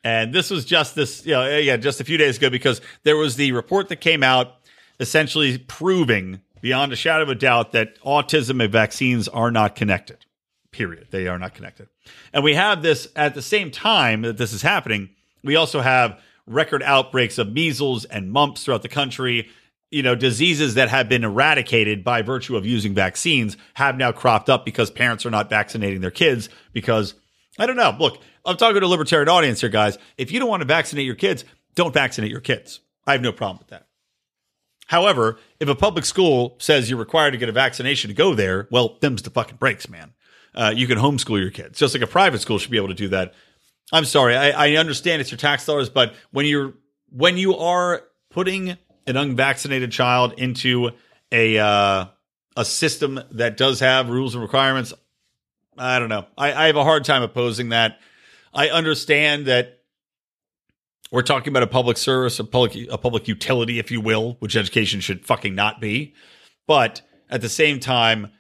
And 0.03 0.33
this 0.33 0.51
was 0.51 0.65
just 0.65 0.95
this, 0.95 1.27
you 1.27 1.33
know, 1.33 1.59
yeah, 1.59 1.77
just 1.77 2.01
a 2.01 2.05
few 2.05 2.17
days 2.17 2.39
ago 2.39 2.49
because 2.49 2.81
there 3.03 3.17
was 3.17 3.37
the 3.37 3.53
report 3.53 3.89
that 3.89 3.97
came 3.97 4.23
out 4.23 4.55
essentially 4.99 5.59
proving 5.59 6.41
beyond 6.61 6.93
a 6.93 6.97
shadow 6.97 7.23
of 7.23 7.29
a 7.29 7.35
doubt 7.35 7.73
that 7.73 8.01
autism 8.03 8.63
and 8.63 8.73
vaccines 8.73 9.29
are 9.29 9.51
not 9.51 9.75
connected. 9.75 10.25
Period. 10.73 11.09
They 11.11 11.27
are 11.27 11.39
not 11.39 11.55
connected. 11.55 11.89
And 12.33 12.45
we 12.45 12.55
have 12.55 12.83
this 12.83 13.09
at 13.17 13.35
the 13.35 13.43
same 13.43 13.71
time 13.71 14.23
that 14.23 14.39
this 14.39 14.53
is 14.53 14.63
happening. 14.63 15.11
We 15.43 15.57
also 15.57 15.81
have 15.81 16.21
record 16.47 16.83
outbreaks 16.83 17.39
of 17.39 17.53
measles 17.53 18.05
and 18.05 18.33
mumps 18.33 18.65
throughout 18.65 18.83
the 18.83 18.89
country. 18.89 19.49
You 19.91 20.03
know, 20.03 20.15
diseases 20.15 20.75
that 20.75 20.89
have 20.89 21.09
been 21.09 21.25
eradicated 21.25 22.05
by 22.05 22.23
virtue 22.23 22.57
of 22.57 22.65
using 22.65 22.95
vaccines 22.95 23.57
have 23.75 23.97
now 23.97 24.13
cropped 24.13 24.49
up 24.49 24.65
because 24.65 24.91
parents 24.91 25.27
are 25.27 25.31
not 25.31 25.51
vaccinating 25.51 26.01
their 26.01 26.13
kids 26.13 26.49
because 26.73 27.15
I 27.59 27.67
don't 27.67 27.77
know. 27.77 27.97
Look, 27.99 28.21
I'm 28.45 28.57
talking 28.57 28.81
to 28.81 28.87
a 28.87 28.89
libertarian 28.89 29.29
audience 29.29 29.61
here, 29.61 29.71
guys. 29.71 29.99
If 30.17 30.31
you 30.31 30.39
don't 30.39 30.49
want 30.49 30.61
to 30.61 30.67
vaccinate 30.67 31.07
your 31.07 31.17
kids, 31.17 31.45
don't 31.75 31.93
vaccinate 31.93 32.31
your 32.31 32.41
kids. 32.41 32.81
I 33.07 33.13
have 33.13 33.21
no 33.21 33.33
problem 33.33 33.59
with 33.59 33.69
that. 33.69 33.87
However, 34.87 35.39
if 35.61 35.69
a 35.69 35.75
public 35.75 36.05
school 36.05 36.57
says 36.59 36.91
you're 36.91 36.99
required 36.99 37.31
to 37.33 37.39
get 37.39 37.49
a 37.49 37.53
vaccination 37.53 38.09
to 38.09 38.15
go 38.15 38.35
there, 38.35 38.67
well, 38.71 38.97
them's 39.01 39.23
the 39.23 39.31
fucking 39.31 39.57
breaks, 39.57 39.89
man. 39.89 40.15
Uh, 40.53 40.73
you 40.75 40.89
can 40.89 40.99
homeschool 40.99 41.41
your 41.41 41.51
kids, 41.51 41.79
just 41.79 41.95
like 41.95 42.03
a 42.03 42.09
private 42.09 42.41
school 42.41 42.59
should 42.59 42.73
be 42.73 42.77
able 42.77 42.89
to 42.89 42.95
do 42.95 43.09
that. 43.09 43.35
I'm 43.93 44.05
sorry, 44.05 44.37
I, 44.37 44.51
I 44.51 44.77
understand 44.77 45.21
it's 45.21 45.31
your 45.31 45.39
tax 45.39 45.67
dollars, 45.67 45.91
but 45.91 46.15
when 46.31 46.47
you're 46.47 46.75
when 47.11 47.37
you 47.37 47.57
are 47.57 48.03
putting 48.31 48.77
an 49.07 49.17
unvaccinated 49.17 49.91
child 49.91 50.35
into 50.39 50.91
a 51.33 51.59
uh, 51.59 52.07
a 52.57 52.65
system 52.65 53.21
that 53.33 53.57
does 53.57 53.81
have 53.81 54.09
rules 54.09 54.35
and 54.35 54.43
requirements, 54.43 54.93
I 55.77 55.99
don't 55.99 56.09
know. 56.09 56.27
I, 56.39 56.53
I 56.53 56.67
have 56.67 56.77
a 56.77 56.85
hard 56.85 57.05
time 57.05 57.23
opposing 57.23 57.71
that. 57.71 57.99
I 58.53 58.69
understand 58.69 59.47
that 59.47 59.81
we're 61.11 61.23
talking 61.23 61.53
about 61.53 61.63
a 61.65 61.69
public 61.69 61.97
service, 61.97 62.39
a 62.39 62.45
public 62.45 62.77
a 62.91 62.99
public 62.99 63.27
utility, 63.27 63.79
if 63.79 63.91
you 63.91 64.01
will, 64.01 64.37
which 64.39 64.57
education 64.57 65.01
should 65.01 65.27
fucking 65.27 65.55
not 65.55 65.81
be. 65.81 66.15
But 66.67 67.03
at 67.29 67.41
the 67.41 67.49
same 67.49 67.81
time, 67.81 68.31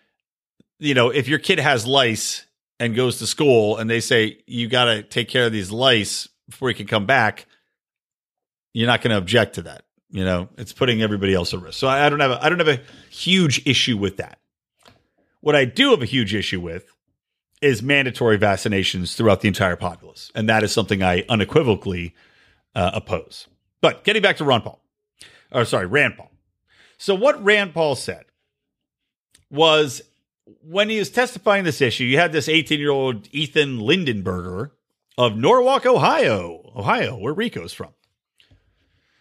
you 0.78 0.94
know, 0.94 1.10
if 1.10 1.28
your 1.28 1.38
kid 1.38 1.58
has 1.58 1.86
lice 1.86 2.46
and 2.80 2.96
goes 2.96 3.18
to 3.18 3.26
school 3.26 3.76
and 3.76 3.88
they 3.88 4.00
say 4.00 4.38
you 4.46 4.66
got 4.66 4.86
to 4.86 5.02
take 5.02 5.28
care 5.28 5.44
of 5.46 5.52
these 5.52 5.70
lice 5.70 6.28
before 6.48 6.70
you 6.70 6.74
can 6.74 6.86
come 6.86 7.06
back, 7.06 7.46
you're 8.72 8.88
not 8.88 9.02
going 9.02 9.12
to 9.12 9.18
object 9.18 9.56
to 9.56 9.62
that. 9.62 9.84
You 10.08 10.24
know, 10.24 10.48
it's 10.56 10.72
putting 10.72 11.02
everybody 11.02 11.34
else 11.34 11.54
at 11.54 11.60
risk. 11.60 11.78
So 11.78 11.86
I, 11.86 12.06
I 12.06 12.08
don't 12.08 12.18
have 12.18 12.32
a, 12.32 12.44
I 12.44 12.48
don't 12.48 12.58
have 12.58 12.68
a 12.68 12.80
huge 13.10 13.64
issue 13.66 13.96
with 13.96 14.16
that. 14.16 14.38
What 15.40 15.54
I 15.54 15.66
do 15.66 15.90
have 15.90 16.02
a 16.02 16.06
huge 16.06 16.34
issue 16.34 16.60
with 16.60 16.92
is 17.62 17.82
mandatory 17.82 18.38
vaccinations 18.38 19.14
throughout 19.14 19.42
the 19.42 19.48
entire 19.48 19.76
populace. 19.76 20.32
And 20.34 20.48
that 20.48 20.64
is 20.64 20.72
something 20.72 21.02
I 21.02 21.24
unequivocally 21.28 22.14
uh, 22.74 22.90
oppose. 22.94 23.46
But 23.80 24.02
getting 24.04 24.22
back 24.22 24.38
to 24.38 24.44
Ron 24.44 24.62
Paul, 24.62 24.82
or 25.52 25.64
sorry, 25.64 25.86
Rand 25.86 26.14
Paul. 26.16 26.30
So 26.98 27.14
what 27.14 27.42
Rand 27.44 27.74
Paul 27.74 27.94
said 27.94 28.24
was 29.50 30.02
when 30.62 30.88
he 30.88 30.98
was 30.98 31.10
testifying 31.10 31.64
this 31.64 31.80
issue, 31.80 32.04
you 32.04 32.18
had 32.18 32.32
this 32.32 32.48
18 32.48 32.78
year 32.78 32.90
old 32.90 33.28
Ethan 33.32 33.78
Lindenberger 33.78 34.70
of 35.18 35.36
Norwalk, 35.36 35.86
Ohio, 35.86 36.72
Ohio, 36.74 37.16
where 37.16 37.34
Rico's 37.34 37.72
from, 37.72 37.90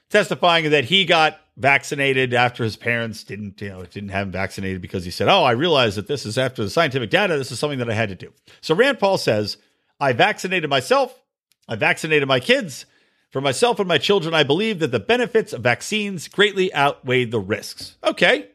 testifying 0.10 0.70
that 0.70 0.86
he 0.86 1.06
got 1.06 1.40
vaccinated 1.58 2.34
after 2.34 2.64
his 2.64 2.78
parents 2.78 3.24
didn't, 3.24 3.60
you 3.62 3.70
know, 3.70 3.84
didn't 3.84 4.10
have 4.10 4.28
him 4.28 4.32
vaccinated 4.32 4.82
because 4.82 5.04
he 5.04 5.12
said, 5.12 5.28
"Oh, 5.28 5.44
I 5.44 5.52
realized 5.52 5.98
that 5.98 6.08
this 6.08 6.26
is 6.26 6.38
after 6.38 6.64
the 6.64 6.70
scientific 6.70 7.10
data. 7.10 7.38
This 7.38 7.52
is 7.52 7.60
something 7.60 7.80
that 7.80 7.90
I 7.90 7.94
had 7.94 8.10
to 8.10 8.16
do." 8.16 8.34
So 8.62 8.74
Rand 8.74 9.00
Paul 9.00 9.18
says, 9.18 9.58
"I 10.00 10.14
vaccinated 10.14 10.70
myself. 10.70 11.22
I 11.68 11.76
vaccinated 11.76 12.28
my 12.28 12.40
kids. 12.40 12.86
For 13.30 13.42
myself 13.42 13.78
and 13.78 13.88
my 13.88 14.00
children, 14.00 14.34
I 14.34 14.42
believe 14.42 14.80
that 14.80 14.92
the 14.92 15.00
benefits 15.00 15.54
of 15.54 15.62
vaccines 15.62 16.28
greatly 16.28 16.74
outweigh 16.74 17.26
the 17.26 17.40
risks." 17.40 17.98
Okay, 18.04 18.48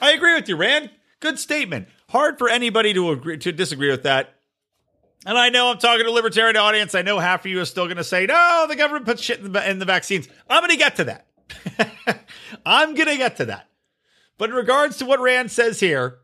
I 0.00 0.12
agree 0.12 0.34
with 0.34 0.48
you, 0.48 0.56
Rand. 0.56 0.90
Good 1.24 1.38
statement. 1.38 1.88
Hard 2.10 2.36
for 2.36 2.50
anybody 2.50 2.92
to 2.92 3.10
agree 3.10 3.38
to 3.38 3.50
disagree 3.50 3.90
with 3.90 4.02
that. 4.02 4.34
And 5.24 5.38
I 5.38 5.48
know 5.48 5.70
I'm 5.70 5.78
talking 5.78 6.04
to 6.04 6.10
a 6.10 6.12
libertarian 6.12 6.58
audience. 6.58 6.94
I 6.94 7.00
know 7.00 7.18
half 7.18 7.46
of 7.46 7.50
you 7.50 7.62
are 7.62 7.64
still 7.64 7.86
going 7.86 7.96
to 7.96 8.04
say, 8.04 8.26
"No, 8.26 8.66
the 8.68 8.76
government 8.76 9.06
puts 9.06 9.22
shit 9.22 9.40
in 9.40 9.52
the, 9.52 9.70
in 9.70 9.78
the 9.78 9.86
vaccines." 9.86 10.28
I'm 10.50 10.60
going 10.60 10.72
to 10.72 10.76
get 10.76 10.96
to 10.96 11.04
that. 11.04 11.26
I'm 12.66 12.94
going 12.94 13.08
to 13.08 13.16
get 13.16 13.36
to 13.36 13.46
that. 13.46 13.70
But 14.36 14.50
in 14.50 14.54
regards 14.54 14.98
to 14.98 15.06
what 15.06 15.18
Rand 15.18 15.50
says 15.50 15.80
here, 15.80 16.18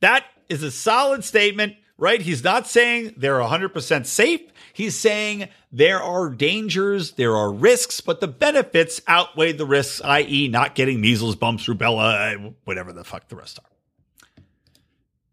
that 0.00 0.26
is 0.50 0.62
a 0.62 0.70
solid 0.70 1.24
statement, 1.24 1.76
right? 1.96 2.20
He's 2.20 2.44
not 2.44 2.66
saying 2.66 3.14
they're 3.16 3.38
100% 3.38 4.04
safe. 4.04 4.42
He's 4.74 4.98
saying 4.98 5.48
there 5.72 6.02
are 6.02 6.28
dangers, 6.28 7.12
there 7.12 7.34
are 7.34 7.50
risks, 7.50 8.02
but 8.02 8.20
the 8.20 8.28
benefits 8.28 9.00
outweigh 9.06 9.52
the 9.52 9.64
risks, 9.64 10.02
i.e., 10.04 10.48
not 10.48 10.74
getting 10.74 11.00
measles, 11.00 11.34
bumps, 11.34 11.66
rubella, 11.66 12.52
whatever 12.64 12.92
the 12.92 13.02
fuck 13.02 13.28
the 13.28 13.36
rest 13.36 13.58
are. 13.58 13.75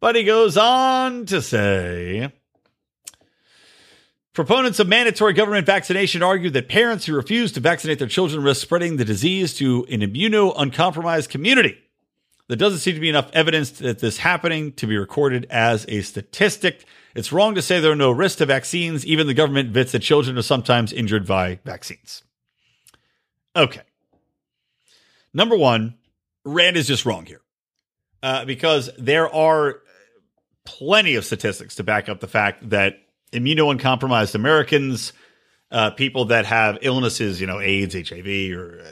But 0.04 0.18
he 0.18 0.26
goes 0.26 0.58
on 0.58 1.26
to 1.28 1.42
say 1.42 2.30
Proponents 4.34 4.80
of 4.82 4.90
mandatory 4.90 5.32
government 5.32 5.66
vaccination 5.66 6.22
argue 6.22 6.50
that 6.50 6.68
parents 6.68 7.06
who 7.06 7.16
refuse 7.16 7.54
to 7.54 7.62
vaccinate 7.62 8.00
their 8.00 8.10
children 8.10 8.44
risk 8.44 8.62
spreading 8.62 8.98
the 8.98 9.06
disease 9.06 9.54
to 9.60 9.86
an 9.90 10.02
immuno 10.02 10.54
uncompromised 10.58 11.30
community. 11.30 11.78
There 12.50 12.58
doesn't 12.58 12.80
seem 12.80 12.96
to 12.96 13.00
be 13.00 13.08
enough 13.08 13.30
evidence 13.32 13.72
that 13.80 14.00
this 14.00 14.18
happening 14.18 14.74
to 14.74 14.88
be 14.88 14.98
recorded 14.98 15.48
as 15.50 15.86
a 15.88 16.02
statistic. 16.02 16.84
It's 17.16 17.32
wrong 17.32 17.56
to 17.56 17.62
say 17.62 17.80
there 17.80 17.94
are 17.94 17.96
no 17.96 18.12
risks 18.12 18.40
to 18.40 18.46
vaccines. 18.46 19.06
Even 19.06 19.28
the 19.28 19.34
government 19.34 19.70
admits 19.70 19.94
that 19.94 20.00
children 20.00 20.38
are 20.38 20.42
sometimes 20.42 20.92
injured 20.92 21.26
by 21.26 21.60
vaccines. 21.64 22.24
Okay. 23.56 23.84
Number 25.34 25.56
one, 25.56 25.96
Rand 26.44 26.76
is 26.76 26.88
just 26.88 27.06
wrong 27.06 27.26
here. 27.26 27.40
uh, 28.24 28.46
because 28.46 28.90
there 28.98 29.34
are 29.34 29.83
plenty 30.66 31.16
of 31.16 31.26
statistics 31.26 31.76
to 31.76 31.84
back 31.84 32.10
up 32.10 32.20
the 32.20 32.28
fact 32.28 32.70
that 32.70 33.00
immunocompromised 33.32 34.36
Americans, 34.36 35.14
uh, 35.72 35.90
people 35.92 36.26
that 36.26 36.46
have 36.46 36.78
illnesses, 36.82 37.42
you 37.42 37.48
know, 37.48 37.60
AIDS, 37.60 37.96
HIV, 37.96 38.58
or 38.58 38.82
uh, 38.86 38.92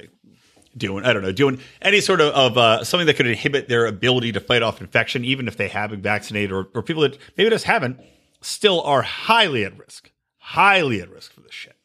doing, 0.75 1.05
I 1.05 1.13
don't 1.13 1.21
know, 1.21 1.31
doing 1.31 1.59
any 1.81 2.01
sort 2.01 2.21
of, 2.21 2.33
of 2.33 2.57
uh, 2.57 2.83
something 2.83 3.07
that 3.07 3.15
could 3.15 3.27
inhibit 3.27 3.69
their 3.69 3.85
ability 3.85 4.31
to 4.33 4.39
fight 4.39 4.63
off 4.63 4.81
infection, 4.81 5.23
even 5.25 5.47
if 5.47 5.57
they 5.57 5.67
have 5.67 5.91
been 5.91 6.01
vaccinated, 6.01 6.51
or, 6.51 6.67
or 6.73 6.81
people 6.81 7.03
that 7.03 7.17
maybe 7.37 7.49
just 7.49 7.65
haven't, 7.65 7.99
still 8.41 8.81
are 8.81 9.01
highly 9.01 9.63
at 9.63 9.77
risk, 9.77 10.11
highly 10.37 11.01
at 11.01 11.09
risk 11.09 11.31
for 11.31 11.41
this 11.41 11.53
shit. 11.53 11.75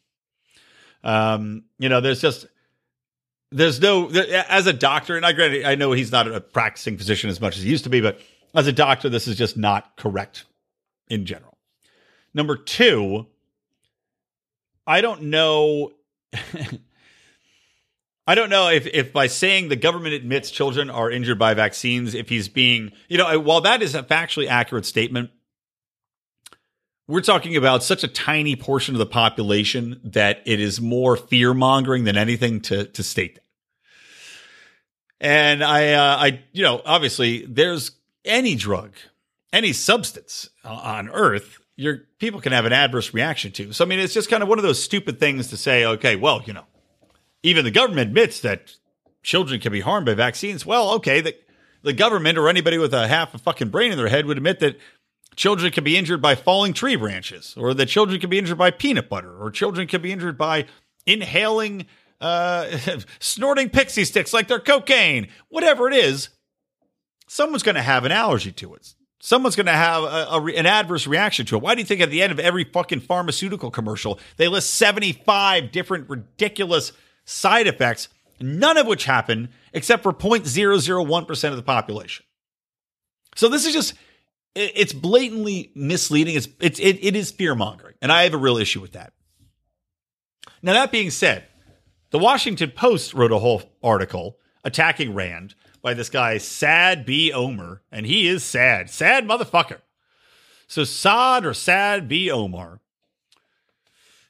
Um, 1.05 1.65
you 1.79 1.89
know, 1.89 2.01
there's 2.01 2.21
just, 2.21 2.47
there's 3.53 3.81
no, 3.81 4.09
as 4.09 4.67
a 4.67 4.73
doctor, 4.73 5.17
and 5.17 5.25
I 5.25 5.33
granted, 5.33 5.65
I 5.65 5.75
know 5.75 5.93
he's 5.93 6.11
not 6.11 6.27
a 6.27 6.41
practicing 6.41 6.97
physician 6.97 7.31
as 7.31 7.41
much 7.41 7.57
as 7.57 7.63
he 7.63 7.71
used 7.71 7.85
to 7.85 7.91
be, 7.91 8.01
but 8.01 8.19
as 8.57 8.67
a 8.67 8.73
doctor, 8.73 9.09
this 9.09 9.29
is 9.29 9.37
just 9.37 9.57
not 9.57 9.97
correct 9.97 10.47
in 11.09 11.27
general. 11.27 11.57
Number 12.35 12.57
two, 12.57 13.27
I 14.87 15.01
don't 15.01 15.25
know. 15.25 15.93
I 18.29 18.35
don't 18.35 18.51
know 18.51 18.69
if, 18.69 18.87
if 18.89 19.13
by 19.13 19.29
saying 19.29 19.69
the 19.69 19.77
government 19.77 20.15
admits 20.15 20.51
children 20.51 20.91
are 20.91 21.09
injured 21.11 21.39
by 21.39 21.55
vaccines, 21.55 22.15
if 22.15 22.29
he's 22.29 22.49
being, 22.49 22.91
you 23.09 23.19
know, 23.19 23.39
while 23.39 23.61
that 23.61 23.83
is 23.83 23.95
a 23.95 24.03
factually 24.03 24.49
accurate 24.49 24.85
statement, 24.85 25.31
we're 27.07 27.21
talking 27.21 27.57
about 27.57 27.85
such 27.85 28.03
a 28.03 28.09
tiny 28.09 28.57
portion 28.57 28.97
of 28.97 28.99
the 28.99 29.07
population 29.07 30.01
that 30.03 30.43
it 30.45 30.59
is 30.59 30.81
more 30.81 31.17
fear 31.17 31.55
mongering 31.55 32.03
than 32.03 32.17
anything 32.17 32.61
to, 32.63 32.87
to 32.87 33.03
state 33.05 33.37
that. 33.37 33.43
And 35.21 35.63
I, 35.63 35.93
uh, 35.93 36.17
I, 36.17 36.41
you 36.53 36.65
know, 36.65 36.83
obviously 36.85 37.47
there's 37.47 37.93
any 38.27 38.55
drug, 38.55 38.93
any 39.53 39.73
substance 39.73 40.51
on 40.65 41.09
earth, 41.09 41.59
your 41.77 42.03
people 42.19 42.41
can 42.41 42.53
have 42.53 42.65
an 42.65 42.73
adverse 42.73 43.13
reaction 43.15 43.53
to. 43.53 43.73
So, 43.73 43.85
I 43.85 43.89
mean, 43.89 43.99
it's 43.99 44.15
just 44.15 44.31
kind 44.31 44.43
of 44.43 44.49
one 44.49 44.59
of 44.59 44.63
those 44.63 44.83
stupid 44.83 45.21
things 45.21 45.49
to 45.49 45.57
say, 45.57 45.85
okay, 45.85 46.17
well, 46.17 46.43
you 46.45 46.53
know, 46.53 46.65
even 47.43 47.65
the 47.65 47.71
government 47.71 48.09
admits 48.09 48.41
that 48.41 48.73
children 49.23 49.61
can 49.61 49.73
be 49.73 49.81
harmed 49.81 50.07
by 50.07 50.15
vaccines. 50.15 50.65
Well, 50.65 50.93
okay, 50.95 51.21
the, 51.21 51.35
the 51.83 51.93
government 51.93 52.39
or 52.39 52.49
anybody 52.49 52.79
with 52.79 52.95
a 52.95 53.09
half 53.09 53.35
a 53.35 53.39
fucking 53.39 53.69
brain 53.69 53.93
in 53.93 53.99
their 53.99 54.09
head 54.09 54.27
would 54.27 54.39
admit 54.39 54.61
that 54.61 54.79
children 55.37 55.71
can 55.71 55.85
be 55.85 55.97
injured 55.97 56.23
by 56.23 56.35
falling 56.35 56.73
tree 56.73 56.97
branches, 56.97 57.55
or 57.57 57.75
that 57.75 57.87
children 57.87 58.19
can 58.19 58.31
be 58.31 58.39
injured 58.39 58.59
by 58.59 58.71
peanut 58.71 59.09
butter, 59.09 59.37
or 59.37 59.51
children 59.51 59.87
can 59.87 60.01
be 60.01 60.11
injured 60.11 60.39
by 60.39 60.65
inhaling, 61.05 61.87
uh, 62.21 62.79
snorting 63.21 63.69
pixie 63.69 64.05
sticks 64.05 64.33
like 64.33 64.49
they're 64.49 64.59
cocaine. 64.59 65.29
Whatever 65.49 65.89
it 65.89 65.95
is, 65.95 66.31
someone's 67.27 67.63
going 67.63 67.75
to 67.75 67.83
have 67.83 68.05
an 68.05 68.13
allergy 68.13 68.53
to 68.53 68.75
it. 68.75 68.95
Someone's 69.19 69.57
going 69.57 69.67
to 69.67 69.73
have 69.73 70.03
a, 70.03 70.29
a, 70.31 70.45
an 70.55 70.67
adverse 70.67 71.07
reaction 71.07 71.47
to 71.47 71.57
it. 71.57 71.63
Why 71.63 71.75
do 71.75 71.81
you 71.81 71.87
think 71.87 72.01
at 72.01 72.11
the 72.11 72.23
end 72.23 72.33
of 72.33 72.39
every 72.39 72.65
fucking 72.65 73.01
pharmaceutical 73.01 73.71
commercial, 73.71 74.21
they 74.37 74.49
list 74.49 74.75
75 74.75 75.73
different 75.73 76.09
ridiculous 76.09 76.93
side 77.25 77.67
effects, 77.67 78.09
none 78.41 78.77
of 78.77 78.87
which 78.87 79.05
happen 79.05 79.49
except 79.73 80.03
for 80.03 80.13
0.001% 80.13 81.51
of 81.51 81.57
the 81.57 81.63
population? 81.63 82.25
So 83.35 83.49
this 83.49 83.67
is 83.67 83.73
just, 83.73 83.95
it's 84.55 84.93
blatantly 84.93 85.73
misleading. 85.75 86.37
It's, 86.37 86.49
it's, 86.61 86.79
it, 86.79 86.99
it 87.03 87.17
is 87.17 87.31
fear 87.31 87.55
mongering. 87.55 87.95
And 88.01 88.13
I 88.13 88.25
have 88.25 88.35
a 88.35 88.39
real 88.39 88.59
issue 88.59 88.81
with 88.81 88.93
that. 88.93 89.13
Now, 90.63 90.73
that 90.75 90.93
being 90.93 91.11
said, 91.11 91.45
the 92.11 92.19
Washington 92.19 92.71
Post 92.71 93.15
wrote 93.15 93.33
a 93.33 93.39
whole 93.39 93.63
article 93.83 94.39
attacking 94.65 95.15
Rand 95.15 95.55
by 95.87 95.95
this 95.95 96.11
guy, 96.11 96.37
Sad 96.39 97.07
B. 97.07 97.33
Omer, 97.33 97.81
and 97.93 98.07
he 98.07 98.27
is 98.27 98.43
sad. 98.43 98.91
Sad 98.91 99.25
motherfucker. 99.25 99.83
So 100.67 100.83
Sad 100.83 101.47
or 101.47 101.55
Sad 101.55 102.09
B. 102.09 102.29
Omar. 102.29 102.81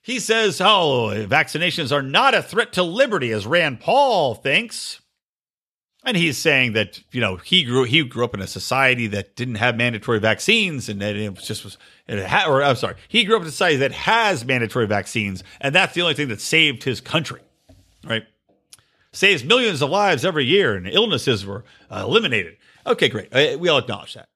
He 0.03 0.21
says, 0.21 0.61
oh, 0.61 1.25
vaccinations 1.27 1.93
are 1.93 2.03
not 2.03 2.35
a 2.35 2.43
threat 2.43 2.75
to 2.75 2.83
liberty, 2.83 3.33
as 3.33 3.47
Rand 3.47 3.81
Paul 3.81 4.35
thinks. 4.35 5.01
And 6.05 6.15
he's 6.15 6.37
saying 6.37 6.75
that, 6.75 7.01
you 7.11 7.23
know, 7.23 7.37
he 7.37 7.65
grew 7.65 7.85
he 7.85 8.05
grew 8.05 8.25
up 8.25 8.35
in 8.35 8.43
a 8.43 8.47
society 8.47 9.07
that 9.07 9.35
didn't 9.35 9.55
have 9.55 9.79
mandatory 9.79 10.21
vaccines 10.21 10.91
and 10.91 11.01
that 11.01 11.17
it 11.17 11.35
was 11.35 11.47
just 11.47 11.65
was 11.65 11.79
it 12.07 12.19
had, 12.19 12.49
or 12.49 12.63
I'm 12.63 12.77
sorry, 12.77 12.97
he 13.09 13.25
grew 13.25 13.35
up 13.35 13.43
in 13.43 13.49
a 13.49 13.51
society 13.51 13.79
that 13.79 13.93
has 13.93 14.45
mandatory 14.45 14.87
vaccines, 14.87 15.43
and 15.63 15.75
that's 15.75 15.95
the 15.95 16.03
only 16.03 16.13
thing 16.13 16.29
that 16.29 16.43
saved 16.43 16.85
his 16.85 17.01
country. 17.01 17.41
Right? 18.05 18.25
Saves 19.17 19.45
millions 19.45 19.83
of 19.83 19.91
lives 19.91 20.25
every 20.25 20.45
year 20.45 20.75
and 20.75 20.87
illnesses 20.87 21.45
were 21.47 21.65
uh, 21.91 22.05
eliminated. 22.07 22.57
Okay, 22.87 23.09
great. 23.09 23.35
Uh, 23.35 23.57
we 23.59 23.69
all 23.69 23.79
acknowledge 23.79 24.15
that. 24.15 24.29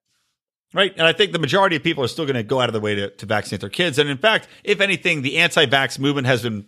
Right. 0.73 0.93
And 0.93 1.03
I 1.07 1.13
think 1.13 1.33
the 1.33 1.39
majority 1.39 1.77
of 1.77 1.83
people 1.83 2.05
are 2.05 2.09
still 2.09 2.27
going 2.27 2.37
to 2.37 2.45
go 2.45 2.61
out 2.61 2.69
of 2.69 2.73
their 2.73 2.81
way 2.81 2.95
to, 2.95 3.11
to 3.11 3.27
vaccinate 3.27 3.61
their 3.61 3.71
kids. 3.71 3.99
And 3.99 4.09
in 4.09 4.19
fact, 4.19 4.47
if 4.63 4.81
anything, 4.81 5.23
the 5.23 5.39
anti 5.39 5.67
vax 5.67 5.99
movement 5.99 6.27
has 6.27 6.43
been 6.43 6.67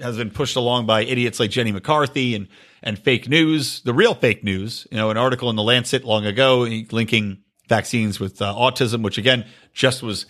has 0.00 0.16
been 0.16 0.30
pushed 0.30 0.56
along 0.56 0.86
by 0.86 1.02
idiots 1.02 1.38
like 1.38 1.50
Jenny 1.50 1.70
McCarthy 1.70 2.34
and 2.34 2.48
and 2.82 2.98
fake 2.98 3.28
news, 3.28 3.80
the 3.82 3.94
real 3.94 4.14
fake 4.14 4.42
news. 4.42 4.88
You 4.90 4.96
know, 4.96 5.10
an 5.10 5.16
article 5.16 5.50
in 5.50 5.56
the 5.56 5.62
Lancet 5.62 6.04
long 6.04 6.26
ago 6.26 6.62
linking 6.90 7.38
vaccines 7.68 8.18
with 8.18 8.42
uh, 8.42 8.52
autism, 8.52 9.02
which 9.02 9.18
again 9.18 9.46
just 9.72 10.02
was 10.02 10.26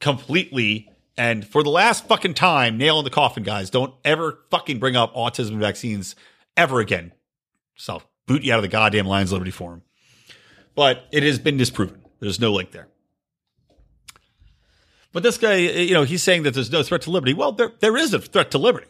completely 0.00 0.90
and 1.16 1.46
for 1.46 1.62
the 1.62 1.70
last 1.70 2.06
fucking 2.08 2.34
time, 2.34 2.76
nail 2.76 2.98
in 2.98 3.04
the 3.04 3.10
coffin, 3.10 3.42
guys. 3.42 3.70
Don't 3.70 3.94
ever 4.04 4.40
fucking 4.50 4.78
bring 4.80 4.96
up 4.96 5.14
autism 5.14 5.58
vaccines 5.58 6.16
ever 6.56 6.80
again. 6.80 7.12
So 7.76 8.02
boot 8.26 8.42
you 8.42 8.52
out 8.52 8.58
of 8.58 8.62
the 8.62 8.68
goddamn 8.68 9.06
Lions 9.06 9.32
Liberty 9.32 9.50
Forum. 9.50 9.82
But 10.74 11.06
it 11.12 11.22
has 11.22 11.38
been 11.38 11.56
disproven. 11.56 12.02
There's 12.20 12.40
no 12.40 12.52
link 12.52 12.72
there. 12.72 12.88
But 15.12 15.22
this 15.22 15.38
guy, 15.38 15.54
you 15.54 15.94
know, 15.94 16.02
he's 16.02 16.22
saying 16.22 16.42
that 16.42 16.54
there's 16.54 16.72
no 16.72 16.82
threat 16.82 17.02
to 17.02 17.10
liberty. 17.10 17.34
Well, 17.34 17.52
there, 17.52 17.72
there 17.78 17.96
is 17.96 18.12
a 18.12 18.18
threat 18.18 18.50
to 18.50 18.58
liberty. 18.58 18.88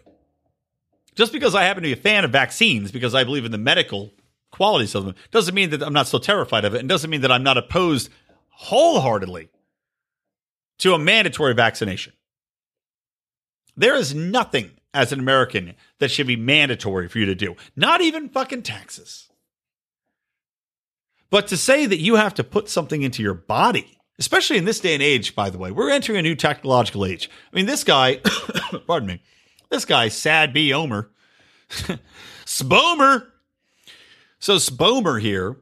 Just 1.15 1.33
because 1.33 1.55
I 1.55 1.65
happen 1.65 1.83
to 1.83 1.89
be 1.89 1.93
a 1.93 1.97
fan 1.97 2.25
of 2.25 2.33
vaccines, 2.33 2.91
because 2.91 3.15
I 3.15 3.25
believe 3.25 3.45
in 3.45 3.53
the 3.53 3.59
medical 3.59 4.11
qualities 4.51 4.95
of 4.95 5.05
them, 5.05 5.15
doesn't 5.31 5.55
mean 5.55 5.71
that 5.71 5.83
I'm 5.83 5.93
not 5.93 6.07
so 6.07 6.19
terrified 6.19 6.65
of 6.65 6.75
it, 6.75 6.81
and 6.81 6.89
doesn't 6.89 7.11
mean 7.11 7.21
that 7.21 7.31
I'm 7.31 7.43
not 7.43 7.59
opposed 7.59 8.09
wholeheartedly 8.49 9.51
to 10.79 10.95
a 10.95 10.99
mandatory 10.99 11.55
vaccination. 11.55 12.15
There 13.77 13.95
is 13.95 14.15
nothing 14.15 14.71
as 14.95 15.13
an 15.13 15.19
American 15.19 15.75
that 15.99 16.11
should 16.11 16.27
be 16.27 16.37
mandatory 16.37 17.09
for 17.09 17.19
you 17.19 17.27
to 17.27 17.35
do. 17.35 17.57
Not 17.77 18.01
even 18.01 18.29
fucking 18.29 18.63
taxes. 18.63 19.29
But 21.31 21.49
to 21.49 21.57
say 21.57 21.85
that 21.85 21.99
you 21.99 22.15
have 22.15 22.35
to 22.35 22.45
put 22.45 22.69
something 22.69 23.03
into 23.03 23.23
your 23.23 23.35
body, 23.35 23.99
especially 24.19 24.57
in 24.57 24.65
this 24.65 24.79
day 24.79 24.95
and 24.95 25.03
age, 25.03 25.35
by 25.35 25.51
the 25.51 25.59
way, 25.59 25.73
we're 25.73 25.91
entering 25.91 26.19
a 26.19 26.23
new 26.23 26.37
technological 26.37 27.05
age. 27.05 27.29
I 27.53 27.57
mean, 27.57 27.67
this 27.67 27.83
guy, 27.83 28.21
pardon 28.87 29.09
me, 29.09 29.23
this 29.69 29.85
guy, 29.85 30.09
Sad 30.09 30.53
B. 30.53 30.73
Omer, 30.73 31.11
Spomer. 32.47 33.27
So 34.39 34.57
Spomer 34.57 35.21
here 35.21 35.57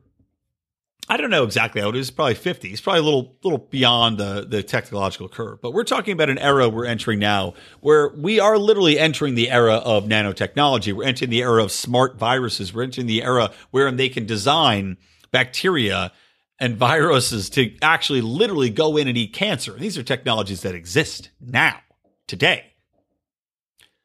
I 1.09 1.17
don't 1.17 1.31
know 1.31 1.43
exactly 1.43 1.81
how 1.81 1.89
it 1.89 1.97
is. 1.97 2.11
Probably 2.11 2.35
50. 2.35 2.71
It's 2.71 2.81
probably 2.81 3.01
a 3.01 3.05
little 3.05 3.37
little 3.43 3.59
beyond 3.59 4.19
the, 4.19 4.47
the 4.49 4.63
technological 4.63 5.29
curve. 5.29 5.61
But 5.61 5.73
we're 5.73 5.85
talking 5.85 6.13
about 6.13 6.31
an 6.31 6.39
era 6.39 6.69
we're 6.69 6.87
entering 6.87 7.19
now 7.19 7.55
where 7.81 8.09
we 8.11 8.39
are 8.39 8.57
literally 8.57 8.99
entering 8.99 9.35
the 9.35 9.51
era 9.51 9.75
of 9.75 10.05
nanotechnology. 10.05 10.93
We're 10.93 11.05
entering 11.05 11.31
the 11.31 11.43
era 11.43 11.63
of 11.63 11.73
smart 11.73 12.19
viruses. 12.19 12.73
We're 12.73 12.85
entering 12.85 13.09
the 13.09 13.23
era 13.23 13.51
wherein 13.73 13.97
they 13.97 14.09
can 14.09 14.27
design 14.27 14.97
bacteria 15.33 16.13
and 16.59 16.77
viruses 16.77 17.51
to 17.51 17.77
actually 17.83 18.21
literally 18.21 18.71
go 18.71 18.97
in 18.97 19.09
and 19.09 19.19
eat 19.19 19.33
cancer. 19.33 19.73
these 19.73 19.99
are 19.99 20.03
technologies 20.05 20.63
that 20.63 20.77
exist 20.77 21.31
now, 21.41 21.81
today. 22.29 22.73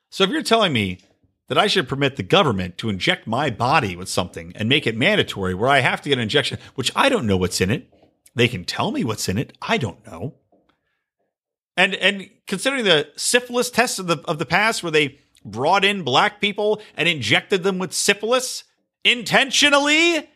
So 0.09 0.23
if 0.23 0.31
you're 0.31 0.41
telling 0.41 0.73
me 0.73 0.97
that 1.47 1.57
I 1.57 1.67
should 1.67 1.87
permit 1.87 2.15
the 2.15 2.23
government 2.23 2.77
to 2.79 2.89
inject 2.89 3.25
my 3.25 3.49
body 3.49 3.95
with 3.95 4.09
something 4.09 4.51
and 4.55 4.67
make 4.67 4.85
it 4.85 4.97
mandatory 4.97 5.53
where 5.53 5.69
I 5.69 5.79
have 5.79 6.01
to 6.01 6.09
get 6.09 6.17
an 6.17 6.23
injection, 6.23 6.59
which 6.75 6.91
I 6.95 7.09
don't 7.09 7.27
know 7.27 7.37
what's 7.37 7.61
in 7.61 7.71
it. 7.71 7.91
They 8.35 8.47
can 8.47 8.65
tell 8.65 8.91
me 8.91 9.03
what's 9.03 9.29
in 9.29 9.37
it. 9.37 9.57
I 9.61 9.77
don't 9.77 10.05
know. 10.05 10.35
And 11.75 11.95
and 11.95 12.29
considering 12.47 12.83
the 12.83 13.09
syphilis 13.15 13.69
tests 13.69 13.99
of 13.99 14.07
the 14.07 14.17
of 14.25 14.39
the 14.39 14.45
past 14.45 14.83
where 14.83 14.91
they 14.91 15.19
brought 15.45 15.85
in 15.85 16.03
black 16.03 16.41
people 16.41 16.81
and 16.95 17.07
injected 17.07 17.63
them 17.63 17.77
with 17.79 17.93
syphilis 17.93 18.63
intentionally, 19.03 20.27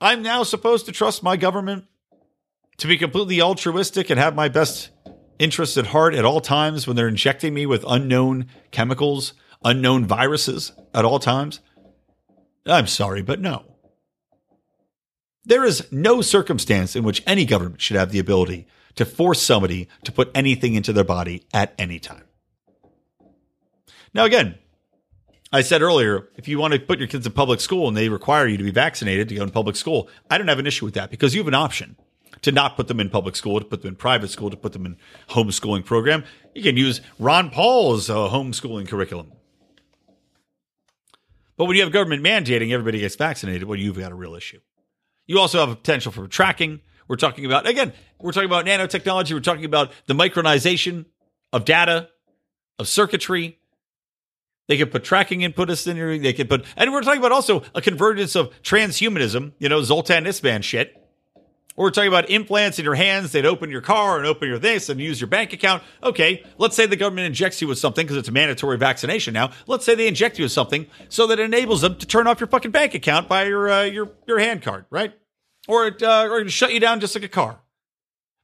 I'm 0.00 0.22
now 0.22 0.42
supposed 0.42 0.86
to 0.86 0.92
trust 0.92 1.22
my 1.22 1.36
government 1.36 1.84
to 2.78 2.86
be 2.86 2.96
completely 2.96 3.42
altruistic 3.42 4.10
and 4.10 4.18
have 4.18 4.34
my 4.34 4.48
best 4.48 4.90
interests 5.38 5.76
at 5.76 5.86
heart 5.86 6.14
at 6.14 6.24
all 6.24 6.40
times 6.40 6.86
when 6.86 6.96
they're 6.96 7.08
injecting 7.08 7.52
me 7.52 7.66
with 7.66 7.84
unknown 7.86 8.46
chemicals 8.70 9.34
unknown 9.64 10.06
viruses 10.06 10.72
at 10.94 11.04
all 11.04 11.18
times? 11.18 11.60
I'm 12.66 12.86
sorry, 12.86 13.22
but 13.22 13.40
no. 13.40 13.64
There 15.44 15.64
is 15.64 15.90
no 15.90 16.22
circumstance 16.22 16.94
in 16.94 17.02
which 17.02 17.22
any 17.26 17.44
government 17.44 17.80
should 17.80 17.96
have 17.96 18.12
the 18.12 18.20
ability 18.20 18.66
to 18.94 19.04
force 19.04 19.42
somebody 19.42 19.88
to 20.04 20.12
put 20.12 20.30
anything 20.34 20.74
into 20.74 20.92
their 20.92 21.04
body 21.04 21.42
at 21.52 21.74
any 21.78 21.98
time. 21.98 22.24
Now, 24.14 24.24
again, 24.24 24.58
I 25.52 25.62
said 25.62 25.82
earlier, 25.82 26.28
if 26.36 26.48
you 26.48 26.58
want 26.58 26.74
to 26.74 26.80
put 26.80 26.98
your 26.98 27.08
kids 27.08 27.26
in 27.26 27.32
public 27.32 27.60
school 27.60 27.88
and 27.88 27.96
they 27.96 28.08
require 28.08 28.46
you 28.46 28.56
to 28.56 28.64
be 28.64 28.70
vaccinated 28.70 29.28
to 29.28 29.34
go 29.34 29.42
in 29.42 29.50
public 29.50 29.76
school, 29.76 30.08
I 30.30 30.38
don't 30.38 30.48
have 30.48 30.58
an 30.58 30.66
issue 30.66 30.84
with 30.84 30.94
that 30.94 31.10
because 31.10 31.34
you 31.34 31.40
have 31.40 31.48
an 31.48 31.54
option 31.54 31.96
to 32.42 32.52
not 32.52 32.76
put 32.76 32.88
them 32.88 33.00
in 33.00 33.10
public 33.10 33.36
school, 33.36 33.58
to 33.58 33.64
put 33.64 33.82
them 33.82 33.88
in 33.88 33.96
private 33.96 34.30
school, 34.30 34.50
to 34.50 34.56
put 34.56 34.72
them 34.72 34.86
in 34.86 34.96
homeschooling 35.30 35.84
program. 35.84 36.24
You 36.54 36.62
can 36.62 36.76
use 36.76 37.00
Ron 37.18 37.50
Paul's 37.50 38.08
uh, 38.08 38.14
homeschooling 38.14 38.88
curriculum. 38.88 39.32
But 41.62 41.66
when 41.66 41.76
you 41.76 41.84
have 41.84 41.92
government 41.92 42.24
mandating 42.24 42.72
everybody 42.72 42.98
gets 42.98 43.14
vaccinated, 43.14 43.62
well, 43.68 43.78
you've 43.78 43.96
got 43.96 44.10
a 44.10 44.16
real 44.16 44.34
issue. 44.34 44.58
You 45.26 45.38
also 45.38 45.60
have 45.60 45.68
a 45.68 45.76
potential 45.76 46.10
for 46.10 46.26
tracking. 46.26 46.80
We're 47.06 47.14
talking 47.14 47.46
about, 47.46 47.68
again, 47.68 47.92
we're 48.18 48.32
talking 48.32 48.48
about 48.48 48.66
nanotechnology. 48.66 49.32
We're 49.32 49.38
talking 49.38 49.64
about 49.64 49.92
the 50.06 50.14
micronization 50.14 51.04
of 51.52 51.64
data, 51.64 52.08
of 52.80 52.88
circuitry, 52.88 53.60
they 54.66 54.76
could 54.76 54.90
put 54.90 55.04
tracking 55.04 55.42
input 55.42 55.86
in 55.86 55.96
here. 55.96 56.18
They 56.18 56.32
could 56.32 56.48
put, 56.48 56.64
and 56.76 56.92
we're 56.92 57.02
talking 57.02 57.20
about 57.20 57.30
also 57.30 57.62
a 57.76 57.80
convergence 57.80 58.34
of 58.34 58.50
transhumanism, 58.62 59.52
you 59.60 59.68
know, 59.68 59.84
Zoltan 59.84 60.24
Istvan 60.24 60.64
shit. 60.64 60.96
Or 61.76 61.84
we're 61.84 61.90
talking 61.90 62.08
about 62.08 62.28
implants 62.28 62.78
in 62.78 62.84
your 62.84 62.94
hands. 62.94 63.32
They'd 63.32 63.46
open 63.46 63.70
your 63.70 63.80
car 63.80 64.18
and 64.18 64.26
open 64.26 64.48
your 64.48 64.58
this 64.58 64.88
and 64.88 65.00
use 65.00 65.20
your 65.20 65.28
bank 65.28 65.52
account. 65.52 65.82
Okay, 66.02 66.44
let's 66.58 66.76
say 66.76 66.86
the 66.86 66.96
government 66.96 67.26
injects 67.26 67.62
you 67.62 67.68
with 67.68 67.78
something 67.78 68.04
because 68.04 68.18
it's 68.18 68.28
a 68.28 68.32
mandatory 68.32 68.76
vaccination 68.76 69.32
now. 69.32 69.52
Let's 69.66 69.84
say 69.84 69.94
they 69.94 70.06
inject 70.06 70.38
you 70.38 70.44
with 70.44 70.52
something 70.52 70.86
so 71.08 71.26
that 71.28 71.38
it 71.38 71.44
enables 71.44 71.80
them 71.80 71.96
to 71.96 72.06
turn 72.06 72.26
off 72.26 72.40
your 72.40 72.48
fucking 72.48 72.72
bank 72.72 72.94
account 72.94 73.28
by 73.28 73.44
your 73.44 73.70
uh, 73.70 73.82
your 73.84 74.10
your 74.26 74.38
hand 74.38 74.62
card, 74.62 74.84
right? 74.90 75.14
Or 75.66 75.86
it, 75.86 76.02
uh, 76.02 76.28
or 76.30 76.46
shut 76.48 76.72
you 76.72 76.80
down 76.80 77.00
just 77.00 77.14
like 77.14 77.24
a 77.24 77.28
car, 77.28 77.60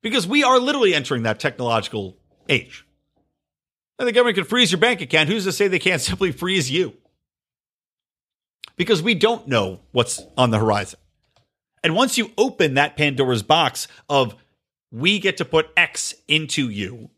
because 0.02 0.26
we 0.26 0.42
are 0.42 0.58
literally 0.58 0.94
entering 0.94 1.24
that 1.24 1.38
technological 1.40 2.16
age. 2.48 2.86
And 3.98 4.06
the 4.06 4.12
government 4.12 4.36
can 4.36 4.44
freeze 4.44 4.70
your 4.70 4.80
bank 4.80 5.00
account. 5.00 5.28
Who's 5.28 5.44
to 5.44 5.52
say 5.52 5.68
they 5.68 5.78
can't 5.78 6.00
simply 6.00 6.32
freeze 6.32 6.70
you? 6.70 6.94
Because 8.76 9.02
we 9.02 9.14
don't 9.14 9.48
know 9.48 9.80
what's 9.90 10.22
on 10.36 10.50
the 10.50 10.58
horizon. 10.58 11.00
And 11.82 11.94
once 11.94 12.18
you 12.18 12.32
open 12.36 12.74
that 12.74 12.96
Pandora's 12.96 13.42
box 13.42 13.88
of 14.08 14.34
we 14.90 15.18
get 15.18 15.36
to 15.38 15.44
put 15.44 15.70
X 15.76 16.14
into 16.26 16.68
you, 16.68 17.10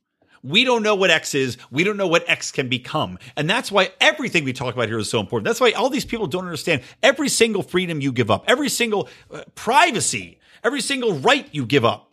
we 0.43 0.65
don't 0.65 0.83
know 0.83 0.95
what 0.95 1.11
X 1.11 1.35
is. 1.35 1.59
We 1.71 1.85
don't 1.85 1.97
know 1.97 2.07
what 2.07 2.29
X 2.29 2.51
can 2.51 2.69
become. 2.69 3.19
And 3.37 3.49
that's 3.49 3.71
why 3.71 3.93
everything 4.01 4.45
we 4.45 4.53
talk 4.53 4.75
about 4.75 4.89
here 4.89 4.99
is 4.99 5.11
so 5.11 5.21
important. 5.21 5.47
That's 5.47 5.61
why 5.61 5.73
all 5.73 5.91
these 5.91 6.05
people 6.05 6.27
don't 6.27 6.45
understand 6.45 6.83
every 7.03 7.29
single 7.29 7.63
freedom 7.63 8.01
you 8.01 8.13
give 8.13 8.31
up, 8.31 8.45
every 8.49 8.71
single 8.71 9.09
uh, 9.31 9.43
privacy, 9.55 10.41
every 10.65 10.81
single 10.81 11.15
right 11.15 11.47
you 11.53 11.67
give 11.67 11.85
up 11.85 12.11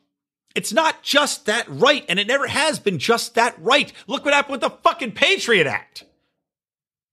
it's 0.58 0.74
not 0.74 1.04
just 1.04 1.46
that 1.46 1.68
right, 1.70 2.04
and 2.10 2.18
it 2.18 2.26
never 2.26 2.48
has 2.48 2.80
been 2.80 2.98
just 2.98 3.36
that 3.36 3.54
right. 3.60 3.94
Look 4.08 4.26
what 4.26 4.34
happened 4.34 4.54
with 4.54 4.62
the 4.62 4.72
fucking 4.72 5.12
Patriot 5.12 5.68
Act. 5.68 6.04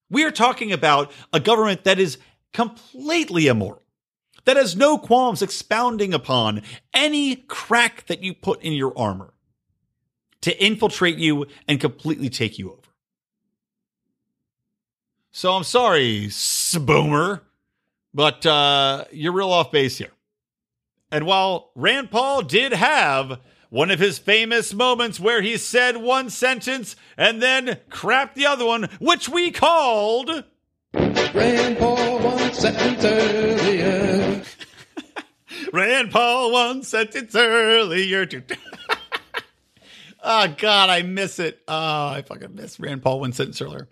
We 0.09 0.25
are 0.25 0.31
talking 0.31 0.73
about 0.73 1.13
a 1.31 1.41
government 1.41 1.85
that 1.85 1.99
is 1.99 2.17
completely 2.55 3.47
immoral, 3.49 3.83
that 4.45 4.57
has 4.57 4.77
no 4.77 4.99
qualms 4.99 5.43
expounding 5.43 6.15
upon 6.15 6.63
any 6.93 7.37
crack 7.37 8.07
that 8.07 8.23
you 8.23 8.35
put 8.35 8.63
in 8.63 8.73
your 8.73 8.97
armor 8.97 9.33
to 10.43 10.65
infiltrate 10.65 11.19
you 11.19 11.47
and 11.67 11.81
completely 11.81 12.29
take 12.29 12.59
you 12.59 12.71
over. 12.71 12.81
So 15.33 15.53
I'm 15.53 15.65
sorry, 15.65 16.31
Boomer, 16.79 17.43
but 18.13 18.47
uh, 18.47 19.05
you're 19.11 19.33
real 19.33 19.51
off 19.51 19.73
base 19.73 19.99
here. 19.99 20.13
And 21.11 21.27
while 21.27 21.71
Rand 21.75 22.11
Paul 22.11 22.43
did 22.43 22.73
have 22.73 23.41
one 23.71 23.91
of 23.91 23.99
his 23.99 24.19
famous 24.19 24.73
moments 24.73 25.19
where 25.19 25.43
he 25.43 25.57
said 25.57 25.97
one 25.97 26.31
sentence 26.31 26.95
and 27.17 27.43
then 27.43 27.81
crapped 27.91 28.35
the 28.35 28.47
other 28.47 28.65
one, 28.65 28.89
which 29.01 29.29
we 29.29 29.51
called. 29.51 30.45
Rand 30.95 31.79
Paul 31.79 32.19
one 32.21 32.55
sentence 32.55 33.05
earlier. 33.05 34.43
Rand 35.73 36.11
Paul 36.11 36.53
one 36.53 36.83
sentence 36.83 37.35
earlier. 37.35 38.27
oh, 40.23 40.55
God, 40.59 40.91
I 40.91 41.03
miss 41.03 41.39
it. 41.39 41.61
Oh, 41.69 42.09
I 42.09 42.23
fucking 42.27 42.55
miss 42.55 42.79
Rand 42.79 43.03
Paul 43.03 43.21
one 43.21 43.33
sentence 43.33 43.61
earlier. 43.61 43.89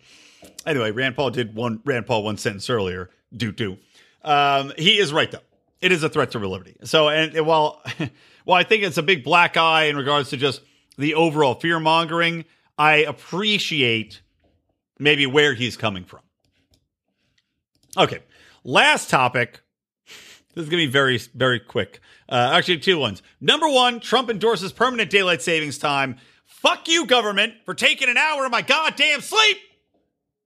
Anyway, 0.67 0.91
Rand 0.91 1.17
Paul 1.17 1.31
did 1.31 1.55
one 1.55 1.81
Rand 1.85 2.07
Paul 2.07 2.23
one 2.25 2.37
sentence 2.37 2.71
earlier. 2.71 3.11
Do 3.37 3.53
do. 3.53 3.79
Um, 4.23 4.73
he 4.79 4.99
is 4.99 5.13
right 5.13 5.31
though 5.31 5.41
it 5.83 5.91
is 5.91 6.03
a 6.05 6.09
threat 6.09 6.31
to 6.31 6.39
real 6.39 6.51
liberty. 6.51 6.77
So, 6.85 7.09
and, 7.09 7.35
and 7.35 7.45
while, 7.45 7.83
while 8.45 8.59
I 8.59 8.63
think 8.63 8.85
it's 8.85 8.97
a 8.97 9.03
big 9.03 9.25
black 9.25 9.57
eye 9.57 9.85
in 9.85 9.97
regards 9.97 10.31
to 10.31 10.37
just 10.37 10.63
the 10.97 11.15
overall 11.15 11.55
fear 11.57 11.79
mongering, 11.81 12.45
I 12.79 12.99
appreciate 12.99 14.23
maybe 14.99 15.27
where 15.27 15.53
he's 15.53 15.77
coming 15.77 16.05
from. 16.05 16.21
Okay, 17.97 18.21
last 18.65 19.11
topic. 19.11 19.61
This 20.55 20.65
is 20.65 20.69
going 20.69 20.83
to 20.83 20.87
be 20.87 20.93
very, 20.93 21.19
very 21.35 21.61
quick. 21.61 22.01
Uh, 22.29 22.53
actually, 22.55 22.79
two 22.79 22.99
ones. 22.99 23.23
Number 23.41 23.69
one, 23.69 24.01
Trump 24.01 24.31
endorses 24.31 24.73
permanent 24.73 25.11
daylight 25.11 25.43
savings 25.43 25.79
time. 25.79 26.17
Fuck 26.47 26.89
you, 26.89 27.07
government, 27.07 27.55
for 27.65 27.75
taking 27.75 28.09
an 28.09 28.17
hour 28.17 28.45
of 28.47 28.53
my 28.53 28.63
goddamn 28.63 29.21
sleep. 29.21 29.59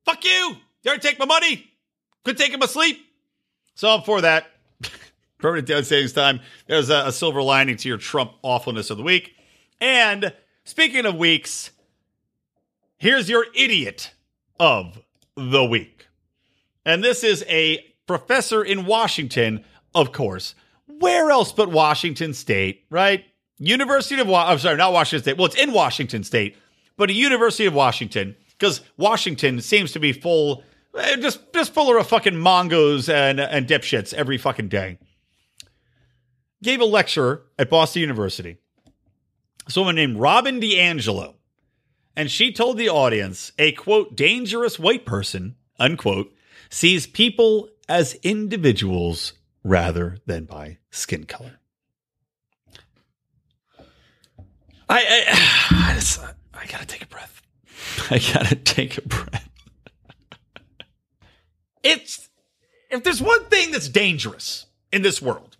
Fuck 0.04 0.24
you. 0.24 0.56
Already 0.86 1.00
take 1.00 1.18
my 1.18 1.24
money. 1.24 1.70
Quit 2.24 2.38
taking 2.38 2.58
my 2.58 2.66
sleep. 2.66 2.98
So 3.74 3.88
I'm 3.90 4.02
for 4.02 4.20
that. 4.20 4.46
Permanent 5.38 5.66
daylight 5.66 5.86
savings 5.86 6.12
time. 6.12 6.40
There's 6.66 6.90
a, 6.90 7.06
a 7.06 7.12
silver 7.12 7.42
lining 7.42 7.76
to 7.76 7.88
your 7.88 7.98
Trump 7.98 8.32
awfulness 8.42 8.90
of 8.90 8.96
the 8.96 9.02
week. 9.02 9.34
And 9.80 10.32
speaking 10.64 11.06
of 11.06 11.16
weeks, 11.16 11.70
here's 12.98 13.28
your 13.28 13.46
idiot 13.54 14.12
of 14.58 15.00
the 15.36 15.64
week. 15.64 16.05
And 16.86 17.04
this 17.04 17.22
is 17.22 17.44
a 17.48 17.84
professor 18.06 18.64
in 18.64 18.86
Washington, 18.86 19.62
of 19.94 20.12
course. 20.12 20.54
Where 20.86 21.30
else 21.30 21.52
but 21.52 21.70
Washington 21.70 22.32
State, 22.32 22.86
right? 22.88 23.24
University 23.58 24.18
of 24.20 24.28
Wa- 24.28 24.48
I'm 24.48 24.58
sorry, 24.58 24.76
not 24.76 24.94
Washington 24.94 25.22
State. 25.22 25.36
Well, 25.36 25.46
it's 25.46 25.56
in 25.56 25.72
Washington 25.72 26.24
State, 26.24 26.56
but 26.96 27.10
a 27.10 27.12
University 27.12 27.66
of 27.66 27.74
Washington 27.74 28.36
because 28.58 28.80
Washington 28.96 29.60
seems 29.60 29.92
to 29.92 29.98
be 29.98 30.12
full, 30.14 30.62
eh, 30.96 31.16
just 31.16 31.52
just 31.52 31.74
full 31.74 31.94
of 31.94 32.06
fucking 32.06 32.34
mongos 32.34 33.12
and 33.12 33.38
and 33.40 33.66
dipshits 33.66 34.14
every 34.14 34.38
fucking 34.38 34.68
day 34.68 34.98
gave 36.62 36.80
a 36.80 36.84
lecture 36.84 37.42
at 37.58 37.70
Boston 37.70 38.00
University. 38.00 38.56
Someone 39.68 39.94
named 39.94 40.18
Robin 40.18 40.60
DiAngelo. 40.60 41.34
And 42.16 42.30
she 42.30 42.52
told 42.52 42.78
the 42.78 42.88
audience 42.88 43.52
a 43.58 43.72
quote, 43.72 44.16
dangerous 44.16 44.78
white 44.78 45.04
person, 45.04 45.56
unquote, 45.78 46.34
sees 46.76 47.06
people 47.06 47.70
as 47.88 48.18
individuals 48.22 49.32
rather 49.64 50.18
than 50.26 50.44
by 50.44 50.76
skin 50.90 51.24
color. 51.24 51.58
I, 54.86 54.98
I, 54.98 55.24
I, 55.90 55.94
just, 55.94 56.20
I 56.52 56.66
gotta 56.66 56.84
take 56.84 57.02
a 57.02 57.06
breath. 57.06 57.40
I 58.10 58.18
gotta 58.18 58.56
take 58.56 58.98
a 58.98 59.02
breath. 59.08 59.48
it's, 61.82 62.28
if 62.90 63.02
there's 63.02 63.22
one 63.22 63.46
thing 63.46 63.70
that's 63.70 63.88
dangerous 63.88 64.66
in 64.92 65.00
this 65.00 65.22
world, 65.22 65.56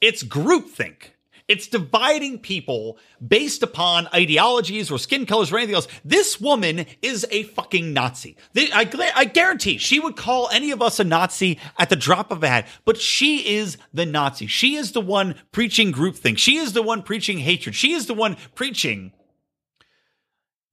it's 0.00 0.22
groupthink. 0.22 1.08
It's 1.46 1.66
dividing 1.66 2.38
people 2.38 2.98
based 3.26 3.62
upon 3.62 4.08
ideologies 4.14 4.90
or 4.90 4.98
skin 4.98 5.26
colors 5.26 5.52
or 5.52 5.58
anything 5.58 5.74
else. 5.74 5.88
This 6.02 6.40
woman 6.40 6.86
is 7.02 7.26
a 7.30 7.42
fucking 7.42 7.92
Nazi. 7.92 8.36
I, 8.56 9.24
guarantee 9.26 9.76
she 9.76 10.00
would 10.00 10.16
call 10.16 10.48
any 10.50 10.70
of 10.70 10.80
us 10.80 10.98
a 10.98 11.04
Nazi 11.04 11.58
at 11.78 11.90
the 11.90 11.96
drop 11.96 12.30
of 12.30 12.42
a 12.42 12.48
hat, 12.48 12.68
but 12.86 12.96
she 12.96 13.56
is 13.56 13.76
the 13.92 14.06
Nazi. 14.06 14.46
She 14.46 14.76
is 14.76 14.92
the 14.92 15.02
one 15.02 15.34
preaching 15.52 15.92
groupthink. 15.92 16.38
She 16.38 16.56
is 16.56 16.72
the 16.72 16.82
one 16.82 17.02
preaching 17.02 17.38
hatred. 17.38 17.74
She 17.74 17.92
is 17.92 18.06
the 18.06 18.14
one 18.14 18.38
preaching 18.54 19.12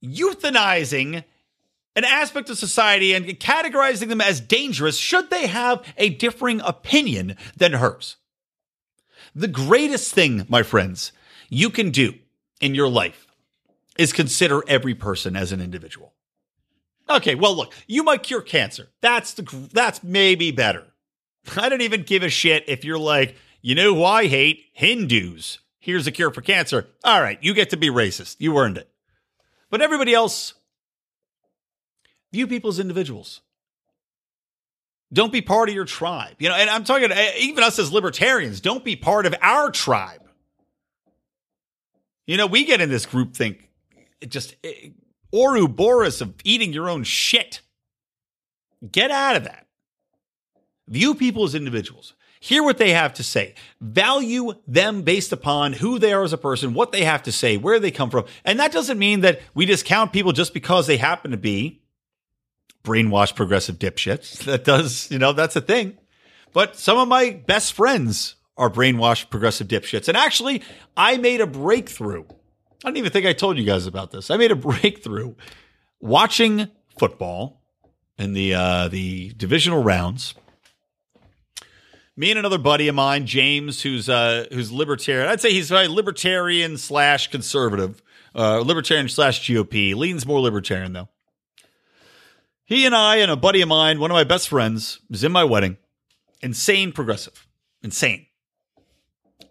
euthanizing 0.02 1.24
an 1.94 2.04
aspect 2.04 2.48
of 2.50 2.58
society 2.58 3.12
and 3.12 3.26
categorizing 3.38 4.08
them 4.08 4.20
as 4.20 4.40
dangerous 4.40 4.96
should 4.96 5.30
they 5.30 5.46
have 5.46 5.82
a 5.96 6.08
differing 6.08 6.60
opinion 6.62 7.36
than 7.56 7.74
hers. 7.74 8.16
The 9.34 9.48
greatest 9.48 10.12
thing, 10.12 10.46
my 10.48 10.62
friends, 10.62 11.12
you 11.48 11.70
can 11.70 11.90
do 11.90 12.14
in 12.60 12.74
your 12.74 12.88
life 12.88 13.26
is 13.98 14.12
consider 14.12 14.62
every 14.68 14.94
person 14.94 15.36
as 15.36 15.52
an 15.52 15.60
individual. 15.60 16.12
Okay, 17.08 17.34
well, 17.34 17.54
look, 17.54 17.74
you 17.86 18.02
might 18.02 18.22
cure 18.22 18.40
cancer. 18.40 18.88
That's 19.00 19.34
the 19.34 19.42
that's 19.72 20.02
maybe 20.02 20.50
better. 20.50 20.86
I 21.56 21.68
don't 21.68 21.80
even 21.82 22.02
give 22.02 22.22
a 22.22 22.28
shit 22.28 22.64
if 22.68 22.84
you're 22.84 22.98
like, 22.98 23.36
you 23.60 23.74
know 23.74 23.94
who 23.94 24.04
I 24.04 24.26
hate? 24.26 24.66
Hindus. 24.72 25.58
Here's 25.78 26.06
a 26.06 26.12
cure 26.12 26.30
for 26.30 26.42
cancer. 26.42 26.88
All 27.04 27.20
right, 27.20 27.38
you 27.42 27.54
get 27.54 27.70
to 27.70 27.76
be 27.76 27.88
racist. 27.88 28.36
You 28.38 28.56
earned 28.56 28.78
it. 28.78 28.88
But 29.68 29.82
everybody 29.82 30.14
else, 30.14 30.54
view 32.32 32.46
people 32.46 32.70
as 32.70 32.78
individuals. 32.78 33.40
Don't 35.12 35.32
be 35.32 35.42
part 35.42 35.68
of 35.68 35.74
your 35.74 35.84
tribe. 35.84 36.36
You 36.38 36.48
know, 36.48 36.54
and 36.54 36.70
I'm 36.70 36.84
talking 36.84 37.12
eh, 37.12 37.32
even 37.38 37.62
us 37.62 37.78
as 37.78 37.92
libertarians, 37.92 38.60
don't 38.60 38.84
be 38.84 38.96
part 38.96 39.26
of 39.26 39.34
our 39.42 39.70
tribe. 39.70 40.20
You 42.26 42.36
know, 42.36 42.46
we 42.46 42.64
get 42.64 42.80
in 42.80 42.88
this 42.88 43.04
group 43.04 43.34
think 43.34 43.68
just 44.28 44.56
it, 44.62 44.94
Ouroboros 45.32 46.20
of 46.20 46.34
eating 46.44 46.72
your 46.72 46.88
own 46.88 47.04
shit. 47.04 47.62
Get 48.90 49.10
out 49.10 49.36
of 49.36 49.44
that. 49.44 49.66
View 50.88 51.14
people 51.14 51.44
as 51.44 51.54
individuals. 51.54 52.14
Hear 52.40 52.62
what 52.62 52.76
they 52.76 52.90
have 52.90 53.14
to 53.14 53.22
say. 53.22 53.54
Value 53.80 54.54
them 54.66 55.02
based 55.02 55.32
upon 55.32 55.74
who 55.74 55.98
they 55.98 56.12
are 56.12 56.24
as 56.24 56.32
a 56.32 56.38
person, 56.38 56.74
what 56.74 56.90
they 56.90 57.04
have 57.04 57.22
to 57.22 57.32
say, 57.32 57.56
where 57.56 57.78
they 57.78 57.92
come 57.92 58.10
from. 58.10 58.24
And 58.44 58.58
that 58.58 58.72
doesn't 58.72 58.98
mean 58.98 59.20
that 59.20 59.40
we 59.54 59.64
discount 59.64 60.12
people 60.12 60.32
just 60.32 60.52
because 60.52 60.86
they 60.86 60.96
happen 60.96 61.30
to 61.30 61.36
be 61.36 61.81
brainwashed 62.84 63.36
progressive 63.36 63.78
dipshits. 63.78 64.44
That 64.44 64.64
does, 64.64 65.10
you 65.10 65.18
know, 65.18 65.32
that's 65.32 65.56
a 65.56 65.60
thing. 65.60 65.98
But 66.52 66.76
some 66.76 66.98
of 66.98 67.08
my 67.08 67.30
best 67.46 67.72
friends 67.72 68.36
are 68.56 68.70
brainwashed 68.70 69.30
progressive 69.30 69.68
dipshits. 69.68 70.08
And 70.08 70.16
actually, 70.16 70.62
I 70.96 71.16
made 71.16 71.40
a 71.40 71.46
breakthrough. 71.46 72.24
I 72.84 72.88
don't 72.88 72.96
even 72.96 73.12
think 73.12 73.26
I 73.26 73.32
told 73.32 73.56
you 73.56 73.64
guys 73.64 73.86
about 73.86 74.10
this. 74.10 74.30
I 74.30 74.36
made 74.36 74.52
a 74.52 74.56
breakthrough 74.70 75.34
watching 76.00 76.68
football 76.98 77.62
in 78.18 78.34
the 78.34 78.54
uh, 78.54 78.88
the 78.88 79.32
divisional 79.36 79.82
rounds. 79.82 80.34
Me 82.14 82.30
and 82.30 82.38
another 82.38 82.58
buddy 82.58 82.88
of 82.88 82.94
mine, 82.94 83.24
James, 83.24 83.80
who's 83.82 84.08
uh, 84.08 84.44
who's 84.52 84.70
libertarian. 84.70 85.28
I'd 85.28 85.40
say 85.40 85.52
he's 85.52 85.70
libertarian 85.70 86.76
slash 86.76 87.30
conservative, 87.30 88.02
uh, 88.34 88.58
libertarian 88.58 89.08
slash 89.08 89.48
GOP. 89.48 89.94
Leans 89.94 90.26
more 90.26 90.40
libertarian 90.40 90.92
though. 90.92 91.08
He 92.72 92.86
and 92.86 92.94
I 92.94 93.16
and 93.16 93.30
a 93.30 93.36
buddy 93.36 93.60
of 93.60 93.68
mine, 93.68 94.00
one 94.00 94.10
of 94.10 94.14
my 94.14 94.24
best 94.24 94.48
friends, 94.48 94.98
was 95.10 95.22
in 95.22 95.30
my 95.30 95.44
wedding. 95.44 95.76
Insane 96.40 96.90
progressive, 96.92 97.46
insane. 97.82 98.26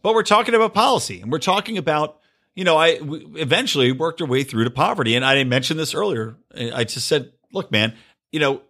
But 0.02 0.16
we're 0.16 0.24
talking 0.24 0.56
about 0.56 0.74
policy, 0.74 1.22
and 1.22 1.32
we're 1.32 1.38
talking 1.38 1.78
about 1.78 2.18
you 2.56 2.64
know, 2.64 2.78
I 2.78 3.00
eventually 3.02 3.92
worked 3.92 4.22
our 4.22 4.28
way 4.28 4.44
through 4.44 4.66
to 4.66 4.72
poverty. 4.72 5.16
And 5.16 5.24
I 5.24 5.44
mentioned 5.44 5.80
this 5.80 5.94
earlier. 5.94 6.36
I 6.54 6.84
just 6.84 7.08
said, 7.08 7.32
look, 7.54 7.72
man, 7.72 7.96
you 8.32 8.40
know, 8.40 8.62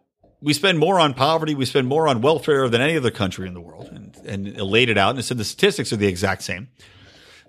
we 0.41 0.53
spend 0.53 0.79
more 0.79 0.99
on 0.99 1.13
poverty, 1.13 1.55
we 1.55 1.65
spend 1.65 1.87
more 1.87 2.07
on 2.07 2.21
welfare 2.21 2.67
than 2.69 2.81
any 2.81 2.97
other 2.97 3.11
country 3.11 3.47
in 3.47 3.53
the 3.53 3.61
world. 3.61 3.89
And, 3.91 4.15
and 4.25 4.61
laid 4.61 4.89
it 4.89 4.97
out 4.97 5.15
and 5.15 5.25
said 5.25 5.37
the 5.37 5.45
statistics 5.45 5.91
are 5.91 5.95
the 5.97 6.07
exact 6.07 6.43
same. 6.43 6.67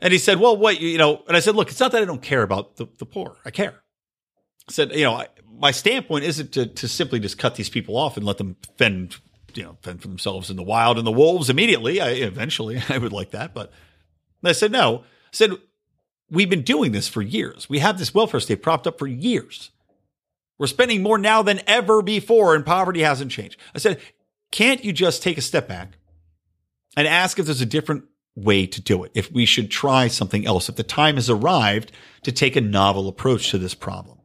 And 0.01 0.13
he 0.13 0.19
said, 0.19 0.41
well, 0.41 0.57
what, 0.57 0.81
you 0.81 0.99
know, 0.99 1.23
and 1.29 1.37
I 1.37 1.41
said, 1.41 1.55
look, 1.55 1.71
it's 1.71 1.81
not 1.81 1.93
that 1.93 2.03
I 2.03 2.07
don't 2.07 2.23
care 2.23 2.43
about 2.43 2.77
the, 2.77 2.87
the 2.99 3.07
poor. 3.07 3.37
I 3.45 3.51
care. 3.51 3.82
Said, 4.69 4.93
you 4.93 5.05
know, 5.05 5.15
I, 5.15 5.29
my 5.59 5.71
standpoint 5.71 6.25
isn't 6.25 6.53
to, 6.53 6.67
to 6.67 6.89
simply 6.89 7.21
just 7.21 7.39
cut 7.39 7.57
these 7.57 7.69
people 7.69 7.97
off 7.97 8.17
and 8.17 8.25
let 8.25 8.39
them 8.39 8.57
fend, 8.79 9.17
you 9.55 9.63
know, 9.63 9.77
fend 9.83 10.03
for 10.03 10.09
themselves 10.09 10.51
in 10.51 10.57
the 10.57 10.63
wild 10.63 10.99
and 10.99 11.07
the 11.07 11.13
wolves 11.13 11.51
immediately. 11.51 12.01
I 12.01 12.11
eventually 12.11 12.83
I 12.89 12.99
would 12.99 13.13
like 13.13 13.31
that. 13.31 13.55
But 13.55 13.73
I 14.45 14.53
said, 14.53 14.73
no. 14.73 14.99
I 14.99 15.03
said, 15.33 15.53
we've 16.31 16.51
been 16.51 16.63
doing 16.63 16.93
this 16.93 17.09
for 17.09 17.23
years. 17.23 17.69
We 17.69 17.79
have 17.81 17.99
this 17.99 18.15
welfare 18.15 18.41
state 18.41 18.63
propped 18.63 18.87
up 18.87 18.99
for 18.99 19.07
years. 19.07 19.71
We're 20.59 20.67
spending 20.67 21.03
more 21.03 21.19
now 21.19 21.43
than 21.43 21.61
ever 21.67 22.03
before, 22.03 22.55
and 22.55 22.65
poverty 22.65 23.03
hasn't 23.03 23.33
changed. 23.33 23.59
I 23.75 23.79
said, 23.79 24.01
can't 24.51 24.85
you 24.85 24.93
just 24.93 25.23
take 25.23 25.39
a 25.39 25.43
step 25.43 25.67
back 25.67 25.99
and 26.97 27.09
ask 27.09 27.39
if 27.39 27.47
there's 27.47 27.61
a 27.61 27.67
different 27.67 28.05
way 28.37 28.67
to 28.67 28.81
do 28.81 29.03
it? 29.03 29.13
If 29.15 29.33
we 29.33 29.45
should 29.45 29.71
try 29.71 30.09
something 30.09 30.47
else, 30.47 30.69
if 30.69 30.77
the 30.77 30.83
time 30.83 31.17
has 31.17 31.29
arrived 31.29 31.93
to 32.23 32.33
take 32.33 32.55
a 32.55 32.61
novel 32.61 33.09
approach 33.09 33.51
to 33.51 33.59
this 33.59 33.75
problem. 33.75 34.19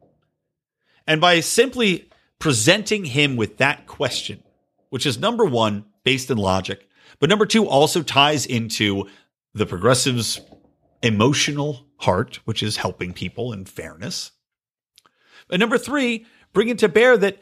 And 1.08 1.22
by 1.22 1.40
simply 1.40 2.10
presenting 2.38 3.06
him 3.06 3.38
with 3.38 3.58
that 3.58 3.88
question, 3.88 4.44
which 4.90 5.06
is 5.06 5.18
number 5.18 5.46
one, 5.46 5.86
based 6.04 6.30
in 6.30 6.38
logic, 6.38 6.88
but 7.20 7.30
number 7.30 7.46
two 7.46 7.68
also 7.68 8.04
ties 8.04 8.46
into 8.46 9.08
the 9.54 9.66
progressives' 9.66 10.40
emotional 11.02 11.86
heart, 11.98 12.40
which 12.46 12.62
is 12.62 12.78
helping 12.78 13.14
people 13.14 13.54
and 13.54 13.68
fairness. 13.68 14.32
And 15.50 15.60
number 15.60 15.78
three, 15.78 16.26
bring 16.54 16.70
it 16.70 16.80
to 16.80 16.90
bear 16.90 17.18
that 17.18 17.40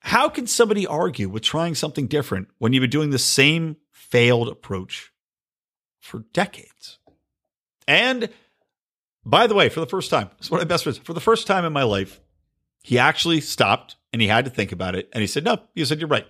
how 0.00 0.28
can 0.28 0.46
somebody 0.46 0.86
argue 0.86 1.28
with 1.28 1.42
trying 1.42 1.74
something 1.74 2.06
different 2.08 2.48
when 2.58 2.72
you've 2.72 2.80
been 2.80 2.90
doing 2.90 3.10
the 3.10 3.18
same 3.18 3.76
failed 3.92 4.48
approach 4.48 5.12
for 6.00 6.24
decades? 6.32 6.98
And 7.86 8.30
by 9.24 9.46
the 9.46 9.54
way, 9.54 9.68
for 9.68 9.80
the 9.80 9.86
first 9.86 10.10
time, 10.10 10.30
it's 10.38 10.50
one 10.50 10.60
of 10.60 10.66
my 10.66 10.68
best 10.68 10.84
friends. 10.84 10.98
For 10.98 11.12
the 11.12 11.20
first 11.20 11.46
time 11.46 11.64
in 11.64 11.72
my 11.72 11.84
life, 11.84 12.20
he 12.82 12.98
actually 12.98 13.40
stopped 13.40 13.96
and 14.12 14.20
he 14.20 14.28
had 14.28 14.44
to 14.44 14.50
think 14.50 14.72
about 14.72 14.94
it. 14.94 15.08
And 15.12 15.20
he 15.20 15.26
said, 15.26 15.44
No, 15.44 15.58
he 15.74 15.84
said, 15.84 16.00
You're 16.00 16.08
right. 16.08 16.26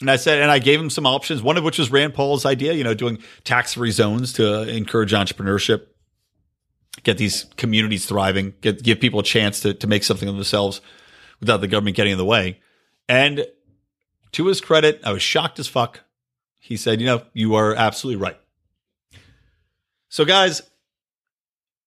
And 0.00 0.10
I 0.10 0.16
said, 0.16 0.40
and 0.40 0.50
I 0.50 0.60
gave 0.60 0.80
him 0.80 0.88
some 0.88 1.04
options, 1.04 1.42
one 1.42 1.58
of 1.58 1.64
which 1.64 1.78
was 1.78 1.90
Rand 1.90 2.14
Paul's 2.14 2.46
idea, 2.46 2.72
you 2.72 2.82
know, 2.82 2.94
doing 2.94 3.18
tax 3.44 3.74
free 3.74 3.90
zones 3.90 4.32
to 4.34 4.66
encourage 4.66 5.12
entrepreneurship 5.12 5.88
get 7.02 7.18
these 7.18 7.44
communities 7.56 8.06
thriving, 8.06 8.54
get, 8.60 8.82
give 8.82 9.00
people 9.00 9.20
a 9.20 9.24
chance 9.24 9.60
to, 9.60 9.74
to 9.74 9.86
make 9.86 10.04
something 10.04 10.28
of 10.28 10.34
themselves 10.34 10.80
without 11.38 11.60
the 11.60 11.68
government 11.68 11.96
getting 11.96 12.12
in 12.12 12.18
the 12.18 12.24
way. 12.24 12.60
And 13.08 13.46
to 14.32 14.46
his 14.46 14.60
credit, 14.60 15.00
I 15.04 15.12
was 15.12 15.22
shocked 15.22 15.58
as 15.58 15.68
fuck. 15.68 16.00
He 16.58 16.76
said, 16.76 17.00
you 17.00 17.06
know, 17.06 17.22
you 17.32 17.54
are 17.54 17.74
absolutely 17.74 18.22
right. 18.22 18.38
So, 20.08 20.24
guys, 20.24 20.62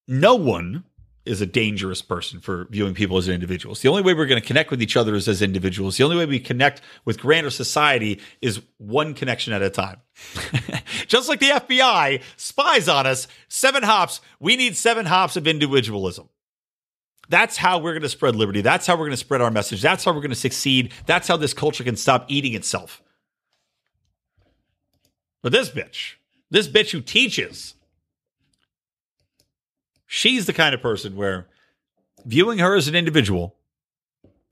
no 0.07 0.35
one 0.35 0.85
is 1.25 1.39
a 1.39 1.45
dangerous 1.45 2.01
person 2.01 2.39
for 2.39 2.67
viewing 2.69 2.93
people 2.93 3.17
as 3.17 3.29
individuals. 3.29 3.81
The 3.81 3.87
only 3.87 4.01
way 4.01 4.13
we're 4.13 4.25
going 4.25 4.41
to 4.41 4.47
connect 4.47 4.71
with 4.71 4.81
each 4.81 4.97
other 4.97 5.15
is 5.15 5.27
as 5.27 5.41
individuals. 5.41 5.97
The 5.97 6.03
only 6.03 6.17
way 6.17 6.25
we 6.25 6.39
connect 6.39 6.81
with 7.05 7.19
grander 7.19 7.49
society 7.49 8.19
is 8.41 8.61
one 8.77 9.13
connection 9.13 9.53
at 9.53 9.61
a 9.61 9.69
time. 9.69 10.01
Just 11.07 11.29
like 11.29 11.39
the 11.39 11.49
FBI 11.49 12.21
spies 12.35 12.89
on 12.89 13.07
us, 13.07 13.27
seven 13.47 13.83
hops, 13.83 14.19
we 14.39 14.57
need 14.57 14.75
seven 14.75 15.05
hops 15.05 15.37
of 15.37 15.47
individualism. 15.47 16.27
That's 17.29 17.55
how 17.55 17.79
we're 17.79 17.93
going 17.93 18.03
to 18.03 18.09
spread 18.09 18.35
liberty. 18.35 18.61
That's 18.61 18.85
how 18.85 18.95
we're 18.95 19.05
going 19.05 19.11
to 19.11 19.17
spread 19.17 19.41
our 19.41 19.51
message. 19.51 19.81
That's 19.81 20.03
how 20.03 20.11
we're 20.11 20.19
going 20.19 20.31
to 20.31 20.35
succeed. 20.35 20.91
That's 21.05 21.27
how 21.27 21.37
this 21.37 21.53
culture 21.53 21.85
can 21.85 21.95
stop 21.95 22.25
eating 22.27 22.53
itself. 22.53 23.01
But 25.41 25.53
this 25.53 25.69
bitch, 25.69 26.15
this 26.49 26.67
bitch 26.67 26.91
who 26.91 27.01
teaches 27.01 27.75
She's 30.15 30.45
the 30.45 30.53
kind 30.53 30.75
of 30.75 30.81
person 30.81 31.15
where 31.15 31.47
viewing 32.23 32.59
her 32.59 32.75
as 32.75 32.87
an 32.87 32.93
individual, 32.93 33.55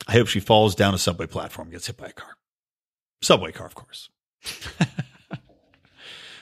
I 0.07 0.13
hope 0.13 0.25
she 0.25 0.39
falls 0.39 0.73
down 0.73 0.95
a 0.95 0.97
subway 0.97 1.27
platform, 1.27 1.69
gets 1.69 1.85
hit 1.85 1.97
by 1.97 2.07
a 2.07 2.11
car. 2.11 2.31
Subway 3.21 3.51
car, 3.51 3.67
of 3.67 3.75
course. 3.75 4.09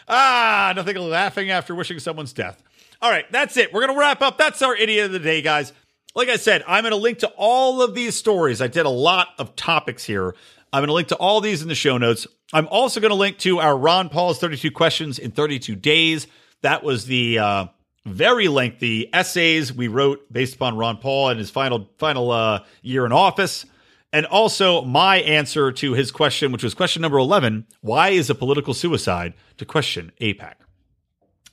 ah, 0.08 0.72
nothing 0.74 0.96
laughing 0.96 1.52
after 1.52 1.76
wishing 1.76 2.00
someone's 2.00 2.32
death. 2.32 2.64
All 3.02 3.12
right, 3.12 3.30
that's 3.30 3.58
it. 3.58 3.74
We're 3.74 3.82
going 3.82 3.94
to 3.94 4.00
wrap 4.00 4.22
up. 4.22 4.38
That's 4.38 4.62
our 4.62 4.74
idiot 4.74 5.08
of 5.08 5.12
the 5.12 5.20
day, 5.20 5.42
guys. 5.42 5.74
Like 6.16 6.30
I 6.30 6.38
said, 6.38 6.64
I'm 6.66 6.84
going 6.84 6.94
to 6.94 6.98
link 6.98 7.20
to 7.20 7.34
all 7.36 7.82
of 7.82 7.96
these 7.96 8.16
stories. 8.16 8.62
I 8.62 8.68
did 8.68 8.86
a 8.86 8.90
lot 8.90 9.28
of 9.38 9.54
topics 9.58 10.06
here. 10.06 10.34
I'm 10.72 10.80
going 10.80 10.88
to 10.88 10.94
link 10.94 11.10
to 11.10 11.18
all 11.18 11.42
these 11.42 11.62
in 11.62 11.68
the 11.68 11.76
show 11.76 11.98
notes. 11.98 12.26
I'm 12.54 12.70
also 12.70 13.02
going 13.02 13.12
to 13.12 13.16
link 13.16 13.38
to 13.40 13.60
our 13.60 13.78
Ron 13.78 14.08
Paul's 14.08 14.40
32 14.40 14.72
questions 14.72 15.20
in 15.20 15.32
32 15.32 15.76
days. 15.76 16.28
That 16.62 16.84
was 16.84 17.06
the 17.06 17.40
uh, 17.40 17.66
very 18.10 18.48
lengthy 18.48 19.14
essays 19.14 19.74
we 19.74 19.88
wrote 19.88 20.32
based 20.32 20.56
upon 20.56 20.78
Ron 20.78 20.98
Paul 20.98 21.30
and 21.30 21.40
his 21.40 21.50
final 21.50 21.90
final 21.98 22.32
uh, 22.32 22.64
year 22.82 23.06
in 23.06 23.12
office, 23.12 23.66
and 24.12 24.26
also 24.26 24.82
my 24.84 25.18
answer 25.18 25.72
to 25.72 25.94
his 25.94 26.12
question, 26.12 26.52
which 26.52 26.64
was 26.64 26.74
question 26.74 27.02
number 27.02 27.18
eleven: 27.18 27.66
Why 27.82 28.10
is 28.10 28.30
a 28.30 28.36
political 28.36 28.74
suicide 28.74 29.34
to 29.58 29.66
question 29.66 30.12
AIPAC? 30.22 30.56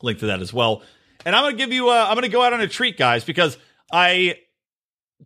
Link 0.03 0.19
to 0.21 0.27
that 0.27 0.41
as 0.41 0.53
well. 0.53 0.83
And 1.25 1.35
I'm 1.35 1.45
gonna 1.45 1.57
give 1.57 1.73
you. 1.73 1.89
i 1.89 2.11
am 2.11 2.15
gonna 2.15 2.29
go 2.29 2.43
out 2.43 2.53
on 2.53 2.61
a 2.61 2.69
treat, 2.69 2.97
guys, 2.97 3.25
because 3.25 3.59
I 3.91 4.39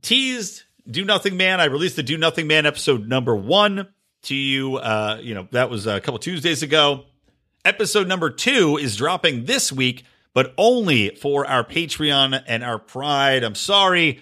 teased 0.02 0.62
Do 0.88 1.04
Nothing 1.04 1.36
Man. 1.36 1.60
I 1.60 1.66
released 1.66 1.96
the 1.96 2.02
Do 2.02 2.16
Nothing 2.16 2.46
Man 2.46 2.66
episode 2.66 3.06
number 3.06 3.36
one 3.36 3.88
to 4.22 4.34
you. 4.34 4.76
Uh, 4.76 5.18
you 5.20 5.34
know 5.34 5.48
that 5.52 5.70
was 5.70 5.86
a 5.86 6.00
couple 6.00 6.18
Tuesdays 6.18 6.62
ago. 6.62 7.04
Episode 7.64 8.08
number 8.08 8.30
two 8.30 8.78
is 8.78 8.96
dropping 8.96 9.44
this 9.44 9.70
week 9.70 10.04
but 10.34 10.54
only 10.56 11.10
for 11.16 11.46
our 11.46 11.64
Patreon 11.64 12.42
and 12.46 12.62
our 12.64 12.78
Pride. 12.78 13.42
I'm 13.42 13.54
sorry. 13.54 14.20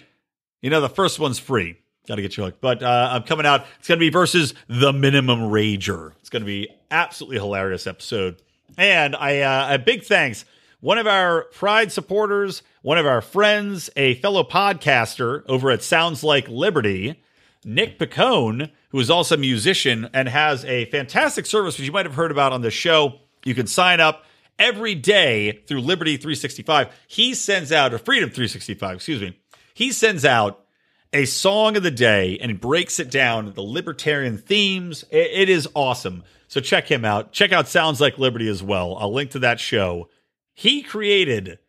You 0.61 0.69
know, 0.69 0.81
the 0.81 0.89
first 0.89 1.19
one's 1.19 1.39
free. 1.39 1.77
Got 2.07 2.15
to 2.15 2.21
get 2.21 2.37
you 2.37 2.43
hooked. 2.43 2.61
But 2.61 2.81
uh, 2.81 3.09
I'm 3.11 3.23
coming 3.23 3.45
out. 3.45 3.65
It's 3.77 3.87
going 3.87 3.99
to 3.99 4.05
be 4.05 4.09
versus 4.09 4.53
the 4.67 4.91
Minimum 4.91 5.39
Rager. 5.41 6.13
It's 6.19 6.29
going 6.29 6.41
to 6.41 6.47
be 6.47 6.67
absolutely 6.89 7.37
hilarious 7.37 7.85
episode. 7.85 8.41
And 8.77 9.15
I 9.15 9.41
uh, 9.41 9.75
a 9.75 9.79
big 9.79 10.03
thanks. 10.03 10.45
One 10.81 10.97
of 10.97 11.07
our 11.07 11.43
Pride 11.51 11.91
supporters, 11.91 12.63
one 12.81 12.97
of 12.97 13.05
our 13.05 13.21
friends, 13.21 13.89
a 13.95 14.15
fellow 14.15 14.43
podcaster 14.43 15.43
over 15.47 15.69
at 15.71 15.83
Sounds 15.83 16.23
Like 16.23 16.47
Liberty, 16.47 17.21
Nick 17.65 17.99
Picone, 17.99 18.71
who 18.89 18.99
is 18.99 19.09
also 19.09 19.35
a 19.35 19.37
musician 19.37 20.09
and 20.13 20.29
has 20.29 20.63
a 20.65 20.85
fantastic 20.85 21.45
service, 21.45 21.77
which 21.77 21.85
you 21.85 21.91
might 21.91 22.05
have 22.05 22.15
heard 22.15 22.31
about 22.31 22.53
on 22.53 22.61
the 22.61 22.71
show. 22.71 23.19
You 23.43 23.53
can 23.53 23.67
sign 23.67 23.99
up 23.99 24.23
every 24.59 24.93
day 24.93 25.63
through 25.65 25.81
Liberty 25.81 26.17
365, 26.17 26.93
he 27.07 27.33
sends 27.33 27.71
out, 27.71 27.93
or 27.93 27.97
Freedom 27.97 28.29
365, 28.29 28.95
excuse 28.95 29.21
me, 29.21 29.39
he 29.73 29.91
sends 29.91 30.25
out 30.25 30.65
a 31.11 31.25
song 31.25 31.75
of 31.75 31.83
the 31.83 31.89
day 31.89 32.37
and 32.39 32.61
breaks 32.61 32.99
it 32.99 33.09
down, 33.09 33.53
the 33.53 33.61
libertarian 33.61 34.37
themes. 34.37 35.03
it, 35.09 35.31
it 35.31 35.49
is 35.49 35.67
awesome. 35.73 36.23
So 36.47 36.59
check 36.59 36.89
him 36.89 37.05
out. 37.05 37.31
Check 37.31 37.51
out 37.51 37.67
Sounds 37.67 38.01
Like 38.01 38.17
Liberty 38.17 38.47
as 38.47 38.61
well. 38.61 38.95
I'll 38.97 39.13
link 39.13 39.31
to 39.31 39.39
that 39.39 39.59
show. 39.59 40.09
He 40.53 40.81
created 40.81 41.59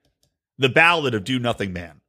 the 0.58 0.68
ballad 0.68 1.14
of 1.14 1.24
Do 1.24 1.38
Nothing 1.38 1.72
Man. 1.72 2.00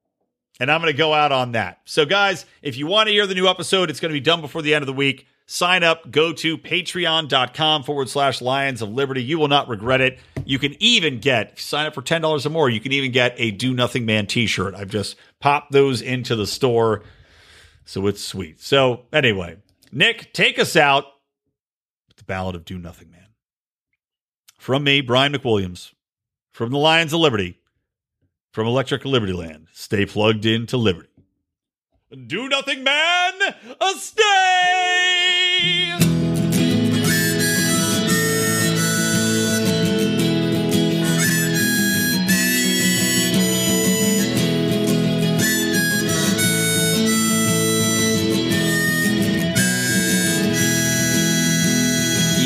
And 0.60 0.72
I'm 0.72 0.82
going 0.82 0.94
to 0.94 0.98
go 0.98 1.14
out 1.14 1.32
on 1.32 1.54
that. 1.54 1.80
So, 1.86 2.06
guys, 2.06 2.46
if 2.62 2.78
you 2.78 2.86
want 2.86 3.08
to 3.08 3.14
hear 3.14 3.26
the 3.26 3.34
new 3.34 3.48
episode, 3.48 3.90
it's 3.90 4.00
going 4.00 4.12
to 4.12 4.20
be 4.20 4.24
done 4.24 4.42
before 4.42 4.62
the 4.62 4.76
end 4.76 4.84
of 4.84 4.88
the 4.88 4.94
week. 4.94 5.28
Sign 5.52 5.84
up, 5.84 6.10
go 6.10 6.32
to 6.32 6.58
patreon.com 6.58 7.84
forward 7.84 8.08
slash 8.08 8.42
Lions 8.42 8.82
of 8.82 8.90
Liberty. 8.90 9.22
You 9.22 9.38
will 9.38 9.50
not 9.50 9.68
regret 9.68 10.00
it. 10.00 10.18
You 10.46 10.58
can 10.58 10.76
even 10.80 11.20
get, 11.20 11.60
sign 11.60 11.86
up 11.86 11.94
for 11.94 12.02
$10 12.02 12.46
or 12.46 12.50
more, 12.50 12.70
you 12.70 12.80
can 12.80 12.94
even 12.94 13.12
get 13.12 13.36
a 13.38 13.52
Do 13.52 13.74
Nothing 13.74 14.06
Man 14.06 14.28
t 14.28 14.48
shirt. 14.48 14.74
I've 14.74 14.90
just 14.90 15.18
popped 15.40 15.74
those 15.74 16.02
into 16.02 16.38
the 16.38 16.48
store. 16.48 17.04
So 17.84 18.08
it's 18.08 18.24
sweet. 18.24 18.62
So 18.62 19.02
anyway, 19.12 19.58
Nick, 19.92 20.32
take 20.32 20.58
us 20.58 20.78
out 20.78 21.04
with 22.08 22.18
the 22.18 22.24
Ballad 22.24 22.56
of 22.56 22.64
Do 22.64 22.78
Nothing 22.78 23.12
Man. 23.12 23.28
From 24.58 24.86
me, 24.86 25.02
Brian 25.02 25.34
McWilliams, 25.34 25.92
from 26.52 26.72
the 26.72 26.78
Lions 26.78 27.12
of 27.12 27.20
Liberty, 27.20 27.60
from 28.54 28.68
Electric 28.68 29.04
Liberty 29.04 29.34
Land. 29.34 29.68
Stay 29.74 30.06
plugged 30.06 30.46
into 30.46 30.78
Liberty. 30.78 31.11
Do 32.12 32.50
nothing, 32.50 32.84
man. 32.84 33.34
A 33.80 33.94
stay. 33.96 34.22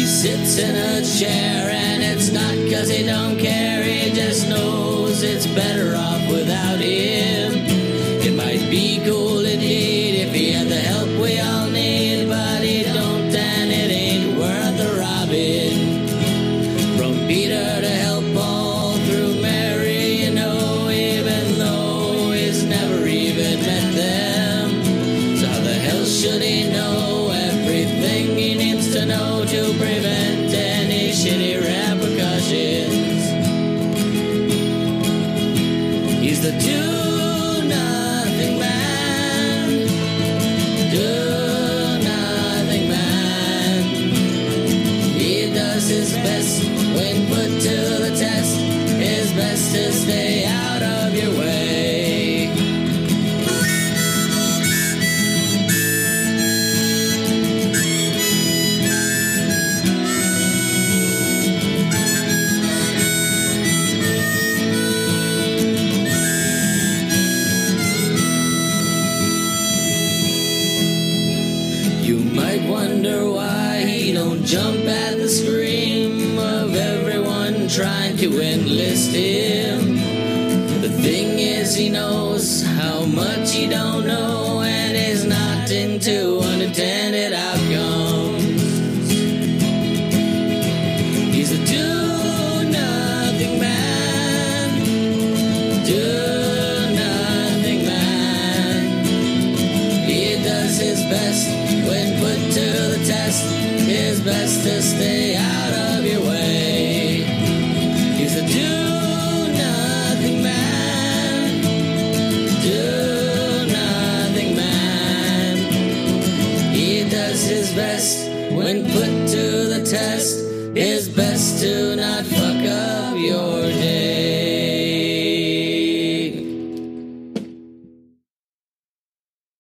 Sits 0.06 0.58
in 0.58 0.76
a 0.76 1.04
chair 1.04 1.70
and 1.70 2.02
it's 2.02 2.32
not 2.32 2.56
cause 2.72 2.90
he 2.90 3.04
don't 3.06 3.38
care, 3.38 3.84
he 3.84 4.12
just 4.12 4.48
knows 4.50 5.22
it's 5.22 5.46
better 5.46 5.96
off 5.96 6.28
without 6.32 6.80
him. 6.80 6.82
It 6.82 7.35